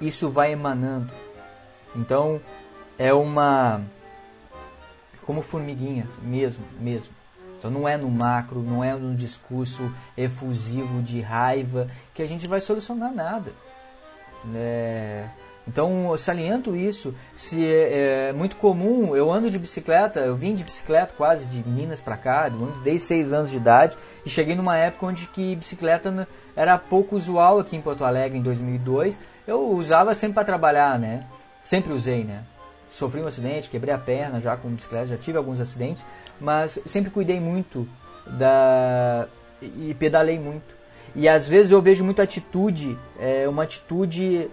isso 0.01 0.29
vai 0.31 0.53
emanando. 0.53 1.11
Então 1.95 2.41
é 2.99 3.13
uma 3.13 3.83
como 5.25 5.43
formiguinha 5.43 6.07
mesmo 6.23 6.65
mesmo. 6.81 7.13
Então 7.59 7.71
não 7.71 7.87
é 7.87 7.97
no 7.97 8.11
macro 8.11 8.63
não 8.63 8.83
é 8.83 8.95
no 8.95 9.15
discurso 9.15 9.95
efusivo 10.17 11.03
de 11.03 11.21
raiva 11.21 11.91
que 12.15 12.23
a 12.23 12.27
gente 12.27 12.47
vai 12.47 12.61
solucionar 12.61 13.13
nada. 13.13 13.53
É 14.55 15.29
então 15.67 16.13
eu 16.13 16.19
saliento 16.19 16.77
isso. 16.77 17.15
Se 17.35 17.65
é, 17.65 18.29
é, 18.29 18.33
muito 18.33 18.57
comum, 18.57 19.17
eu 19.17 19.31
ando 19.31 19.51
de 19.51 19.59
bicicleta, 19.59 20.21
eu 20.21 20.37
vim 20.37 20.55
de 20.55 20.63
bicicleta 20.63 21.13
quase 21.17 21.45
de 21.47 21.69
Minas 21.69 22.01
para 22.01 22.17
cá, 22.17 22.51
desde 22.85 23.07
seis 23.07 23.33
anos 23.33 23.51
de 23.51 23.57
idade 23.57 23.97
e 24.25 24.31
cheguei 24.31 24.55
numa 24.55 24.77
época 24.77 25.07
onde 25.07 25.27
que 25.29 25.57
bicicleta 25.57 26.27
era 26.55 26.79
pouco 26.79 27.17
usual 27.17 27.59
aqui 27.59 27.77
em 27.77 27.81
Porto 27.81 28.05
Alegre 28.05 28.39
em 28.39 28.43
2002. 28.43 29.19
Eu 29.47 29.71
usava 29.71 30.15
sempre 30.15 30.35
para 30.35 30.45
trabalhar, 30.45 30.99
né? 30.99 31.27
Sempre 31.65 31.93
usei, 31.93 32.25
né? 32.25 32.43
Sofri 32.89 33.21
um 33.21 33.27
acidente, 33.27 33.69
quebrei 33.69 33.93
a 33.93 33.99
perna 33.99 34.41
já 34.41 34.57
com 34.57 34.69
bicicleta, 34.69 35.09
já 35.09 35.17
tive 35.17 35.37
alguns 35.37 35.61
acidentes, 35.61 36.03
mas 36.41 36.79
sempre 36.87 37.11
cuidei 37.11 37.41
muito 37.41 37.89
da 38.39 39.29
e 39.61 39.95
pedalei 39.99 40.39
muito. 40.39 40.75
E 41.15 41.29
às 41.29 41.49
vezes 41.49 41.73
eu 41.73 41.81
vejo 41.81 42.05
muita 42.05 42.23
atitude, 42.23 42.97
é, 43.19 43.49
uma 43.49 43.63
atitude 43.63 44.51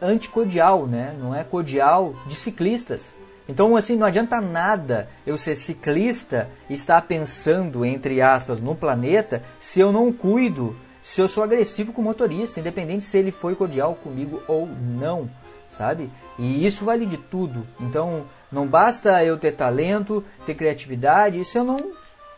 anticodial, 0.00 0.86
né? 0.86 1.14
Não 1.18 1.34
é 1.34 1.44
cordial 1.44 2.14
de 2.26 2.34
ciclistas. 2.34 3.02
Então, 3.48 3.74
assim, 3.76 3.96
não 3.96 4.06
adianta 4.06 4.40
nada 4.40 5.08
eu 5.26 5.38
ser 5.38 5.56
ciclista 5.56 6.48
e 6.68 6.74
estar 6.74 7.00
pensando, 7.02 7.84
entre 7.84 8.20
aspas, 8.20 8.60
no 8.60 8.74
planeta, 8.74 9.42
se 9.60 9.80
eu 9.80 9.90
não 9.90 10.12
cuido, 10.12 10.76
se 11.02 11.20
eu 11.20 11.28
sou 11.28 11.42
agressivo 11.42 11.92
com 11.92 12.02
o 12.02 12.04
motorista, 12.04 12.60
independente 12.60 13.04
se 13.04 13.16
ele 13.16 13.30
foi 13.30 13.54
cordial 13.54 13.94
comigo 13.94 14.42
ou 14.46 14.66
não, 14.66 15.30
sabe? 15.70 16.10
E 16.38 16.66
isso 16.66 16.84
vale 16.84 17.06
de 17.06 17.16
tudo. 17.16 17.66
Então, 17.80 18.26
não 18.52 18.66
basta 18.66 19.24
eu 19.24 19.38
ter 19.38 19.52
talento, 19.52 20.22
ter 20.44 20.54
criatividade, 20.54 21.42
se 21.46 21.56
eu 21.56 21.64
não 21.64 21.78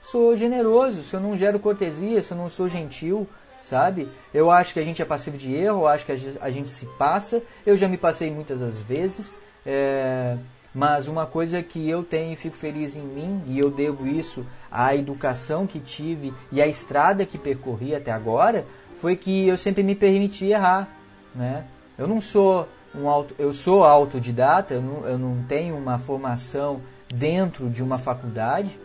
sou 0.00 0.36
generoso, 0.36 1.02
se 1.02 1.14
eu 1.14 1.20
não 1.20 1.36
gero 1.36 1.58
cortesia, 1.58 2.22
se 2.22 2.30
eu 2.30 2.36
não 2.36 2.48
sou 2.48 2.68
gentil, 2.68 3.28
sabe? 3.70 4.08
Eu 4.34 4.50
acho 4.50 4.74
que 4.74 4.80
a 4.80 4.84
gente 4.84 5.00
é 5.00 5.04
passivo 5.04 5.38
de 5.38 5.54
erro, 5.54 5.82
eu 5.82 5.88
acho 5.88 6.04
que 6.04 6.12
a 6.12 6.50
gente 6.50 6.68
se 6.68 6.84
passa. 6.98 7.40
Eu 7.64 7.76
já 7.76 7.86
me 7.86 7.96
passei 7.96 8.30
muitas 8.30 8.58
das 8.58 8.82
vezes, 8.82 9.32
é, 9.64 10.36
mas 10.74 11.06
uma 11.06 11.24
coisa 11.24 11.62
que 11.62 11.88
eu 11.88 12.02
tenho 12.02 12.32
e 12.32 12.36
fico 12.36 12.56
feliz 12.56 12.96
em 12.96 13.02
mim, 13.02 13.42
e 13.46 13.58
eu 13.58 13.70
devo 13.70 14.06
isso 14.08 14.44
à 14.70 14.94
educação 14.94 15.66
que 15.66 15.78
tive 15.78 16.34
e 16.50 16.60
à 16.60 16.66
estrada 16.66 17.24
que 17.24 17.38
percorri 17.38 17.94
até 17.94 18.10
agora, 18.10 18.66
foi 19.00 19.16
que 19.16 19.46
eu 19.46 19.56
sempre 19.56 19.82
me 19.82 19.94
permiti 19.94 20.46
errar, 20.46 20.88
né? 21.34 21.64
Eu 21.96 22.08
não 22.08 22.20
sou 22.20 22.66
um 22.94 23.08
auto, 23.08 23.34
eu 23.38 23.52
sou 23.52 23.84
autodidata, 23.84 24.74
eu 24.74 24.82
não, 24.82 25.06
eu 25.06 25.18
não 25.18 25.42
tenho 25.44 25.76
uma 25.76 25.96
formação 25.98 26.80
dentro 27.08 27.70
de 27.70 27.82
uma 27.82 27.98
faculdade, 27.98 28.76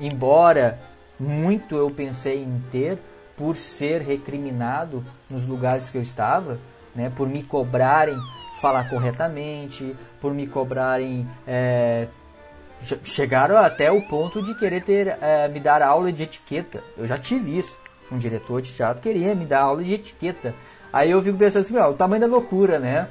embora 0.00 0.78
muito 1.18 1.76
eu 1.76 1.90
pensei 1.90 2.42
em 2.42 2.62
ter, 2.72 2.98
por 3.42 3.56
ser 3.56 4.02
recriminado 4.02 5.04
nos 5.28 5.44
lugares 5.44 5.90
que 5.90 5.98
eu 5.98 6.02
estava, 6.02 6.60
né, 6.94 7.10
por 7.16 7.28
me 7.28 7.42
cobrarem 7.42 8.16
falar 8.60 8.88
corretamente, 8.88 9.96
por 10.20 10.32
me 10.32 10.46
cobrarem. 10.46 11.28
É, 11.44 12.06
chegaram 13.02 13.56
até 13.56 13.90
o 13.90 14.00
ponto 14.02 14.40
de 14.40 14.54
querer 14.54 14.84
ter, 14.84 15.18
é, 15.20 15.48
me 15.48 15.58
dar 15.58 15.82
aula 15.82 16.12
de 16.12 16.22
etiqueta. 16.22 16.84
Eu 16.96 17.04
já 17.04 17.18
tive 17.18 17.58
isso. 17.58 17.76
Um 18.12 18.16
diretor 18.16 18.62
de 18.62 18.72
teatro 18.72 19.02
queria 19.02 19.34
me 19.34 19.44
dar 19.44 19.62
aula 19.62 19.82
de 19.82 19.94
etiqueta. 19.94 20.54
Aí 20.92 21.10
eu 21.10 21.20
fico 21.20 21.36
pensando 21.36 21.62
assim, 21.62 21.76
ó, 21.76 21.90
o 21.90 21.94
tamanho 21.94 22.20
da 22.20 22.28
loucura, 22.28 22.78
né? 22.78 23.08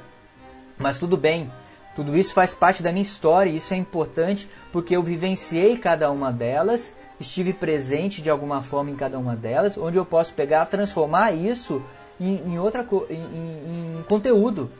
Mas 0.78 0.98
tudo 0.98 1.18
bem, 1.18 1.50
tudo 1.94 2.16
isso 2.16 2.32
faz 2.32 2.54
parte 2.54 2.82
da 2.82 2.90
minha 2.90 3.02
história 3.02 3.50
e 3.50 3.58
isso 3.58 3.74
é 3.74 3.76
importante 3.76 4.48
porque 4.72 4.96
eu 4.96 5.02
vivenciei 5.02 5.76
cada 5.76 6.10
uma 6.10 6.32
delas 6.32 6.94
estive 7.22 7.52
presente 7.52 8.20
de 8.20 8.28
alguma 8.28 8.62
forma 8.62 8.90
em 8.90 8.96
cada 8.96 9.18
uma 9.18 9.34
delas, 9.34 9.78
onde 9.78 9.96
eu 9.96 10.04
posso 10.04 10.34
pegar, 10.34 10.66
transformar 10.66 11.32
isso 11.32 11.82
em, 12.20 12.36
em 12.52 12.58
outra 12.58 12.86
em, 13.08 13.14
em, 13.14 14.04
conteúdo. 14.08 14.70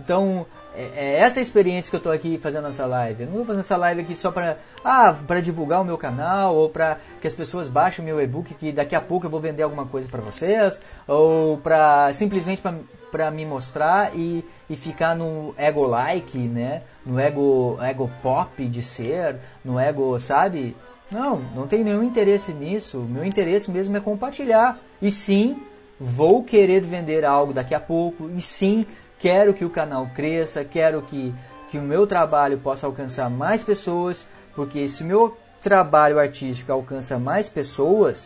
Então, 0.00 0.46
é, 0.74 0.90
é 0.94 1.20
essa 1.20 1.40
experiência 1.40 1.90
que 1.90 1.96
eu 1.96 1.98
estou 1.98 2.12
aqui 2.12 2.38
fazendo 2.38 2.68
essa 2.68 2.86
live. 2.86 3.22
Eu 3.22 3.28
não 3.28 3.36
vou 3.36 3.44
fazer 3.44 3.60
essa 3.60 3.76
live 3.76 4.00
aqui 4.00 4.14
só 4.14 4.30
para 4.30 4.56
ah, 4.82 5.14
para 5.26 5.40
divulgar 5.40 5.80
o 5.80 5.84
meu 5.84 5.98
canal 5.98 6.56
ou 6.56 6.68
para 6.68 6.98
que 7.20 7.26
as 7.26 7.34
pessoas 7.34 7.68
baixem 7.68 8.02
o 8.02 8.06
meu 8.06 8.20
e-book 8.20 8.54
que 8.54 8.72
daqui 8.72 8.94
a 8.94 9.00
pouco 9.00 9.26
eu 9.26 9.30
vou 9.30 9.40
vender 9.40 9.62
alguma 9.62 9.84
coisa 9.84 10.08
para 10.08 10.22
vocês 10.22 10.80
ou 11.06 11.58
para 11.58 12.12
simplesmente 12.14 12.62
para 13.10 13.30
me 13.30 13.44
mostrar 13.44 14.16
e, 14.16 14.44
e 14.70 14.76
ficar 14.76 15.14
no 15.14 15.54
ego 15.58 15.86
like, 15.86 16.38
né? 16.38 16.82
No 17.04 17.18
ego 17.18 17.78
ego 17.82 18.10
pop 18.22 18.64
de 18.66 18.82
ser, 18.82 19.36
no 19.62 19.78
ego, 19.78 20.18
sabe? 20.18 20.74
Não, 21.10 21.40
não 21.54 21.66
tenho 21.66 21.84
nenhum 21.84 22.02
interesse 22.02 22.52
nisso. 22.52 22.98
Meu 22.98 23.24
interesse 23.24 23.70
mesmo 23.70 23.96
é 23.96 24.00
compartilhar. 24.00 24.78
E 25.02 25.10
sim, 25.10 25.60
vou 25.98 26.44
querer 26.44 26.80
vender 26.80 27.24
algo 27.24 27.52
daqui 27.52 27.74
a 27.74 27.80
pouco. 27.80 28.30
E 28.30 28.40
sim, 28.40 28.86
quero 29.18 29.52
que 29.52 29.64
o 29.64 29.70
canal 29.70 30.06
cresça, 30.14 30.64
quero 30.64 31.02
que, 31.02 31.34
que 31.70 31.78
o 31.78 31.82
meu 31.82 32.06
trabalho 32.06 32.58
possa 32.58 32.86
alcançar 32.86 33.28
mais 33.28 33.62
pessoas. 33.62 34.24
Porque 34.54 34.86
se 34.88 35.02
o 35.02 35.06
meu 35.06 35.36
trabalho 35.62 36.18
artístico 36.18 36.72
alcança 36.72 37.18
mais 37.18 37.48
pessoas, 37.48 38.22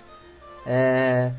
é, 0.67 1.31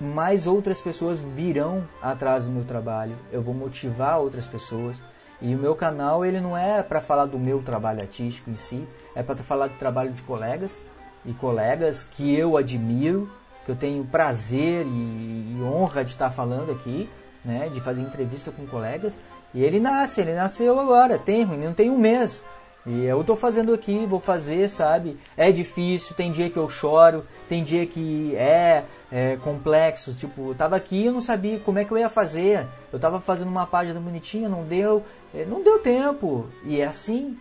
mais 0.00 0.46
outras 0.46 0.78
pessoas 0.78 1.18
virão 1.20 1.86
atrás 2.02 2.44
do 2.44 2.50
meu 2.50 2.64
trabalho. 2.64 3.16
Eu 3.30 3.42
vou 3.42 3.54
motivar 3.54 4.18
outras 4.18 4.46
pessoas. 4.46 4.96
E 5.40 5.54
o 5.54 5.58
meu 5.58 5.74
canal 5.74 6.24
ele 6.24 6.40
não 6.40 6.56
é 6.56 6.82
para 6.82 7.00
falar 7.00 7.26
do 7.26 7.38
meu 7.38 7.62
trabalho 7.62 8.00
artístico 8.00 8.50
em 8.50 8.56
si, 8.56 8.86
é 9.14 9.22
para 9.22 9.36
falar 9.36 9.68
do 9.68 9.78
trabalho 9.78 10.12
de 10.12 10.22
colegas 10.22 10.78
e 11.24 11.32
colegas 11.34 12.04
que 12.04 12.34
eu 12.34 12.56
admiro, 12.56 13.28
que 13.64 13.72
eu 13.72 13.76
tenho 13.76 14.04
prazer 14.04 14.86
e, 14.86 15.56
e 15.58 15.62
honra 15.62 16.04
de 16.04 16.12
estar 16.12 16.30
falando 16.30 16.72
aqui, 16.72 17.08
né, 17.44 17.68
de 17.68 17.80
fazer 17.80 18.00
entrevista 18.00 18.50
com 18.50 18.66
colegas. 18.66 19.18
E 19.52 19.62
ele 19.62 19.80
nasce, 19.80 20.20
ele 20.20 20.34
nasceu 20.34 20.78
agora, 20.78 21.18
tem, 21.18 21.44
não 21.44 21.72
tem 21.72 21.90
um 21.90 21.98
mês. 21.98 22.42
E 22.86 23.04
eu 23.04 23.24
tô 23.24 23.34
fazendo 23.34 23.74
aqui, 23.74 24.06
vou 24.06 24.20
fazer, 24.20 24.70
sabe? 24.70 25.18
É 25.36 25.50
difícil, 25.50 26.14
tem 26.14 26.30
dia 26.30 26.48
que 26.48 26.56
eu 26.56 26.70
choro, 26.70 27.24
tem 27.48 27.64
dia 27.64 27.84
que 27.84 28.36
é, 28.36 28.84
é 29.10 29.36
complexo. 29.42 30.14
Tipo, 30.14 30.50
eu 30.50 30.54
tava 30.54 30.76
aqui 30.76 30.98
e 31.02 31.06
eu 31.06 31.12
não 31.12 31.20
sabia 31.20 31.58
como 31.58 31.80
é 31.80 31.84
que 31.84 31.90
eu 31.90 31.98
ia 31.98 32.08
fazer. 32.08 32.64
Eu 32.92 33.00
tava 33.00 33.20
fazendo 33.20 33.48
uma 33.48 33.66
página 33.66 33.98
bonitinha, 33.98 34.48
não 34.48 34.62
deu, 34.62 35.02
não 35.44 35.62
deu 35.62 35.78
tempo. 35.80 36.46
E 36.64 36.80
é 36.80 36.86
assim. 36.86 37.38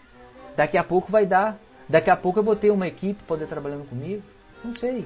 Daqui 0.56 0.78
a 0.78 0.84
pouco 0.84 1.12
vai 1.12 1.26
dar. 1.26 1.58
Daqui 1.88 2.10
a 2.10 2.18
pouco 2.18 2.40
eu 2.40 2.44
vou 2.44 2.56
ter 2.56 2.72
uma 2.72 2.88
equipe 2.88 3.24
poder 3.24 3.48
trabalhando 3.48 3.88
comigo. 3.88 4.24
Não 4.64 4.76
sei. 4.76 5.06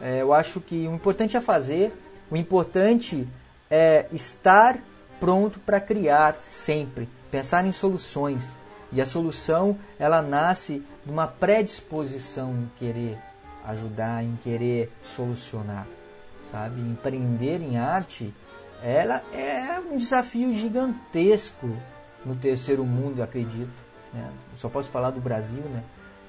É, 0.00 0.22
eu 0.22 0.32
acho 0.32 0.60
que 0.60 0.86
o 0.86 0.94
importante 0.94 1.36
é 1.36 1.40
fazer, 1.40 1.92
o 2.30 2.36
importante 2.36 3.28
é 3.70 4.06
estar 4.12 4.78
pronto 5.18 5.60
para 5.60 5.80
criar 5.80 6.36
sempre, 6.44 7.08
pensar 7.30 7.66
em 7.66 7.72
soluções. 7.72 8.44
E 8.92 9.00
a 9.00 9.06
solução, 9.06 9.78
ela 9.98 10.20
nasce 10.20 10.82
de 11.04 11.12
uma 11.12 11.26
predisposição 11.26 12.50
em 12.50 12.70
querer 12.78 13.18
ajudar, 13.64 14.24
em 14.24 14.36
querer 14.42 14.90
solucionar, 15.02 15.86
sabe? 16.50 16.80
Empreender 16.80 17.60
em 17.60 17.78
arte, 17.78 18.34
ela 18.82 19.22
é 19.32 19.78
um 19.78 19.96
desafio 19.96 20.52
gigantesco 20.52 21.68
no 22.24 22.34
terceiro 22.34 22.84
mundo, 22.84 23.22
acredito. 23.22 23.70
Né? 24.12 24.28
Só 24.56 24.68
posso 24.68 24.90
falar 24.90 25.10
do 25.10 25.20
Brasil, 25.20 25.62
né? 25.62 25.82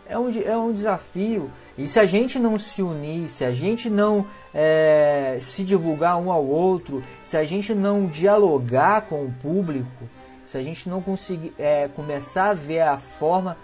É 0.07 0.17
um, 0.19 0.29
é 0.29 0.57
um 0.57 0.73
desafio. 0.73 1.49
E 1.77 1.87
se 1.87 1.99
a 1.99 2.05
gente 2.05 2.37
não 2.37 2.59
se 2.59 2.81
unir, 2.81 3.29
se 3.29 3.45
a 3.45 3.51
gente 3.51 3.89
não 3.89 4.25
é, 4.53 5.37
se 5.39 5.63
divulgar 5.63 6.17
um 6.17 6.31
ao 6.31 6.45
outro, 6.45 7.01
se 7.23 7.37
a 7.37 7.45
gente 7.45 7.73
não 7.73 8.07
dialogar 8.07 9.03
com 9.03 9.25
o 9.25 9.33
público, 9.41 10.09
se 10.45 10.57
a 10.57 10.63
gente 10.63 10.89
não 10.89 11.01
conseguir 11.01 11.53
é, 11.57 11.87
começar 11.87 12.49
a 12.49 12.53
ver 12.53 12.81
a 12.81 12.97
forma, 12.97 13.55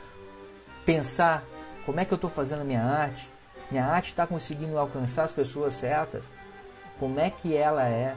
pensar 0.86 1.44
como 1.86 2.00
é 2.00 2.06
que 2.06 2.14
eu 2.14 2.16
estou 2.16 2.30
fazendo 2.30 2.64
minha 2.64 2.82
arte, 2.82 3.30
minha 3.70 3.86
arte 3.86 4.08
está 4.08 4.26
conseguindo 4.26 4.78
alcançar 4.78 5.26
as 5.26 5.34
pessoas 5.34 5.74
certas, 5.74 6.32
como 6.98 7.20
é 7.20 7.30
que 7.30 7.56
ela 7.56 7.84
é. 7.84 8.16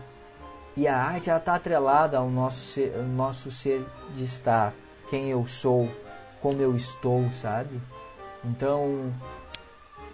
E 0.77 0.87
a 0.87 0.97
arte 0.97 1.31
está 1.31 1.55
atrelada 1.55 2.18
ao 2.18 2.31
nosso 2.31 2.64
ser, 2.73 2.95
ao 2.97 3.03
nosso 3.03 3.51
ser 3.51 3.85
de 4.16 4.25
estar, 4.25 4.73
quem 5.09 5.29
eu 5.29 5.47
sou, 5.47 5.89
como 6.41 6.61
eu 6.61 6.77
estou, 6.77 7.25
sabe? 7.43 7.81
Então 8.45 9.12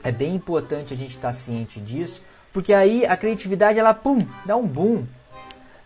é 0.03 0.11
bem 0.11 0.35
importante 0.35 0.95
a 0.95 0.97
gente 0.97 1.17
estar 1.17 1.29
tá 1.29 1.33
ciente 1.33 1.81
disso, 1.81 2.23
porque 2.53 2.73
aí 2.73 3.05
a 3.05 3.17
criatividade 3.17 3.79
ela 3.79 3.93
pum, 3.93 4.27
dá 4.45 4.57
um 4.57 4.67
boom, 4.67 5.05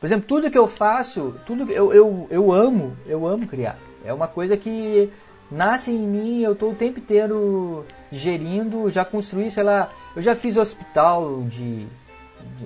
por 0.01 0.07
exemplo, 0.07 0.27
tudo 0.27 0.51
que 0.51 0.57
eu 0.57 0.67
faço, 0.67 1.35
tudo 1.45 1.71
eu, 1.71 1.93
eu, 1.93 2.27
eu 2.31 2.53
amo, 2.53 2.97
eu 3.07 3.27
amo 3.27 3.47
criar. 3.47 3.77
É 4.03 4.15
uma 4.15 4.27
coisa 4.27 4.57
que 4.57 5.11
nasce 5.51 5.91
em 5.91 5.99
mim, 5.99 6.41
eu 6.41 6.53
estou 6.53 6.71
o 6.71 6.75
tempo 6.75 6.99
inteiro 6.99 7.85
gerindo, 8.11 8.89
já 8.89 9.05
construí, 9.05 9.51
sei 9.51 9.63
lá, 9.63 9.91
eu 10.17 10.23
já 10.23 10.35
fiz 10.35 10.57
hospital 10.57 11.43
de 11.43 11.87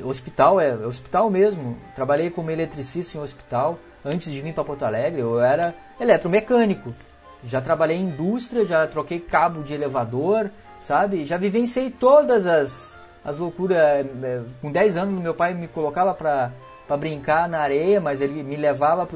hospital 0.02 0.60
é, 0.60 0.68
é 0.68 0.86
hospital 0.86 1.30
mesmo. 1.30 1.76
Trabalhei 1.94 2.30
como 2.30 2.50
eletricista 2.50 3.16
em 3.16 3.20
hospital 3.20 3.78
antes 4.04 4.30
de 4.30 4.40
vir 4.40 4.52
para 4.52 4.64
Porto 4.64 4.84
Alegre, 4.84 5.20
eu 5.20 5.40
era 5.40 5.74
eletromecânico. 5.98 6.94
Já 7.44 7.60
trabalhei 7.60 7.96
em 7.96 8.06
indústria, 8.06 8.64
já 8.64 8.86
troquei 8.86 9.20
cabo 9.20 9.62
de 9.62 9.74
elevador, 9.74 10.50
sabe? 10.80 11.24
Já 11.24 11.36
vivenciei 11.36 11.90
todas 11.90 12.46
as 12.46 12.94
as 13.24 13.38
loucuras. 13.38 13.78
É, 13.78 14.04
com 14.60 14.70
10 14.70 14.96
anos, 14.98 15.22
meu 15.22 15.34
pai 15.34 15.54
me 15.54 15.68
colocava 15.68 16.14
para 16.14 16.52
para 16.86 16.96
brincar 16.96 17.48
na 17.48 17.60
areia, 17.60 18.00
mas 18.00 18.20
ele 18.20 18.42
me 18.42 18.56
levava 18.56 19.08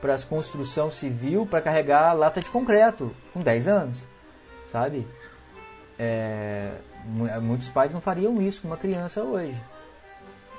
para 0.00 0.14
as 0.14 0.24
construção 0.24 0.90
civil 0.90 1.46
para 1.46 1.60
carregar 1.60 2.14
lata 2.14 2.40
de 2.40 2.48
concreto 2.48 3.14
com 3.32 3.40
10 3.40 3.68
anos, 3.68 4.04
sabe? 4.72 5.06
É, 5.98 6.70
muitos 7.42 7.68
pais 7.68 7.92
não 7.92 8.00
fariam 8.00 8.40
isso 8.40 8.62
com 8.62 8.68
uma 8.68 8.76
criança 8.76 9.22
hoje. 9.22 9.54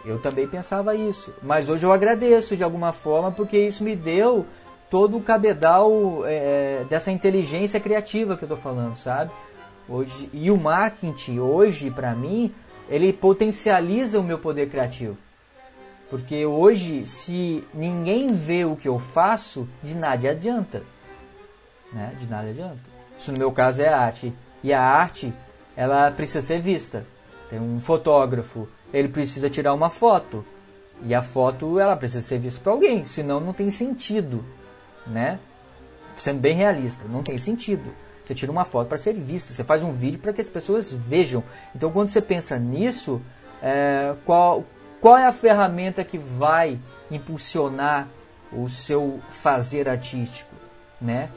Eu 0.05 0.19
também 0.19 0.47
pensava 0.47 0.95
isso, 0.95 1.33
mas 1.43 1.67
hoje 1.67 1.85
eu 1.85 1.91
agradeço 1.91 2.55
de 2.55 2.63
alguma 2.63 2.93
forma 2.93 3.31
porque 3.31 3.57
isso 3.57 3.83
me 3.83 3.95
deu 3.95 4.45
todo 4.89 5.17
o 5.17 5.21
cabedal 5.21 6.25
é, 6.25 6.83
dessa 6.89 7.11
inteligência 7.11 7.79
criativa 7.79 8.37
que 8.37 8.43
eu 8.43 8.47
estou 8.47 8.57
falando, 8.57 8.97
sabe? 8.97 9.31
Hoje 9.87 10.29
e 10.31 10.49
o 10.49 10.57
marketing 10.57 11.39
hoje 11.39 11.91
para 11.91 12.15
mim 12.15 12.53
ele 12.89 13.13
potencializa 13.13 14.19
o 14.19 14.23
meu 14.23 14.39
poder 14.39 14.69
criativo. 14.69 15.17
Porque 16.09 16.43
hoje, 16.43 17.05
se 17.05 17.63
ninguém 17.71 18.33
vê 18.33 18.65
o 18.65 18.75
que 18.75 18.87
eu 18.87 18.97
faço, 18.97 19.69
de 19.83 19.93
nada 19.93 20.31
adianta. 20.31 20.81
Né? 21.93 22.15
De 22.19 22.27
nada 22.27 22.49
adianta. 22.49 22.79
Isso 23.17 23.31
no 23.31 23.37
meu 23.37 23.51
caso 23.51 23.81
é 23.83 23.87
arte. 23.87 24.33
E 24.63 24.73
a 24.73 24.81
arte, 24.81 25.31
ela 25.77 26.09
precisa 26.09 26.41
ser 26.41 26.59
vista. 26.59 27.05
Tem 27.49 27.59
um 27.59 27.79
fotógrafo, 27.79 28.67
ele 28.93 29.07
precisa 29.07 29.49
tirar 29.49 29.73
uma 29.73 29.89
foto. 29.89 30.45
E 31.03 31.15
a 31.15 31.21
foto, 31.21 31.79
ela 31.79 31.95
precisa 31.95 32.25
ser 32.25 32.39
vista 32.39 32.59
por 32.61 32.71
alguém, 32.71 33.03
senão 33.05 33.39
não 33.39 33.53
tem 33.53 33.69
sentido, 33.69 34.43
né? 35.07 35.39
Sendo 36.17 36.39
bem 36.39 36.55
realista, 36.55 37.05
não 37.07 37.23
tem 37.23 37.37
sentido. 37.37 37.93
Você 38.25 38.35
tira 38.35 38.51
uma 38.51 38.65
foto 38.65 38.89
para 38.89 38.97
ser 38.97 39.13
vista, 39.13 39.53
você 39.53 39.63
faz 39.63 39.81
um 39.81 39.93
vídeo 39.93 40.19
para 40.19 40.33
que 40.33 40.41
as 40.41 40.49
pessoas 40.49 40.91
vejam. 40.91 41.43
Então, 41.73 41.91
quando 41.91 42.09
você 42.09 42.21
pensa 42.21 42.59
nisso, 42.59 43.21
é, 43.61 44.13
qual, 44.25 44.65
qual 44.99 45.17
é 45.17 45.25
a 45.25 45.31
ferramenta 45.31 46.03
que 46.03 46.17
vai 46.17 46.77
impulsionar 47.09 48.07
o 48.51 48.67
seu 48.67 49.19
fazer 49.31 49.87
artístico, 49.87 50.53
né? 50.99 51.29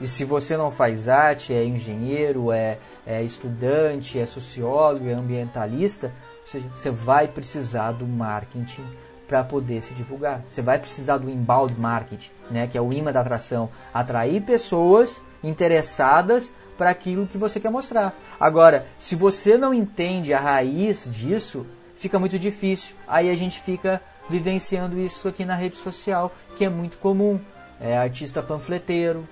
E 0.00 0.06
se 0.06 0.24
você 0.24 0.56
não 0.56 0.70
faz 0.70 1.08
arte, 1.10 1.52
é 1.52 1.62
engenheiro, 1.62 2.50
é, 2.50 2.78
é 3.06 3.22
estudante, 3.22 4.18
é 4.18 4.24
sociólogo, 4.24 5.06
é 5.08 5.12
ambientalista, 5.12 6.10
seja, 6.50 6.68
você 6.68 6.90
vai 6.90 7.28
precisar 7.28 7.92
do 7.92 8.06
marketing 8.06 8.84
para 9.26 9.44
poder 9.44 9.80
se 9.80 9.94
divulgar. 9.94 10.42
Você 10.48 10.60
vai 10.60 10.78
precisar 10.78 11.18
do 11.18 11.30
inbound 11.30 11.78
marketing, 11.78 12.30
né, 12.50 12.66
que 12.66 12.76
é 12.76 12.80
o 12.80 12.92
imã 12.92 13.12
da 13.12 13.20
atração, 13.20 13.70
atrair 13.94 14.42
pessoas 14.42 15.20
interessadas 15.42 16.52
para 16.76 16.90
aquilo 16.90 17.26
que 17.26 17.38
você 17.38 17.60
quer 17.60 17.70
mostrar. 17.70 18.14
Agora, 18.38 18.86
se 18.98 19.14
você 19.14 19.56
não 19.56 19.72
entende 19.72 20.32
a 20.32 20.40
raiz 20.40 21.08
disso, 21.10 21.66
fica 21.96 22.18
muito 22.18 22.38
difícil. 22.38 22.96
Aí 23.06 23.30
a 23.30 23.36
gente 23.36 23.60
fica 23.60 24.00
vivenciando 24.28 24.98
isso 24.98 25.28
aqui 25.28 25.44
na 25.44 25.54
rede 25.54 25.76
social, 25.76 26.32
que 26.56 26.64
é 26.64 26.68
muito 26.68 26.98
comum. 26.98 27.38
É 27.80 27.96
artista 27.96 28.42
panfleteiro, 28.42 29.28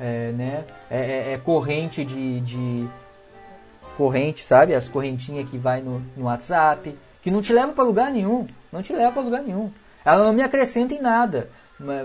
é, 0.00 0.32
né? 0.32 0.64
É, 0.90 0.98
é, 0.98 1.32
é 1.34 1.38
corrente 1.38 2.04
de, 2.04 2.40
de, 2.40 2.88
corrente, 4.00 4.42
sabe? 4.44 4.74
As 4.74 4.88
correntinhas 4.88 5.46
que 5.50 5.58
vai 5.58 5.82
no, 5.82 6.00
no 6.16 6.24
WhatsApp, 6.24 6.96
que 7.20 7.30
não 7.30 7.42
te 7.42 7.52
leva 7.52 7.70
para 7.74 7.84
lugar 7.84 8.10
nenhum, 8.10 8.46
não 8.72 8.80
te 8.82 8.94
leva 8.94 9.12
para 9.12 9.20
lugar 9.20 9.42
nenhum. 9.42 9.70
Ela 10.02 10.24
não 10.24 10.32
me 10.32 10.42
acrescenta 10.42 10.94
em 10.94 11.02
nada. 11.02 11.50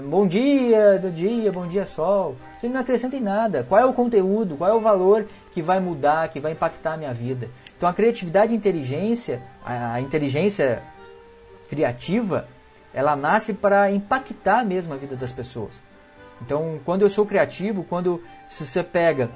Bom 0.03 0.27
dia, 0.27 0.99
do 0.99 1.09
dia, 1.09 1.51
bom 1.53 1.65
dia 1.65 1.85
sol. 1.85 2.35
Isso 2.57 2.65
não 2.65 2.73
me 2.73 2.79
acrescenta 2.79 3.15
em 3.15 3.21
nada. 3.21 3.65
Qual 3.67 3.79
é 3.79 3.85
o 3.85 3.93
conteúdo? 3.93 4.57
Qual 4.57 4.69
é 4.69 4.73
o 4.73 4.81
valor 4.81 5.25
que 5.53 5.61
vai 5.61 5.79
mudar, 5.79 6.27
que 6.27 6.39
vai 6.39 6.51
impactar 6.51 6.95
a 6.95 6.97
minha 6.97 7.13
vida? 7.13 7.47
Então 7.77 7.87
a 7.87 7.93
criatividade 7.93 8.51
e 8.51 8.55
a 8.55 8.57
inteligência, 8.57 9.41
a 9.65 10.01
inteligência 10.01 10.83
criativa, 11.69 12.45
ela 12.93 13.15
nasce 13.15 13.53
para 13.53 13.89
impactar 13.89 14.65
mesmo 14.65 14.93
a 14.93 14.97
vida 14.97 15.15
das 15.15 15.31
pessoas. 15.31 15.71
Então, 16.41 16.77
quando 16.83 17.03
eu 17.03 17.09
sou 17.09 17.25
criativo, 17.25 17.85
quando 17.85 18.21
você 18.49 18.83
pega 18.83 19.29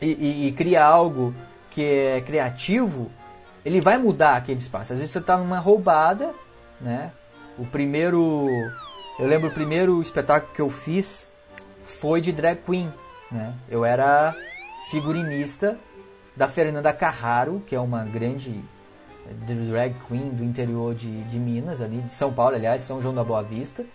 e, 0.00 0.06
e, 0.06 0.48
e 0.48 0.52
cria 0.52 0.84
algo 0.84 1.32
que 1.78 1.84
é 1.84 2.20
criativo, 2.20 3.08
ele 3.64 3.80
vai 3.80 3.96
mudar 3.96 4.34
aquele 4.34 4.58
espaço. 4.58 4.92
Às 4.92 4.98
vezes 4.98 5.12
você 5.12 5.20
está 5.20 5.36
numa 5.36 5.60
roubada, 5.60 6.34
né? 6.80 7.12
O 7.56 7.64
primeiro, 7.64 8.48
eu 9.16 9.28
lembro 9.28 9.48
o 9.48 9.52
primeiro 9.52 10.02
espetáculo 10.02 10.52
que 10.52 10.60
eu 10.60 10.70
fiz 10.70 11.24
foi 11.84 12.20
de 12.20 12.32
drag 12.32 12.62
queen, 12.66 12.92
né? 13.30 13.54
Eu 13.68 13.84
era 13.84 14.34
figurinista 14.90 15.78
da 16.36 16.48
Fernanda 16.48 16.92
Carraro, 16.92 17.62
que 17.64 17.76
é 17.76 17.80
uma 17.80 18.02
grande 18.02 18.60
eh, 19.24 19.54
drag 19.70 19.94
queen 20.08 20.30
do 20.30 20.42
interior 20.42 20.96
de, 20.96 21.22
de 21.24 21.38
Minas, 21.38 21.80
ali 21.80 22.00
de 22.00 22.12
São 22.12 22.32
Paulo, 22.32 22.56
aliás, 22.56 22.82
São 22.82 23.00
João 23.00 23.14
da 23.14 23.22
Boa 23.22 23.44
Vista. 23.44 23.86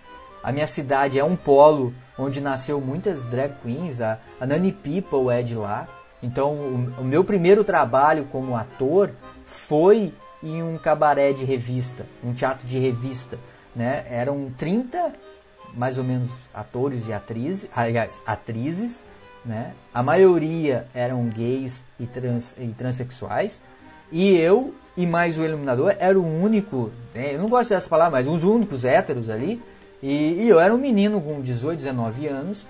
A 0.41 0.53
minha 0.53 0.67
cidade 0.67 1.19
é 1.19 1.23
um 1.23 1.35
polo 1.35 1.93
onde 2.17 2.39
nasceu 2.39 2.79
muitas 2.79 3.25
drag 3.25 3.53
queens, 3.61 3.99
a, 3.99 4.19
a 4.39 4.45
Nani 4.45 4.71
People 4.71 5.29
é 5.33 5.41
de 5.41 5.55
lá. 5.55 5.85
Então, 6.23 6.53
o, 6.53 7.01
o 7.01 7.03
meu 7.03 7.23
primeiro 7.23 7.63
trabalho 7.63 8.25
como 8.31 8.55
ator 8.55 9.11
foi 9.45 10.13
em 10.41 10.63
um 10.63 10.77
cabaré 10.77 11.33
de 11.33 11.43
revista, 11.43 12.05
um 12.23 12.33
teatro 12.33 12.65
de 12.67 12.79
revista. 12.79 13.37
Né? 13.75 14.05
Eram 14.09 14.51
30, 14.57 15.13
mais 15.75 15.97
ou 15.97 16.03
menos, 16.03 16.31
atores 16.53 17.07
e 17.07 17.13
atrizes, 17.13 17.69
aliás, 17.75 18.21
atrizes, 18.25 19.03
né? 19.45 19.73
A 19.93 20.01
maioria 20.01 20.87
eram 20.93 21.27
gays 21.27 21.83
e, 21.99 22.05
trans, 22.05 22.55
e 22.57 22.67
transexuais. 22.67 23.59
E 24.11 24.35
eu 24.37 24.73
e 24.95 25.05
mais 25.05 25.37
o 25.37 25.43
iluminador 25.43 25.95
era 25.99 26.17
o 26.19 26.43
único, 26.43 26.91
né? 27.13 27.33
eu 27.33 27.39
não 27.39 27.49
gosto 27.49 27.69
dessa 27.69 27.89
palavra, 27.89 28.19
mas 28.19 28.27
os 28.27 28.43
únicos 28.43 28.85
héteros 28.85 29.29
ali. 29.29 29.61
E, 30.01 30.43
e, 30.43 30.49
eu 30.49 30.59
era 30.59 30.73
um 30.73 30.77
menino 30.77 31.21
com 31.21 31.41
18, 31.41 31.77
19 31.79 32.27
anos. 32.27 32.65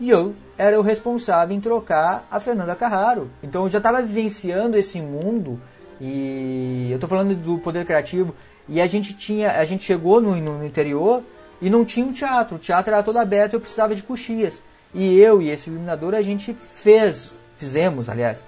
E 0.00 0.10
eu 0.10 0.34
era 0.56 0.78
o 0.78 0.82
responsável 0.82 1.56
em 1.56 1.60
trocar 1.60 2.26
a 2.30 2.38
Fernanda 2.38 2.74
Carraro. 2.74 3.30
Então 3.42 3.64
eu 3.64 3.68
já 3.68 3.78
estava 3.78 4.02
vivenciando 4.02 4.76
esse 4.76 5.00
mundo 5.00 5.60
e 6.00 6.88
eu 6.90 6.96
estou 6.96 7.08
falando 7.08 7.34
do 7.34 7.58
poder 7.58 7.84
criativo 7.84 8.34
e 8.68 8.80
a 8.80 8.86
gente 8.86 9.14
tinha, 9.14 9.52
a 9.52 9.64
gente 9.64 9.84
chegou 9.84 10.20
no, 10.20 10.36
no, 10.36 10.64
interior 10.64 11.22
e 11.60 11.68
não 11.70 11.84
tinha 11.84 12.06
um 12.06 12.12
teatro. 12.12 12.56
O 12.56 12.58
teatro 12.58 12.92
era 12.92 13.02
todo 13.02 13.18
aberto, 13.18 13.54
eu 13.54 13.60
precisava 13.60 13.94
de 13.94 14.02
coxias. 14.02 14.62
E 14.94 15.18
eu 15.18 15.42
e 15.42 15.50
esse 15.50 15.68
iluminador 15.68 16.14
a 16.14 16.22
gente 16.22 16.54
fez, 16.54 17.30
fizemos, 17.56 18.08
aliás, 18.08 18.42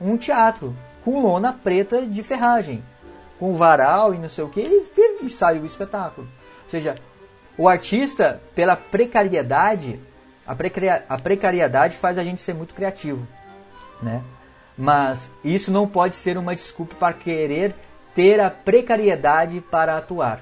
um 0.00 0.16
teatro 0.16 0.74
com 1.04 1.22
lona 1.22 1.52
preta 1.52 2.06
de 2.06 2.22
ferragem, 2.22 2.82
com 3.38 3.54
varal 3.54 4.14
e 4.14 4.18
não 4.18 4.28
sei 4.28 4.44
o 4.44 4.48
que, 4.48 4.62
e, 4.62 5.30
saiu 5.30 5.62
o 5.62 5.66
espetáculo. 5.66 6.26
Ou 6.64 6.70
seja, 6.70 6.94
o 7.58 7.68
artista, 7.68 8.40
pela 8.54 8.74
precariedade, 8.74 10.00
a, 10.46 10.52
a 11.08 11.18
precariedade 11.18 11.96
faz 11.96 12.18
a 12.18 12.24
gente 12.24 12.42
ser 12.42 12.54
muito 12.54 12.74
criativo, 12.74 13.26
né? 14.02 14.22
Mas 14.76 15.30
isso 15.44 15.70
não 15.70 15.86
pode 15.86 16.16
ser 16.16 16.36
uma 16.36 16.54
desculpa 16.54 16.94
para 16.96 17.14
querer 17.14 17.74
ter 18.14 18.40
a 18.40 18.50
precariedade 18.50 19.60
para 19.60 19.96
atuar. 19.96 20.40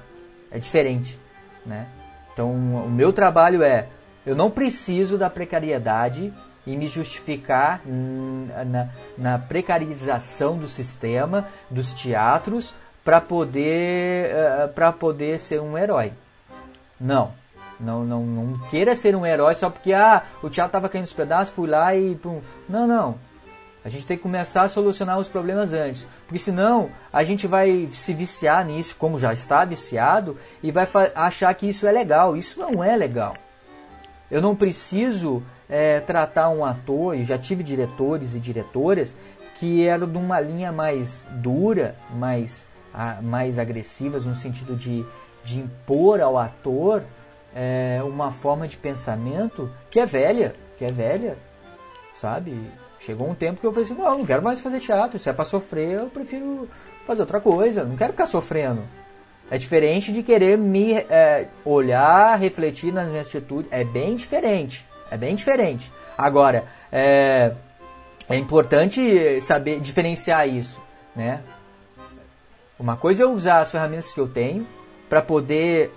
É 0.51 0.59
diferente, 0.59 1.19
né? 1.65 1.87
Então, 2.33 2.51
o 2.51 2.89
meu 2.89 3.13
trabalho 3.13 3.63
é, 3.63 3.87
eu 4.25 4.35
não 4.35 4.49
preciso 4.49 5.17
da 5.17 5.29
precariedade 5.29 6.33
e 6.65 6.75
me 6.75 6.87
justificar 6.87 7.81
na, 7.85 8.89
na 9.17 9.37
precarização 9.37 10.57
do 10.57 10.67
sistema, 10.67 11.47
dos 11.69 11.93
teatros, 11.93 12.73
para 13.03 13.19
poder, 13.19 14.31
uh, 14.33 14.69
para 14.69 14.91
poder 14.91 15.39
ser 15.39 15.59
um 15.59 15.77
herói. 15.77 16.13
Não. 16.99 17.33
Não, 17.83 18.03
não, 18.03 18.25
não 18.25 18.57
queira 18.69 18.95
ser 18.95 19.15
um 19.15 19.25
herói 19.25 19.53
só 19.55 19.69
porque 19.69 19.93
ah, 19.93 20.23
o 20.41 20.49
teatro 20.49 20.69
estava 20.69 20.89
caindo 20.89 21.03
nos 21.03 21.13
pedaços, 21.13 21.53
fui 21.53 21.67
lá 21.67 21.95
e 21.95 22.15
pum. 22.15 22.41
Não, 22.67 22.87
não. 22.87 23.15
A 23.85 23.89
gente 23.89 24.05
tem 24.05 24.15
que 24.15 24.23
começar 24.23 24.63
a 24.63 24.69
solucionar 24.69 25.19
os 25.19 25.27
problemas 25.27 25.73
antes. 25.73 26.07
Porque 26.25 26.39
senão 26.39 26.89
a 27.11 27.23
gente 27.23 27.45
vai 27.45 27.89
se 27.93 28.13
viciar 28.13 28.65
nisso, 28.65 28.95
como 28.97 29.19
já 29.19 29.33
está 29.33 29.65
viciado, 29.65 30.37
e 30.61 30.71
vai 30.71 30.87
achar 31.13 31.53
que 31.53 31.67
isso 31.67 31.85
é 31.85 31.91
legal. 31.91 32.37
Isso 32.37 32.59
não 32.59 32.81
é 32.83 32.95
legal. 32.95 33.35
Eu 34.31 34.41
não 34.41 34.55
preciso 34.55 35.43
é, 35.69 35.99
tratar 35.99 36.49
um 36.49 36.63
ator, 36.63 37.15
e 37.15 37.25
já 37.25 37.37
tive 37.37 37.61
diretores 37.61 38.33
e 38.33 38.39
diretoras 38.39 39.13
que 39.59 39.85
eram 39.85 40.09
de 40.09 40.17
uma 40.17 40.39
linha 40.39 40.71
mais 40.71 41.13
dura, 41.33 41.95
mais, 42.15 42.65
a, 42.93 43.21
mais 43.21 43.59
agressivas, 43.59 44.25
no 44.25 44.33
sentido 44.33 44.75
de 44.75 45.05
de 45.43 45.59
impor 45.59 46.21
ao 46.21 46.37
ator 46.37 47.03
é, 47.55 48.01
uma 48.03 48.31
forma 48.31 48.67
de 48.67 48.77
pensamento 48.77 49.69
que 49.89 49.99
é 49.99 50.05
velha, 50.05 50.55
que 50.77 50.85
é 50.85 50.91
velha, 50.91 51.37
sabe? 52.15 52.55
Chegou 52.99 53.29
um 53.29 53.35
tempo 53.35 53.59
que 53.59 53.67
eu 53.67 53.71
falei 53.71 53.85
assim, 53.85 54.01
não, 54.01 54.17
não 54.19 54.25
quero 54.25 54.41
mais 54.41 54.61
fazer 54.61 54.79
teatro, 54.79 55.19
se 55.19 55.29
é 55.29 55.33
para 55.33 55.45
sofrer, 55.45 55.99
eu 55.99 56.07
prefiro 56.07 56.69
fazer 57.05 57.21
outra 57.21 57.39
coisa, 57.39 57.83
não 57.83 57.97
quero 57.97 58.13
ficar 58.13 58.25
sofrendo. 58.25 58.81
É 59.51 59.57
diferente 59.57 60.11
de 60.11 60.23
querer 60.23 60.57
me 60.57 60.93
é, 60.93 61.47
olhar, 61.65 62.39
refletir 62.39 62.93
nas 62.93 63.09
minhas 63.09 63.27
atitudes, 63.27 63.71
é 63.71 63.83
bem 63.83 64.15
diferente, 64.15 64.85
é 65.11 65.17
bem 65.17 65.35
diferente. 65.35 65.91
Agora, 66.17 66.63
é, 66.91 67.51
é 68.29 68.37
importante 68.37 69.41
saber 69.41 69.79
diferenciar 69.79 70.47
isso, 70.47 70.79
né? 71.15 71.41
Uma 72.79 72.97
coisa 72.97 73.23
é 73.23 73.25
usar 73.25 73.59
as 73.59 73.71
ferramentas 73.71 74.13
que 74.13 74.19
eu 74.19 74.27
tenho, 74.27 74.65
para 75.09 75.21
poder 75.21 75.91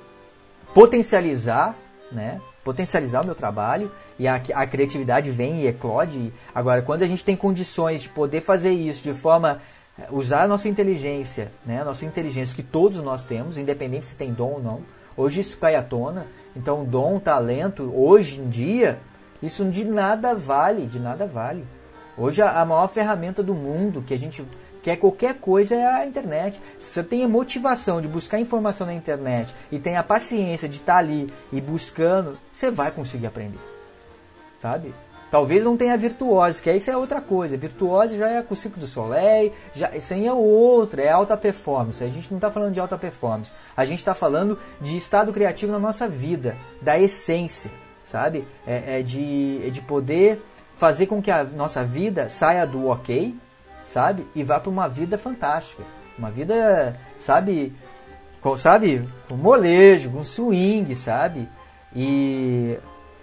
potencializar, 0.77 1.74
né? 2.12 2.39
Potencializar 2.62 3.22
o 3.22 3.24
meu 3.24 3.35
trabalho 3.35 3.91
e 4.18 4.29
a, 4.29 4.35
a 4.35 4.66
criatividade 4.66 5.31
vem 5.31 5.62
e 5.62 5.66
eclode. 5.68 6.31
Agora, 6.55 6.83
quando 6.83 7.03
a 7.03 7.07
gente 7.07 7.24
tem 7.24 7.35
condições 7.35 8.03
de 8.03 8.11
poder 8.11 8.43
fazer 8.43 8.72
isso 8.72 9.03
de 9.03 9.14
forma 9.14 9.62
eh, 9.99 10.07
usar 10.11 10.43
a 10.43 10.47
nossa 10.47 10.68
inteligência, 10.68 11.51
né? 11.64 11.81
A 11.81 11.85
nossa 11.87 12.05
inteligência 12.05 12.55
que 12.55 12.62
todos 12.62 13.01
nós 13.01 13.22
temos, 13.22 13.57
independente 13.57 14.05
se 14.05 14.16
tem 14.16 14.35
dom 14.35 14.51
ou 14.51 14.62
não. 14.62 14.81
Hoje 15.16 15.41
isso 15.41 15.57
cai 15.57 15.77
à 15.77 15.83
tona. 15.83 16.27
Então, 16.55 16.85
dom, 16.85 17.18
talento, 17.18 17.91
hoje 17.97 18.39
em 18.39 18.51
dia, 18.51 18.99
isso 19.43 19.64
de 19.64 19.83
nada 19.83 20.35
vale, 20.35 20.85
de 20.87 21.01
nada 21.01 21.27
vale. 21.27 21.64
Hoje 22.18 22.43
a, 22.43 22.61
a 22.61 22.66
maior 22.66 22.89
ferramenta 22.89 23.43
do 23.43 23.55
mundo 23.55 24.03
que 24.03 24.12
a 24.12 24.18
gente 24.18 24.45
quer 24.87 24.93
é 24.93 24.97
qualquer 24.97 25.34
coisa 25.41 25.74
é 25.74 25.84
a 25.84 26.07
internet. 26.07 26.61
Se 26.78 26.93
você 26.93 27.03
tem 27.03 27.24
a 27.24 27.28
motivação 27.28 28.01
de 28.01 28.07
buscar 28.07 28.39
informação 28.39 28.87
na 28.87 28.95
internet 28.95 29.53
e 29.72 29.80
tem 29.80 29.97
a 29.97 30.03
paciência 30.05 30.68
de 30.68 30.76
estar 30.76 30.99
ali 30.99 31.28
e 31.53 31.61
buscando, 31.61 32.39
você 32.53 32.70
vai 32.70 32.93
conseguir 32.93 33.26
aprender. 33.26 33.59
Sabe? 34.62 34.95
Talvez 35.28 35.64
não 35.64 35.76
tenha 35.76 35.97
virtuose, 35.97 36.62
que 36.62 36.72
isso 36.72 36.89
é 36.89 36.97
outra 36.97 37.20
coisa. 37.20 37.57
Virtuose 37.57 38.16
já 38.16 38.28
é 38.28 38.43
com 38.43 38.55
o 38.55 38.57
ciclo 38.57 38.78
do 38.78 38.87
Soleil, 38.87 39.53
já, 39.74 39.91
isso 39.97 40.14
aí 40.14 40.24
é 40.24 40.32
outra, 40.32 41.03
é 41.03 41.11
alta 41.11 41.37
performance. 41.37 42.05
A 42.05 42.09
gente 42.09 42.30
não 42.30 42.39
está 42.39 42.49
falando 42.49 42.72
de 42.72 42.78
alta 42.78 42.97
performance. 42.97 43.53
A 43.76 43.84
gente 43.84 43.99
está 43.99 44.14
falando 44.14 44.57
de 44.80 44.97
estado 44.97 45.32
criativo 45.32 45.72
na 45.72 45.80
nossa 45.80 46.07
vida, 46.07 46.55
da 46.80 46.97
essência, 46.97 47.72
sabe? 48.05 48.45
É, 48.64 49.01
é 49.01 49.03
de, 49.03 49.62
é 49.66 49.70
de 49.70 49.80
poder 49.80 50.41
fazer 50.76 51.07
com 51.07 51.20
que 51.20 51.32
a 51.32 51.43
nossa 51.43 51.82
vida 51.82 52.28
saia 52.28 52.64
do 52.64 52.87
ok, 52.87 53.34
sabe? 53.89 54.26
E 54.34 54.43
vá 54.43 54.61
para 54.61 54.70
uma 54.70 54.89
vida 54.89 55.16
fantástica. 55.16 55.82
Uma 56.18 56.30
vida, 56.30 56.97
sabe? 57.20 57.72
Com, 58.41 58.57
sabe? 58.57 59.07
Com 59.28 59.37
molejo, 59.37 60.11
com 60.11 60.22
swing, 60.22 60.95
sabe? 60.95 61.49
E 61.95 62.78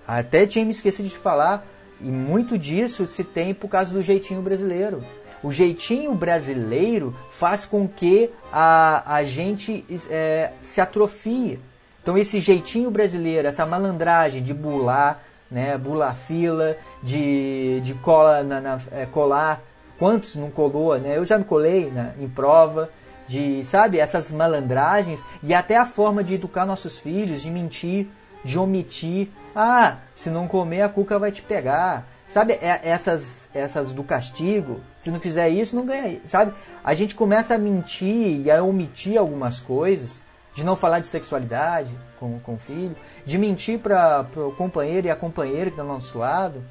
até 0.07 0.45
tinha 0.45 0.66
me 0.66 0.72
esquecido 0.72 1.07
de 1.07 1.18
falar, 1.18 1.66
e 2.01 2.11
muito 2.11 2.57
disso 2.57 3.07
se 3.07 3.24
tem 3.24 3.53
por 3.53 3.70
causa 3.70 3.93
do 3.93 4.01
jeitinho 4.01 4.41
brasileiro. 4.41 5.01
O 5.43 5.51
jeitinho 5.51 6.14
brasileiro 6.14 7.16
faz 7.32 7.66
com 7.66 7.88
que 7.88 8.30
a, 8.51 9.16
a 9.16 9.24
gente 9.24 9.86
é, 10.09 10.51
se 10.61 10.80
atrofie. 10.82 11.59
Então 12.01 12.18
esse 12.18 12.39
jeitinho 12.39 12.89
brasileiro, 12.91 13.47
essa 13.47 13.66
malandragem 13.66 14.41
de 14.41 14.53
bular, 14.53 15.22
né, 15.49 15.78
bular 15.78 16.16
fila, 16.16 16.76
de, 17.01 17.80
de 17.82 17.93
cola 17.95 18.43
na, 18.43 18.59
na 18.59 18.82
é, 18.91 19.05
colar 19.05 19.61
Quantos 20.04 20.36
não 20.36 20.51
colou, 20.51 20.99
né? 20.99 21.16
Eu 21.18 21.24
já 21.24 21.38
me 21.38 21.45
colei 21.45 21.86
né, 21.86 22.14
em 22.20 22.28
prova 22.28 22.89
de, 23.26 23.64
sabe, 23.64 23.99
essas 23.99 24.30
malandragens 24.32 25.24
e 25.41 25.54
até 25.54 25.78
a 25.78 25.86
forma 25.86 26.22
de 26.22 26.34
educar 26.34 26.66
nossos 26.66 26.97
filhos, 26.97 27.41
de 27.41 27.49
mentir, 27.49 28.10
de 28.43 28.60
omitir. 28.60 29.30
Ah, 29.56 29.99
se 30.14 30.30
não 30.30 30.45
comer 30.45 30.82
a 30.82 30.89
cuca 30.89 31.18
vai 31.18 31.32
te 31.32 31.41
pegar. 31.41 32.06
Sabe, 32.28 32.51
é, 32.51 32.82
essas 32.84 33.47
essas 33.54 33.93
do 33.93 34.04
castigo, 34.04 34.82
se 34.99 35.10
não 35.10 35.22
fizer 35.22 35.47
isso, 35.47 35.74
não 35.74 35.86
ganha, 35.86 36.20
sabe? 36.26 36.51
A 36.84 36.93
gente 36.93 37.16
começa 37.16 37.56
a 37.56 37.58
mentir 37.58 38.41
e 38.45 38.51
a 38.51 38.62
omitir 38.62 39.18
algumas 39.18 39.62
coisas, 39.62 40.22
de 40.54 40.66
não 40.66 40.76
falar 40.76 40.99
de 40.99 41.08
sexualidade 41.08 41.91
com, 42.20 42.41
com 42.41 42.56
o 42.56 42.60
filho, 42.60 42.95
de 43.26 43.38
mentir 43.38 43.80
para 43.80 44.28
o 44.36 44.51
companheiro 44.51 45.08
e 45.08 45.10
a 45.10 45.16
companheira 45.16 45.68
que 45.68 45.70
está 45.70 45.84
do 45.84 45.88
nosso 45.88 46.18
lado, 46.18 46.62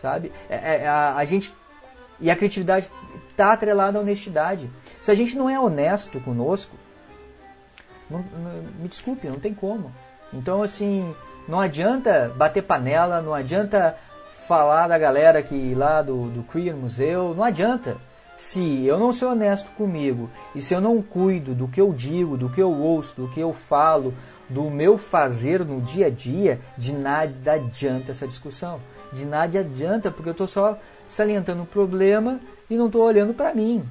sabe? 0.00 0.30
É, 0.48 0.84
é, 0.84 0.86
a, 0.86 1.16
a 1.16 1.24
gente 1.24 1.52
e 2.20 2.30
a 2.30 2.36
criatividade 2.36 2.90
está 3.30 3.52
atrelada 3.52 3.98
à 3.98 4.00
honestidade. 4.00 4.70
Se 5.00 5.10
a 5.10 5.14
gente 5.14 5.36
não 5.36 5.48
é 5.48 5.58
honesto 5.58 6.20
conosco, 6.20 6.76
não, 8.10 8.18
não, 8.18 8.62
me 8.80 8.88
desculpe, 8.88 9.28
não 9.28 9.38
tem 9.38 9.54
como. 9.54 9.92
Então, 10.32 10.62
assim, 10.62 11.14
não 11.48 11.60
adianta 11.60 12.32
bater 12.36 12.62
panela, 12.62 13.22
não 13.22 13.34
adianta 13.34 13.96
falar 14.46 14.88
da 14.88 14.98
galera 14.98 15.42
que 15.42 15.74
lá 15.74 16.02
do, 16.02 16.24
do 16.28 16.42
Queer 16.42 16.76
Museu, 16.76 17.34
não 17.34 17.44
adianta. 17.44 17.96
Se 18.36 18.84
eu 18.84 18.98
não 18.98 19.12
sou 19.12 19.32
honesto 19.32 19.68
comigo 19.76 20.30
e 20.54 20.60
se 20.60 20.74
eu 20.74 20.80
não 20.80 21.00
cuido 21.02 21.54
do 21.54 21.68
que 21.68 21.80
eu 21.80 21.92
digo, 21.92 22.36
do 22.36 22.48
que 22.48 22.60
eu 22.60 22.72
ouço, 22.72 23.14
do 23.14 23.28
que 23.28 23.38
eu 23.38 23.52
falo, 23.52 24.14
do 24.48 24.68
meu 24.68 24.98
fazer 24.98 25.64
no 25.64 25.80
dia 25.80 26.06
a 26.06 26.10
dia, 26.10 26.60
de 26.76 26.92
nada 26.92 27.52
adianta 27.52 28.10
essa 28.10 28.26
discussão. 28.26 28.80
De 29.12 29.24
nada 29.24 29.60
adianta, 29.60 30.10
porque 30.10 30.30
eu 30.30 30.32
estou 30.32 30.48
só 30.48 30.78
salientando 31.10 31.62
o 31.62 31.66
problema 31.66 32.40
e 32.70 32.76
não 32.76 32.86
estou 32.86 33.02
olhando 33.02 33.34
para 33.34 33.52
mim. 33.52 33.82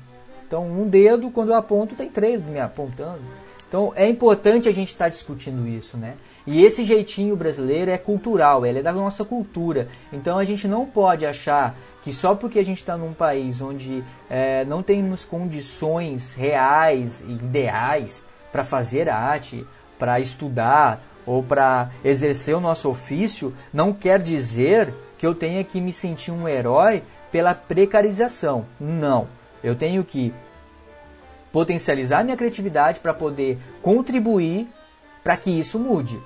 Então, 0.48 0.66
um 0.66 0.88
dedo, 0.88 1.30
quando 1.30 1.50
eu 1.50 1.56
aponto, 1.56 1.96
tem 1.96 2.10
três 2.10 2.44
me 2.44 2.60
apontando. 2.60 3.22
Então, 3.68 3.94
é 3.96 4.08
importante 4.08 4.68
a 4.68 4.72
gente 4.72 4.90
estar 4.90 5.06
tá 5.06 5.10
discutindo 5.10 5.68
isso, 5.68 5.96
né? 5.96 6.16
E 6.48 6.64
esse 6.64 6.84
jeitinho 6.84 7.36
brasileiro 7.36 7.92
é 7.92 7.98
cultural, 7.98 8.66
ele 8.66 8.80
é 8.80 8.82
da 8.82 8.92
nossa 8.92 9.24
cultura. 9.24 9.90
Então, 10.12 10.40
a 10.40 10.46
gente 10.46 10.68
não 10.68 10.86
pode 10.86 11.26
achar 11.26 11.76
que 12.04 12.12
só 12.12 12.34
porque 12.34 12.58
a 12.58 12.66
gente 12.66 12.80
está 12.80 12.98
num 12.98 13.14
país 13.14 13.62
onde 13.62 14.04
é, 14.30 14.64
não 14.66 14.82
temos 14.82 15.26
condições 15.26 16.34
reais 16.34 17.22
e 17.28 17.34
ideais 17.34 18.26
para 18.52 18.64
fazer 18.64 19.10
arte, 19.10 19.68
para 20.00 20.20
estudar 20.20 21.04
ou 21.26 21.44
para 21.44 21.92
exercer 22.04 22.56
o 22.56 22.62
nosso 22.62 22.90
ofício, 22.90 23.54
não 23.72 23.94
quer 23.94 24.20
dizer 24.20 24.92
que 25.20 25.28
eu 25.28 25.36
tenha 25.36 25.64
que 25.66 25.82
me 25.82 25.92
sentir 25.92 26.32
um 26.32 26.48
herói 26.48 27.04
pela 27.32 27.54
precarização. 27.54 28.66
Não. 28.80 29.28
Eu 29.62 29.76
tenho 29.76 30.04
que 30.04 30.34
potencializar 31.52 32.24
minha 32.24 32.38
criatividade 32.38 33.02
para 33.02 33.14
poder 33.14 33.60
contribuir 33.82 34.68
para 35.22 35.36
que 35.36 35.52
isso 35.52 35.78
mude. 35.78 36.18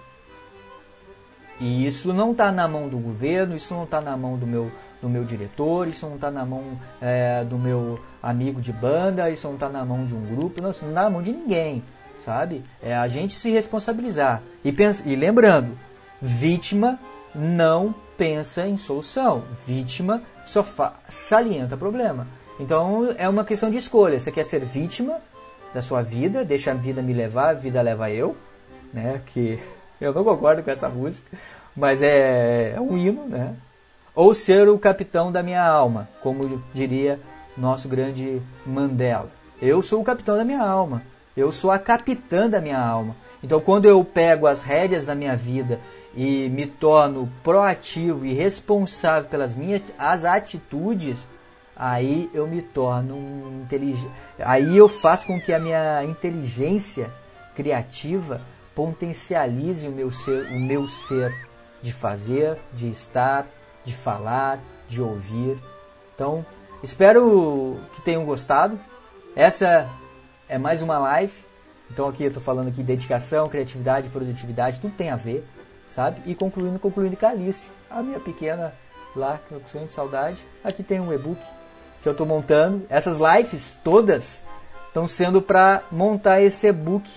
E 1.60 1.88
isso 1.88 2.14
não 2.14 2.32
está 2.32 2.52
na 2.52 2.68
mão 2.68 2.88
do 2.88 2.98
governo, 2.98 3.56
isso 3.56 3.74
não 3.74 3.84
está 3.84 4.00
na 4.00 4.16
mão 4.16 4.38
do 4.38 4.46
meu, 4.46 4.72
do 5.02 5.10
meu 5.10 5.24
diretor, 5.24 5.88
isso 5.88 6.06
não 6.06 6.16
está 6.16 6.30
na 6.30 6.46
mão 6.46 6.64
é, 7.02 7.44
do 7.44 7.58
meu 7.58 8.00
amigo 8.22 8.62
de 8.62 8.72
banda, 8.72 9.30
isso 9.30 9.48
não 9.48 9.56
está 9.56 9.70
na 9.70 9.84
mão 9.84 10.06
de 10.06 10.14
um 10.14 10.24
grupo, 10.24 10.62
não, 10.62 10.70
isso 10.70 10.84
não 10.84 10.90
está 10.90 11.04
na 11.04 11.10
mão 11.10 11.22
de 11.24 11.32
ninguém, 11.32 11.84
sabe? 12.24 12.64
É 12.82 12.96
a 12.96 13.08
gente 13.08 13.34
se 13.34 13.50
responsabilizar. 13.50 14.44
E, 14.64 14.72
pensa, 14.72 15.04
e 15.08 15.16
lembrando, 15.16 15.78
vítima 16.22 17.00
não 17.34 17.96
pensa 18.18 18.68
em 18.68 18.78
solução, 18.78 19.44
vítima 19.66 20.22
só 20.48 20.66
salienta 21.10 21.78
problema. 21.78 22.28
Então 22.60 23.14
é 23.18 23.28
uma 23.28 23.44
questão 23.44 23.72
de 23.72 23.78
escolha. 23.78 24.20
Você 24.20 24.32
quer 24.32 24.44
ser 24.44 24.64
vítima 24.64 25.20
da 25.74 25.82
sua 25.82 26.02
vida, 26.02 26.46
deixa 26.46 26.72
a 26.72 26.76
vida 26.76 27.02
me 27.02 27.14
levar, 27.14 27.50
a 27.50 27.54
vida 27.54 27.82
leva 27.82 28.12
eu, 28.12 28.36
né? 28.94 29.22
Que 29.28 29.60
eu 30.00 30.14
não 30.14 30.24
concordo 30.24 30.64
com 30.64 30.72
essa 30.72 30.90
música, 30.90 31.38
mas 31.76 32.02
é, 32.02 32.74
é 32.76 32.82
um 32.82 32.98
hino, 32.98 33.26
né? 33.28 33.56
Ou 34.16 34.36
ser 34.36 34.70
o 34.70 34.78
capitão 34.78 35.32
da 35.32 35.42
minha 35.42 35.66
alma, 35.66 36.08
como 36.22 36.62
diria 36.74 37.20
nosso 37.58 37.88
grande 37.88 38.42
Mandela. 38.66 39.30
Eu 39.62 39.82
sou 39.82 40.02
o 40.02 40.04
capitão 40.04 40.38
da 40.38 40.44
minha 40.44 40.62
alma. 40.62 41.02
Eu 41.36 41.52
sou 41.52 41.72
a 41.72 41.80
capitã 41.80 42.48
da 42.48 42.62
minha 42.62 42.80
alma. 42.80 43.16
Então, 43.44 43.60
quando 43.60 43.86
eu 43.86 44.04
pego 44.06 44.46
as 44.46 44.62
rédeas 44.62 45.06
da 45.06 45.16
minha 45.16 45.36
vida 45.36 45.80
e 46.16 46.50
me 46.50 46.68
torno 46.68 47.30
proativo 47.44 48.26
e 48.26 48.34
responsável 48.34 49.30
pelas 49.30 49.56
minhas 49.56 49.82
as 49.98 50.24
atitudes, 50.24 51.28
aí 51.76 52.30
eu 52.34 52.48
me 52.48 52.62
torno 52.62 53.16
um 53.16 53.62
inteligente. 53.64 54.12
Aí 54.40 54.78
eu 54.78 54.88
faço 54.88 55.26
com 55.26 55.40
que 55.40 55.52
a 55.52 55.60
minha 55.60 56.04
inteligência 56.04 57.10
criativa 57.56 58.42
potencialize 58.76 59.88
o 59.88 59.92
meu 59.92 60.12
ser, 60.12 60.46
o 60.52 60.60
meu 60.60 60.88
ser 60.88 61.34
de 61.82 61.92
fazer, 61.92 62.58
de 62.74 62.90
estar, 62.90 63.48
de 63.84 63.94
falar, 63.94 64.60
de 64.88 65.02
ouvir. 65.02 65.58
Então, 66.16 66.46
espero 66.82 67.78
que 67.96 68.02
tenham 68.02 68.26
gostado. 68.26 68.80
Essa 69.36 69.90
é 70.48 70.58
mais 70.58 70.82
uma 70.82 70.98
live. 71.00 71.34
Então 71.92 72.08
aqui 72.08 72.24
eu 72.24 72.28
estou 72.30 72.42
falando 72.42 72.70
aqui 72.70 72.82
dedicação, 72.82 73.48
criatividade, 73.48 74.10
produtividade, 74.10 74.80
tudo 74.80 74.96
tem 74.96 75.12
a 75.12 75.16
ver, 75.16 75.46
sabe? 75.94 76.22
E 76.26 76.36
concluindo, 76.36 76.80
concluindo 76.80 77.16
Calice, 77.16 77.72
a 77.90 78.02
minha 78.02 78.20
pequena 78.20 78.74
lá, 79.16 79.40
que 79.48 79.54
eu 79.54 79.62
tenho 79.72 79.86
de 79.86 79.94
saudade. 79.94 80.38
Aqui 80.64 80.82
tem 80.82 81.00
um 81.00 81.14
e-book 81.14 81.40
que 82.02 82.10
eu 82.10 82.12
estou 82.12 82.26
montando. 82.26 82.86
Essas 82.90 83.18
lives 83.18 83.78
todas 83.84 84.42
estão 84.88 85.08
sendo 85.08 85.42
para 85.42 85.84
montar 85.92 86.42
esse 86.42 86.68
e-book, 86.68 87.10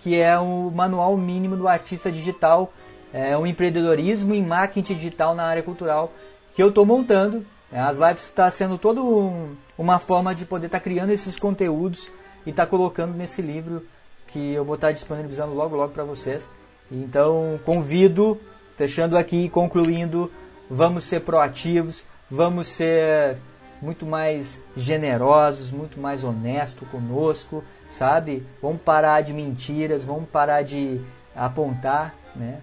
que 0.00 0.20
é 0.20 0.36
o 0.38 0.70
manual 0.70 1.16
mínimo 1.16 1.56
do 1.56 1.68
artista 1.68 2.10
digital, 2.10 2.72
é 3.12 3.36
um 3.36 3.46
empreendedorismo 3.46 4.34
em 4.34 4.44
marketing 4.44 4.94
digital 4.94 5.34
na 5.34 5.44
área 5.44 5.62
cultural, 5.62 6.12
que 6.54 6.62
eu 6.62 6.68
estou 6.68 6.84
montando. 6.84 7.44
As 7.70 7.96
lives 7.96 8.24
está 8.24 8.50
sendo 8.50 8.76
toda 8.76 9.00
um, 9.02 9.56
uma 9.78 9.98
forma 9.98 10.34
de 10.34 10.44
poder 10.44 10.66
estar 10.66 10.78
tá 10.78 10.84
criando 10.84 11.10
esses 11.10 11.38
conteúdos 11.38 12.10
e 12.44 12.50
estar 12.50 12.64
tá 12.64 12.70
colocando 12.70 13.14
nesse 13.14 13.40
livro 13.40 13.86
que 14.26 14.52
eu 14.52 14.64
vou 14.64 14.74
estar 14.74 14.88
tá 14.88 14.92
disponibilizando 14.92 15.54
logo 15.54 15.76
logo 15.76 15.92
para 15.92 16.04
vocês. 16.04 16.46
Então 16.92 17.58
convido, 17.64 18.38
fechando 18.76 19.16
aqui, 19.16 19.48
concluindo, 19.48 20.30
vamos 20.68 21.04
ser 21.04 21.20
proativos, 21.20 22.04
vamos 22.30 22.66
ser 22.66 23.38
muito 23.80 24.04
mais 24.04 24.62
generosos, 24.76 25.72
muito 25.72 25.98
mais 25.98 26.22
honestos 26.22 26.86
conosco, 26.88 27.64
sabe? 27.90 28.46
Vamos 28.60 28.82
parar 28.82 29.22
de 29.22 29.32
mentiras, 29.32 30.04
vamos 30.04 30.28
parar 30.28 30.62
de 30.62 31.00
apontar, 31.34 32.14
né? 32.36 32.60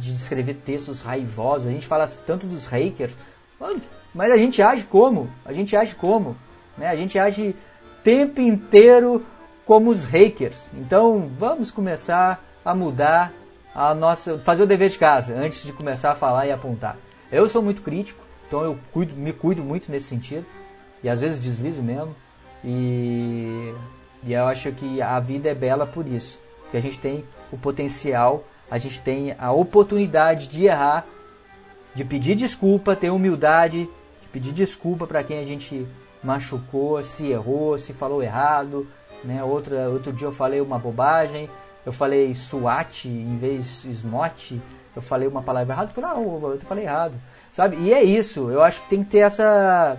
De 0.00 0.14
escrever 0.14 0.54
textos 0.64 1.02
raivosos. 1.02 1.68
A 1.68 1.70
gente 1.70 1.86
fala 1.86 2.08
tanto 2.26 2.46
dos 2.46 2.66
hackers, 2.66 3.16
mas 4.14 4.32
a 4.32 4.36
gente 4.36 4.60
age 4.60 4.84
como? 4.84 5.30
A 5.44 5.52
gente 5.52 5.76
age 5.76 5.94
como? 5.94 6.36
Né? 6.76 6.88
A 6.88 6.96
gente 6.96 7.18
age 7.18 7.54
tempo 8.02 8.40
inteiro 8.40 9.24
como 9.64 9.90
os 9.90 10.04
hackers. 10.04 10.58
Então 10.74 11.30
vamos 11.38 11.70
começar 11.70 12.42
a 12.64 12.74
mudar 12.74 13.32
a 13.74 13.94
nossa, 13.94 14.38
fazer 14.38 14.62
o 14.62 14.66
dever 14.66 14.90
de 14.90 14.98
casa 14.98 15.34
antes 15.34 15.62
de 15.62 15.72
começar 15.72 16.12
a 16.12 16.14
falar 16.14 16.46
e 16.46 16.52
apontar. 16.52 16.96
Eu 17.30 17.48
sou 17.48 17.62
muito 17.62 17.82
crítico, 17.82 18.22
então 18.46 18.62
eu 18.62 18.78
cuido, 18.92 19.14
me 19.14 19.32
cuido 19.32 19.62
muito 19.62 19.90
nesse 19.90 20.06
sentido. 20.06 20.46
E 21.02 21.08
às 21.08 21.20
vezes 21.20 21.42
deslizo 21.42 21.82
mesmo. 21.82 22.14
E, 22.64 23.74
e 24.24 24.32
eu 24.32 24.44
acho 24.46 24.70
que 24.72 25.00
a 25.00 25.18
vida 25.20 25.48
é 25.48 25.54
bela 25.54 25.86
por 25.86 26.06
isso. 26.06 26.38
Que 26.70 26.76
a 26.76 26.80
gente 26.80 26.98
tem 26.98 27.24
o 27.50 27.56
potencial, 27.56 28.44
a 28.70 28.78
gente 28.78 29.00
tem 29.00 29.34
a 29.38 29.52
oportunidade 29.52 30.48
de 30.48 30.64
errar, 30.66 31.06
de 31.94 32.04
pedir 32.04 32.34
desculpa, 32.34 32.94
ter 32.94 33.10
humildade, 33.10 33.88
de 34.22 34.28
pedir 34.32 34.52
desculpa 34.52 35.06
para 35.06 35.24
quem 35.24 35.38
a 35.38 35.44
gente 35.44 35.86
machucou, 36.22 37.02
se 37.02 37.28
errou, 37.28 37.78
se 37.78 37.92
falou 37.92 38.22
errado. 38.22 38.86
Né? 39.24 39.42
Outra, 39.42 39.88
outro 39.88 40.12
dia 40.12 40.26
eu 40.26 40.32
falei 40.32 40.60
uma 40.60 40.78
bobagem, 40.78 41.48
eu 41.84 41.92
falei 41.92 42.34
SWAT 42.34 43.06
em 43.06 43.38
vez 43.38 43.82
de 43.82 43.90
SMOT, 43.90 44.60
eu 44.94 45.02
falei 45.02 45.28
uma 45.28 45.42
palavra 45.42 45.74
errada, 45.74 45.90
eu 45.90 45.94
falei, 45.94 46.10
ah, 46.10 46.20
eu 46.20 46.60
falei 46.60 46.84
errado. 46.84 47.14
Sabe? 47.52 47.76
E 47.76 47.92
é 47.92 48.02
isso, 48.02 48.50
eu 48.50 48.62
acho 48.62 48.80
que 48.82 48.90
tem 48.90 49.04
que 49.04 49.10
ter 49.10 49.18
essa, 49.18 49.98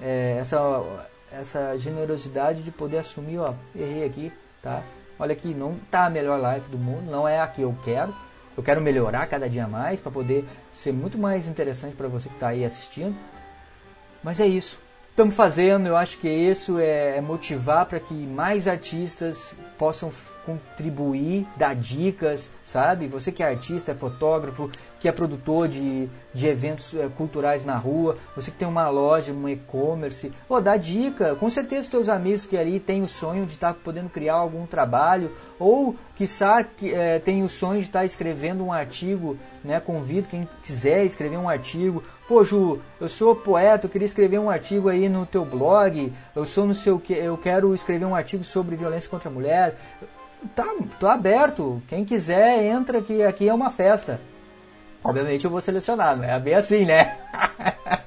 é, 0.00 0.36
essa, 0.40 0.82
essa 1.32 1.78
generosidade 1.78 2.62
de 2.62 2.70
poder 2.70 2.98
assumir, 2.98 3.38
ó, 3.38 3.54
errei 3.74 4.04
aqui, 4.04 4.32
tá? 4.62 4.82
Olha 5.18 5.32
aqui, 5.32 5.52
não 5.52 5.74
tá 5.90 6.06
a 6.06 6.10
melhor 6.10 6.40
live 6.40 6.68
do 6.68 6.78
mundo, 6.78 7.10
não 7.10 7.26
é 7.26 7.40
a 7.40 7.46
que 7.48 7.62
eu 7.62 7.74
quero. 7.84 8.14
Eu 8.56 8.62
quero 8.62 8.80
melhorar 8.80 9.26
cada 9.26 9.48
dia 9.48 9.66
mais 9.66 10.00
para 10.00 10.10
poder 10.10 10.44
ser 10.72 10.92
muito 10.92 11.18
mais 11.18 11.48
interessante 11.48 11.96
para 11.96 12.08
você 12.08 12.28
que 12.28 12.34
está 12.34 12.48
aí 12.48 12.64
assistindo. 12.64 13.16
Mas 14.22 14.40
é 14.40 14.46
isso. 14.46 14.78
Estamos 15.10 15.34
fazendo, 15.34 15.88
eu 15.88 15.96
acho 15.96 16.18
que 16.18 16.28
isso 16.28 16.78
é, 16.78 17.16
é 17.16 17.20
motivar 17.20 17.86
para 17.86 17.98
que 17.98 18.14
mais 18.14 18.68
artistas 18.68 19.54
possam 19.76 20.12
contribuir, 20.48 21.46
dar 21.56 21.74
dicas, 21.74 22.48
sabe? 22.64 23.06
Você 23.06 23.30
que 23.30 23.42
é 23.42 23.46
artista, 23.48 23.92
é 23.92 23.94
fotógrafo, 23.94 24.70
que 24.98 25.08
é 25.08 25.12
produtor 25.12 25.68
de, 25.68 26.08
de 26.32 26.46
eventos 26.46 26.94
é, 26.94 27.08
culturais 27.08 27.64
na 27.64 27.76
rua, 27.76 28.16
você 28.34 28.50
que 28.50 28.56
tem 28.56 28.66
uma 28.66 28.88
loja, 28.88 29.32
um 29.32 29.48
e-commerce, 29.48 30.32
oh, 30.48 30.60
dá 30.60 30.76
dica. 30.76 31.34
Com 31.36 31.50
certeza 31.50 31.90
teus 31.90 32.08
amigos 32.08 32.44
que 32.44 32.56
ali 32.56 32.80
têm 32.80 33.02
o 33.02 33.08
sonho 33.08 33.46
de 33.46 33.52
estar 33.52 33.74
tá 33.74 33.78
podendo 33.82 34.08
criar 34.08 34.34
algum 34.34 34.66
trabalho, 34.66 35.30
ou 35.58 35.94
que 36.16 36.24
é, 36.92 37.18
tem 37.18 37.42
o 37.42 37.48
sonho 37.48 37.80
de 37.80 37.86
estar 37.86 38.00
tá 38.00 38.04
escrevendo 38.04 38.64
um 38.64 38.72
artigo, 38.72 39.36
né? 39.64 39.80
Convido 39.80 40.28
quem 40.28 40.48
quiser 40.62 41.04
escrever 41.04 41.36
um 41.36 41.48
artigo. 41.48 42.02
Pô, 42.26 42.44
Ju, 42.44 42.80
eu 43.00 43.08
sou 43.08 43.34
poeta, 43.34 43.86
eu 43.86 43.90
queria 43.90 44.06
escrever 44.06 44.38
um 44.38 44.50
artigo 44.50 44.88
aí 44.88 45.08
no 45.08 45.24
teu 45.24 45.44
blog, 45.44 46.12
eu 46.36 46.44
sou 46.44 46.66
no 46.66 46.74
seu 46.74 47.00
eu 47.08 47.38
quero 47.38 47.74
escrever 47.74 48.04
um 48.04 48.14
artigo 48.14 48.44
sobre 48.44 48.76
violência 48.76 49.08
contra 49.08 49.28
a 49.28 49.32
mulher 49.32 49.76
tá, 50.54 50.66
tô 50.98 51.06
aberto. 51.06 51.82
Quem 51.88 52.04
quiser, 52.04 52.64
entra 52.64 53.02
que 53.02 53.22
aqui 53.22 53.48
é 53.48 53.54
uma 53.54 53.70
festa. 53.70 54.20
Obviamente 55.02 55.44
eu 55.44 55.50
vou 55.50 55.60
selecionar, 55.60 56.16
não 56.16 56.24
é 56.24 56.38
bem 56.38 56.54
assim, 56.54 56.84
né? 56.84 57.16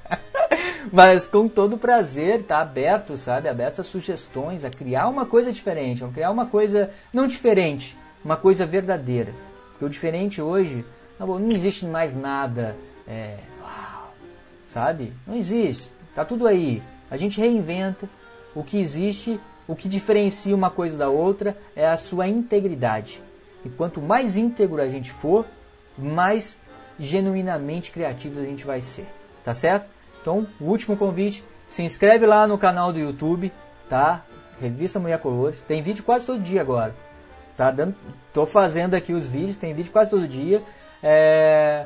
Mas 0.92 1.28
com 1.28 1.48
todo 1.48 1.78
prazer, 1.78 2.44
tá 2.44 2.60
aberto, 2.60 3.16
sabe? 3.16 3.48
Aberto 3.48 3.80
a 3.80 3.84
sugestões, 3.84 4.66
a 4.66 4.70
criar 4.70 5.08
uma 5.08 5.26
coisa 5.26 5.52
diferente, 5.52 6.04
a 6.04 6.08
criar 6.10 6.32
uma 6.32 6.46
coisa 6.46 6.92
não 7.14 7.28
diferente, 7.28 7.98
uma 8.24 8.36
coisa 8.36 8.66
verdadeira. 8.66 9.34
Porque 9.72 9.86
o 9.86 9.90
diferente 9.90 10.42
hoje, 10.42 10.86
não, 11.18 11.40
não 11.40 11.50
existe 11.50 11.86
mais 11.86 12.14
nada, 12.14 12.76
é, 13.08 13.38
uau, 13.62 14.14
sabe? 14.68 15.14
Não 15.26 15.36
existe. 15.36 15.90
Tá 16.14 16.26
tudo 16.26 16.46
aí. 16.46 16.84
A 17.10 17.16
gente 17.16 17.40
reinventa 17.40 18.10
o 18.54 18.64
que 18.64 18.78
existe 18.78 19.40
o 19.72 19.76
que 19.76 19.88
diferencia 19.88 20.54
uma 20.54 20.70
coisa 20.70 20.98
da 20.98 21.08
outra 21.08 21.56
é 21.74 21.88
a 21.88 21.96
sua 21.96 22.28
integridade. 22.28 23.24
E 23.64 23.70
quanto 23.70 24.02
mais 24.02 24.36
íntegro 24.36 24.82
a 24.82 24.90
gente 24.90 25.14
for, 25.14 25.46
mais 25.98 26.58
genuinamente 27.00 27.90
criativos 27.90 28.38
a 28.38 28.44
gente 28.44 28.66
vai 28.66 28.82
ser. 28.82 29.08
Tá 29.46 29.54
certo? 29.54 29.90
Então, 30.22 30.46
o 30.60 30.66
último 30.66 30.98
convite, 30.98 31.42
se 31.68 31.84
inscreve 31.84 32.26
lá 32.26 32.46
no 32.46 32.58
canal 32.58 32.92
do 32.92 33.00
YouTube, 33.00 33.50
tá? 33.90 34.26
Revista 34.60 35.00
Mulher 35.00 35.20
Colores. 35.20 35.62
Tem 35.62 35.82
vídeo 35.82 36.04
quase 36.04 36.26
todo 36.26 36.44
dia 36.44 36.60
agora. 36.60 36.94
Tá 37.56 37.72
dando, 37.72 37.96
tô 38.34 38.46
fazendo 38.46 38.94
aqui 38.94 39.14
os 39.14 39.26
vídeos, 39.26 39.56
tem 39.56 39.74
vídeo 39.74 39.92
quase 39.92 40.12
todo 40.12 40.28
dia. 40.28 40.62
É, 41.02 41.86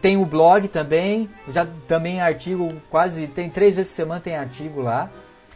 tem 0.00 0.16
o 0.16 0.24
blog 0.24 0.68
também, 0.68 1.28
já 1.52 1.66
também 1.88 2.20
artigo 2.20 2.72
quase 2.88 3.26
tem 3.26 3.50
três 3.50 3.74
vezes 3.74 3.90
por 3.90 3.96
semana 3.96 4.20
tem 4.20 4.36
artigo 4.36 4.80
lá. 4.80 5.10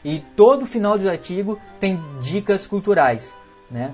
E 0.04 0.20
todo 0.36 0.66
final 0.66 0.98
do 0.98 1.08
artigo 1.08 1.58
tem 1.78 2.00
dicas 2.20 2.66
culturais, 2.66 3.32
né? 3.70 3.92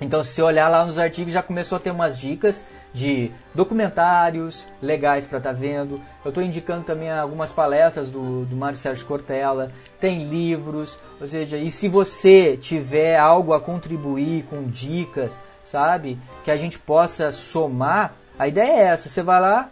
Então, 0.00 0.22
se 0.22 0.34
você 0.34 0.42
olhar 0.42 0.68
lá 0.68 0.84
nos 0.84 0.98
artigos, 0.98 1.32
já 1.32 1.42
começou 1.42 1.76
a 1.76 1.80
ter 1.80 1.90
umas 1.90 2.18
dicas 2.18 2.60
de 2.92 3.30
documentários 3.54 4.66
legais 4.82 5.26
para 5.26 5.38
estar 5.38 5.52
tá 5.52 5.58
vendo. 5.58 6.00
Eu 6.24 6.28
estou 6.28 6.42
indicando 6.42 6.84
também 6.84 7.10
algumas 7.10 7.50
palestras 7.50 8.10
do, 8.10 8.44
do 8.44 8.56
Mário 8.56 8.76
Sérgio 8.76 9.06
Cortella. 9.06 9.72
Tem 10.00 10.28
livros, 10.28 10.98
ou 11.20 11.26
seja, 11.26 11.56
e 11.56 11.70
se 11.70 11.88
você 11.88 12.56
tiver 12.56 13.16
algo 13.16 13.54
a 13.54 13.60
contribuir 13.60 14.44
com 14.44 14.64
dicas, 14.64 15.38
sabe, 15.64 16.18
que 16.44 16.50
a 16.50 16.56
gente 16.56 16.78
possa 16.78 17.32
somar, 17.32 18.14
A 18.38 18.48
ideia 18.48 18.72
é 18.72 18.82
essa, 18.88 19.08
você 19.08 19.22
vai 19.22 19.40
lá, 19.40 19.70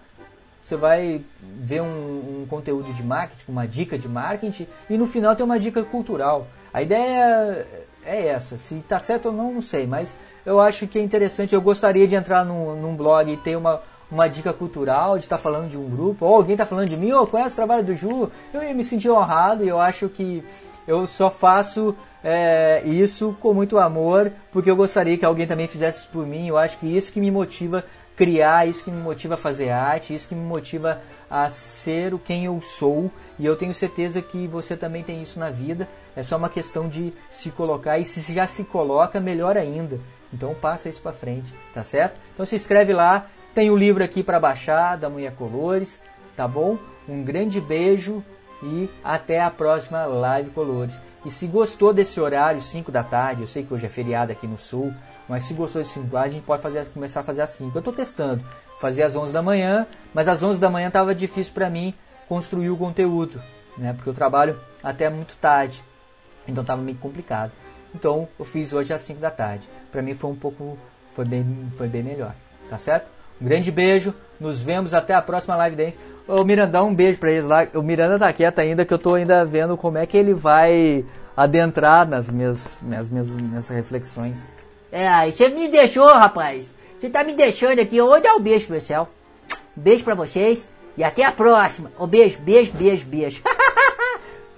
você 0.70 0.76
vai 0.76 1.20
ver 1.42 1.82
um, 1.82 2.42
um, 2.42 2.46
conteúdo 2.48 2.92
de 2.92 3.02
marketing, 3.02 3.42
uma 3.48 3.66
dica 3.66 3.98
de 3.98 4.08
marketing, 4.08 4.68
e 4.88 4.96
no 4.96 5.06
final 5.06 5.34
tem 5.34 5.44
uma 5.44 5.58
dica 5.58 5.82
cultural. 5.82 6.46
A 6.72 6.80
ideia 6.80 7.66
é 8.04 8.26
essa. 8.28 8.56
Se 8.56 8.76
está 8.76 8.98
certo 9.00 9.26
ou 9.26 9.32
não, 9.32 9.52
não 9.52 9.62
sei, 9.62 9.84
mas 9.86 10.14
eu 10.46 10.60
acho 10.60 10.86
que 10.86 10.98
é 10.98 11.02
interessante. 11.02 11.54
Eu 11.54 11.60
gostaria 11.60 12.06
de 12.06 12.14
entrar 12.14 12.44
num, 12.44 12.76
num 12.76 12.94
blog 12.94 13.32
e 13.32 13.36
ter 13.36 13.56
uma, 13.56 13.82
uma 14.08 14.28
dica 14.28 14.52
cultural, 14.52 15.18
de 15.18 15.24
estar 15.24 15.38
tá 15.38 15.42
falando 15.42 15.68
de 15.68 15.76
um 15.76 15.88
grupo, 15.88 16.24
ou 16.24 16.36
alguém 16.36 16.52
está 16.52 16.64
falando 16.64 16.88
de 16.88 16.96
mim, 16.96 17.10
ou 17.10 17.26
conhece 17.26 17.52
o 17.52 17.56
trabalho 17.56 17.84
do 17.84 17.94
Ju. 17.96 18.30
Eu 18.54 18.62
ia 18.62 18.72
me 18.72 18.84
sentir 18.84 19.10
honrado 19.10 19.64
e 19.64 19.68
eu 19.68 19.80
acho 19.80 20.08
que 20.08 20.44
eu 20.86 21.04
só 21.04 21.30
faço 21.30 21.96
é, 22.22 22.82
isso 22.84 23.36
com 23.40 23.52
muito 23.52 23.78
amor, 23.78 24.30
porque 24.52 24.70
eu 24.70 24.76
gostaria 24.76 25.18
que 25.18 25.24
alguém 25.24 25.46
também 25.46 25.66
fizesse 25.66 26.00
isso 26.00 26.08
por 26.12 26.26
mim. 26.26 26.48
Eu 26.48 26.56
acho 26.56 26.78
que 26.78 26.86
isso 26.86 27.12
que 27.12 27.20
me 27.20 27.30
motiva 27.30 27.84
criar, 28.20 28.68
isso 28.68 28.84
que 28.84 28.90
me 28.90 29.00
motiva 29.00 29.32
a 29.32 29.38
fazer 29.38 29.70
arte, 29.70 30.12
isso 30.12 30.28
que 30.28 30.34
me 30.34 30.44
motiva 30.44 31.00
a 31.30 31.48
ser 31.48 32.12
o 32.12 32.18
quem 32.18 32.44
eu 32.44 32.60
sou. 32.60 33.10
E 33.38 33.46
eu 33.46 33.56
tenho 33.56 33.74
certeza 33.74 34.20
que 34.20 34.46
você 34.46 34.76
também 34.76 35.02
tem 35.02 35.22
isso 35.22 35.40
na 35.40 35.48
vida. 35.48 35.88
É 36.14 36.22
só 36.22 36.36
uma 36.36 36.50
questão 36.50 36.86
de 36.86 37.14
se 37.30 37.50
colocar 37.50 37.98
e 37.98 38.04
se 38.04 38.34
já 38.34 38.46
se 38.46 38.62
coloca, 38.62 39.18
melhor 39.18 39.56
ainda. 39.56 39.98
Então 40.34 40.54
passa 40.54 40.90
isso 40.90 41.00
para 41.00 41.14
frente, 41.14 41.50
tá 41.72 41.82
certo? 41.82 42.20
Então 42.34 42.44
se 42.44 42.56
inscreve 42.56 42.92
lá, 42.92 43.26
tem 43.54 43.70
o 43.70 43.76
livro 43.76 44.04
aqui 44.04 44.22
para 44.22 44.38
baixar 44.38 44.98
da 44.98 45.08
Mulher 45.08 45.32
Colores, 45.32 45.98
tá 46.36 46.46
bom? 46.46 46.76
Um 47.08 47.24
grande 47.24 47.58
beijo 47.58 48.22
e 48.62 48.90
até 49.02 49.40
a 49.40 49.50
próxima 49.50 50.04
Live 50.04 50.50
Colores. 50.50 50.94
E 51.24 51.30
se 51.30 51.46
gostou 51.46 51.90
desse 51.94 52.20
horário, 52.20 52.60
5 52.60 52.92
da 52.92 53.02
tarde, 53.02 53.40
eu 53.40 53.46
sei 53.46 53.62
que 53.64 53.72
hoje 53.72 53.86
é 53.86 53.88
feriado 53.88 54.30
aqui 54.30 54.46
no 54.46 54.58
sul, 54.58 54.92
mas 55.30 55.44
se 55.44 55.54
gostou 55.54 55.80
desse 55.80 55.94
5 55.94 56.16
a 56.16 56.28
gente 56.28 56.42
pode 56.42 56.60
fazer, 56.60 56.84
começar 56.86 57.20
a 57.20 57.22
fazer 57.22 57.42
às 57.42 57.50
5. 57.50 57.70
Eu 57.72 57.78
estou 57.78 57.94
testando, 57.94 58.44
fazer 58.80 59.04
às 59.04 59.14
11 59.14 59.32
da 59.32 59.40
manhã, 59.40 59.86
mas 60.12 60.26
às 60.26 60.42
11 60.42 60.58
da 60.58 60.68
manhã 60.68 60.88
estava 60.88 61.14
difícil 61.14 61.54
para 61.54 61.70
mim 61.70 61.94
construir 62.28 62.68
o 62.68 62.76
conteúdo, 62.76 63.40
né? 63.78 63.92
Porque 63.92 64.10
eu 64.10 64.14
trabalho 64.14 64.58
até 64.82 65.08
muito 65.08 65.36
tarde, 65.36 65.80
então 66.48 66.62
estava 66.62 66.82
meio 66.82 66.98
complicado. 66.98 67.52
Então 67.94 68.26
eu 68.36 68.44
fiz 68.44 68.72
hoje 68.72 68.92
às 68.92 69.02
5 69.02 69.20
da 69.20 69.30
tarde. 69.30 69.68
Para 69.92 70.02
mim 70.02 70.14
foi 70.14 70.30
um 70.30 70.34
pouco, 70.34 70.76
foi 71.14 71.24
bem, 71.24 71.70
foi 71.78 71.86
bem 71.86 72.02
melhor, 72.02 72.34
tá 72.68 72.76
certo? 72.76 73.06
Um 73.40 73.44
grande 73.44 73.70
beijo, 73.70 74.12
nos 74.40 74.60
vemos 74.60 74.92
até 74.92 75.14
a 75.14 75.22
próxima 75.22 75.54
live 75.54 75.76
dance. 75.76 75.98
Ô 76.26 76.42
Miranda, 76.42 76.82
um 76.82 76.92
beijo 76.92 77.20
pra 77.20 77.30
eles 77.30 77.46
lá. 77.46 77.68
O 77.72 77.82
Miranda 77.82 78.18
tá 78.18 78.32
quieto 78.32 78.58
ainda, 78.58 78.84
que 78.84 78.92
eu 78.92 78.98
tô 78.98 79.14
ainda 79.14 79.44
vendo 79.44 79.76
como 79.76 79.96
é 79.96 80.06
que 80.06 80.16
ele 80.16 80.34
vai 80.34 81.04
adentrar 81.36 82.04
nas 82.06 82.28
minhas, 82.28 82.60
minhas, 82.82 83.08
minhas, 83.08 83.28
minhas 83.28 83.68
reflexões. 83.68 84.36
É, 84.92 85.08
aí 85.08 85.32
você 85.32 85.48
me 85.48 85.68
deixou, 85.68 86.06
rapaz. 86.06 86.66
Você 86.98 87.08
tá 87.08 87.24
me 87.24 87.34
deixando 87.34 87.78
aqui. 87.78 88.00
Vou 88.00 88.20
dar 88.20 88.34
um 88.34 88.40
beijo 88.40 88.78
céu. 88.80 89.08
Beijo 89.74 90.04
pra 90.04 90.14
vocês 90.14 90.68
e 90.96 91.04
até 91.04 91.24
a 91.24 91.32
próxima. 91.32 91.90
Um 91.98 92.06
beijo, 92.06 92.38
beijo, 92.40 92.72
beijo, 92.72 93.06
beijo. 93.06 93.42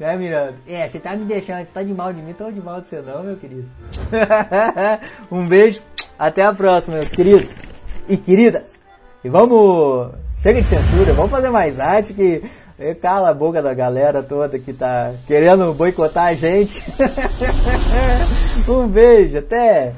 É, 0.01 0.17
Miranda? 0.17 0.57
É, 0.67 0.89
você 0.89 0.99
tá 0.99 1.15
me 1.15 1.25
deixando, 1.25 1.65
você 1.65 1.71
tá 1.73 1.81
de 1.81 1.93
mal 1.93 2.13
de 2.13 2.21
mim, 2.21 2.33
tô 2.33 2.51
de 2.51 2.61
mal 2.61 2.81
de 2.81 2.89
você 2.89 3.01
não, 3.01 3.23
meu 3.23 3.37
querido. 3.37 3.69
um 5.31 5.47
beijo, 5.47 5.81
até 6.19 6.43
a 6.43 6.53
próxima, 6.53 6.97
meus 6.97 7.09
queridos 7.09 7.57
e 8.09 8.17
queridas. 8.17 8.73
E 9.23 9.29
vamos. 9.29 10.11
Chega 10.43 10.61
de 10.61 10.67
censura, 10.67 11.13
vamos 11.13 11.31
fazer 11.31 11.51
mais 11.51 11.79
arte 11.79 12.15
que. 12.15 12.43
Cala 13.01 13.31
a 13.31 13.35
boca 13.35 13.63
da 13.63 13.73
galera 13.73 14.23
toda 14.23 14.59
que 14.59 14.73
tá 14.73 15.13
querendo 15.27 15.73
boicotar 15.73 16.29
a 16.29 16.35
gente. 16.35 16.83
um 18.69 18.89
beijo, 18.89 19.39
até! 19.39 19.93